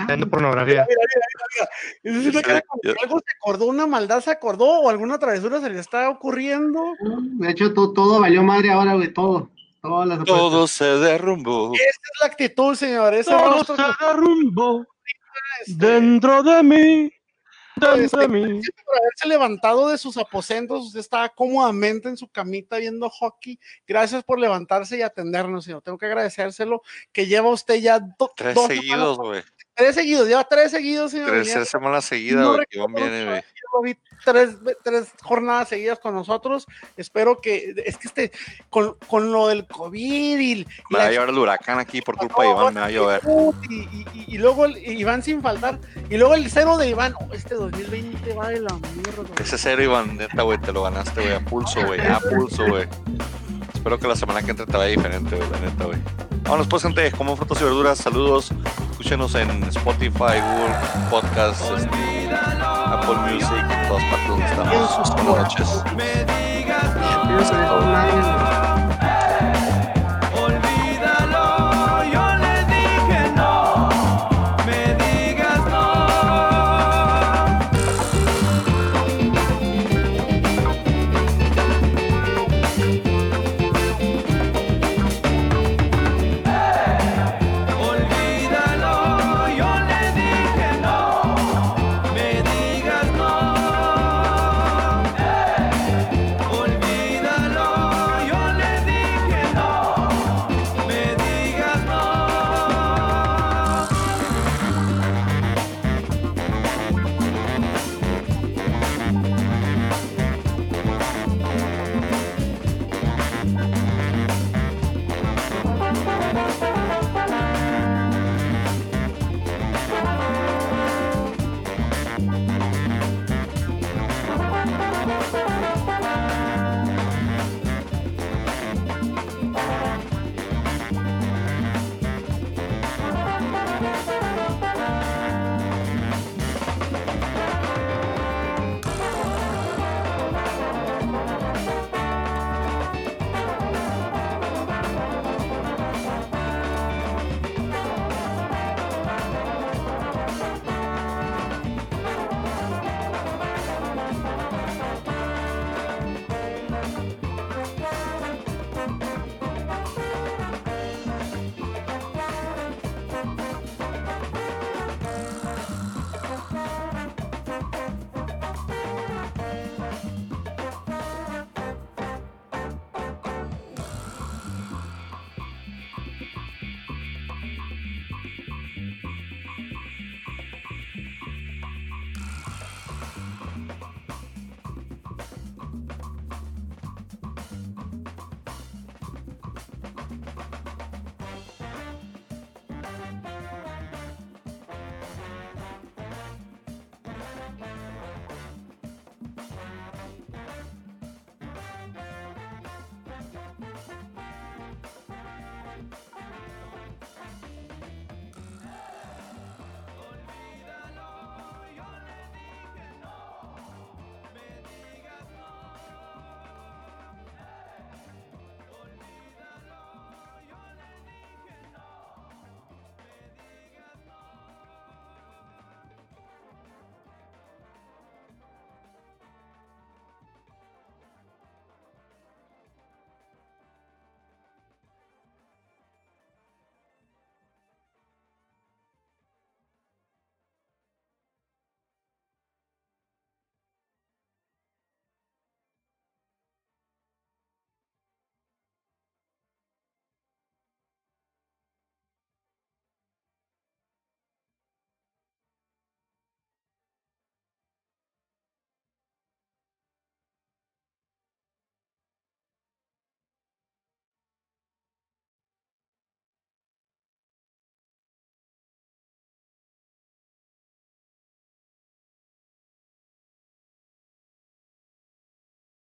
Viendo 0.07 0.29
pornografía. 0.29 0.85
Mira, 0.87 1.01
mira, 1.01 1.25
mira, 1.33 1.67
mira. 2.03 2.17
Es 2.21 2.27
una 2.33 2.41
cara 2.41 2.61
como 2.67 2.81
algo 3.01 3.19
se 3.19 3.35
acordó, 3.37 3.65
una 3.65 3.85
maldad 3.87 4.21
se 4.21 4.31
acordó 4.31 4.79
o 4.81 4.89
alguna 4.89 5.19
travesura 5.19 5.59
se 5.61 5.69
le 5.69 5.79
está 5.79 6.09
ocurriendo. 6.09 6.83
de 7.01 7.49
hecho, 7.51 7.73
to- 7.73 7.93
todo 7.93 8.19
valió 8.21 8.43
madre 8.43 8.71
ahora, 8.71 8.93
güey, 8.95 9.13
todo. 9.13 9.51
Todas 9.83 10.07
las 10.07 10.19
apuestas. 10.19 10.39
Todo 10.39 10.67
se 10.67 10.85
derrumbó. 10.85 11.71
Esa 11.75 11.83
es 11.83 12.21
la 12.21 12.27
actitud, 12.27 12.73
señor. 12.75 13.13
Ese 13.13 13.29
Todo 13.31 13.51
rostro 13.51 13.75
se 13.75 13.83
derrumbó 14.05 14.85
este, 15.65 15.73
dentro 15.85 16.41
de 16.41 16.63
mí, 16.63 17.11
dentro 17.75 18.19
de 18.21 18.27
mí. 18.29 18.41
por 18.85 18.97
haberse 18.97 19.27
levantado 19.27 19.89
de 19.89 19.97
sus 19.97 20.15
aposentos, 20.17 20.85
usted 20.87 20.99
estaba 21.01 21.27
cómodamente 21.29 22.07
en 22.07 22.15
su 22.15 22.29
camita 22.29 22.77
viendo 22.77 23.09
hockey. 23.09 23.59
Gracias 23.85 24.23
por 24.23 24.39
levantarse 24.39 24.97
y 24.97 25.01
atendernos, 25.01 25.65
señor. 25.65 25.81
Tengo 25.81 25.97
que 25.97 26.05
agradecérselo 26.05 26.81
que 27.11 27.25
lleva 27.27 27.49
usted 27.49 27.75
ya 27.75 27.99
do- 27.99 28.31
Tres 28.35 28.55
dos 28.55 28.67
seguidos, 28.67 29.17
güey. 29.17 29.43
Tres 29.75 29.95
seguidos, 29.95 30.27
lleva 30.27 30.43
tres 30.43 30.71
seguidos, 30.71 31.11
señor. 31.11 31.29
Tres, 31.29 31.69
semanas 31.69 32.05
seguidas, 32.05 32.43
no 32.45 32.57
Iván 32.71 32.93
viene, 32.93 33.43
vi 33.83 33.97
tres, 34.23 34.51
tres 34.83 35.07
jornadas 35.23 35.67
seguidas 35.69 35.99
con 35.99 36.13
nosotros. 36.13 36.67
Espero 36.95 37.41
que, 37.41 37.73
es 37.85 37.97
que 37.97 38.07
este, 38.07 38.31
con, 38.69 38.95
con 39.07 39.31
lo 39.31 39.47
del 39.47 39.65
COVID 39.65 40.39
y, 40.39 40.51
y 40.61 40.65
Me 40.91 40.99
va 40.99 41.05
a 41.05 41.09
llevar 41.11 41.29
el 41.29 41.37
huracán 41.37 41.79
aquí 41.79 42.01
por 42.01 42.15
culpa 42.17 42.43
de 42.43 42.49
Iván, 42.51 42.73
me 42.75 42.79
va 42.81 42.85
a 42.85 42.91
llover. 42.91 43.21
y, 43.69 43.75
y- 43.75 44.05
y- 44.13 44.35
y 44.35 44.37
luego 44.37 44.65
el, 44.65 44.77
Iván 44.77 45.23
sin 45.23 45.41
faltar, 45.41 45.79
y 46.09 46.17
luego 46.17 46.35
el 46.35 46.49
cero 46.51 46.77
de 46.77 46.89
Iván, 46.89 47.13
oh, 47.19 47.33
este 47.33 47.55
2020 47.55 48.33
va 48.33 48.49
de 48.49 48.59
la 48.61 48.73
mierda. 48.75 49.23
Ese 49.41 49.57
cero, 49.57 49.81
Iván, 49.83 50.17
neta, 50.17 50.43
güey, 50.43 50.59
te 50.59 50.71
lo 50.71 50.83
ganaste, 50.83 51.21
güey, 51.21 51.33
a 51.33 51.39
pulso, 51.39 51.83
güey, 51.85 51.99
a 51.99 52.19
pulso, 52.19 52.65
güey. 52.67 52.87
Espero 53.83 53.99
que 53.99 54.07
la 54.07 54.15
semana 54.15 54.41
que 54.41 54.51
entre 54.51 54.65
te 54.65 54.77
vaya 54.77 54.91
diferente, 54.91 55.35
güey, 55.35 55.49
la 55.49 55.59
neta, 55.59 55.83
güey. 55.83 55.99
Vámonos 56.43 56.67
pues, 56.67 56.83
gente, 56.83 57.11
como 57.11 57.35
frutas 57.35 57.59
y 57.59 57.65
verduras, 57.65 57.97
saludos. 57.97 58.49
Escúchenos 58.91 59.35
en 59.35 59.61
Spotify, 59.63 60.39
Google 60.39 60.73
Podcasts, 61.09 61.69
este, 61.75 62.29
Apple 62.31 63.15
Music, 63.29 63.51
en 63.51 63.87
todas 63.89 64.03
partes 64.05 64.29
donde 64.29 64.45
estamos. 64.45 65.11
Buenas 65.25 65.37
noches. 65.37 65.83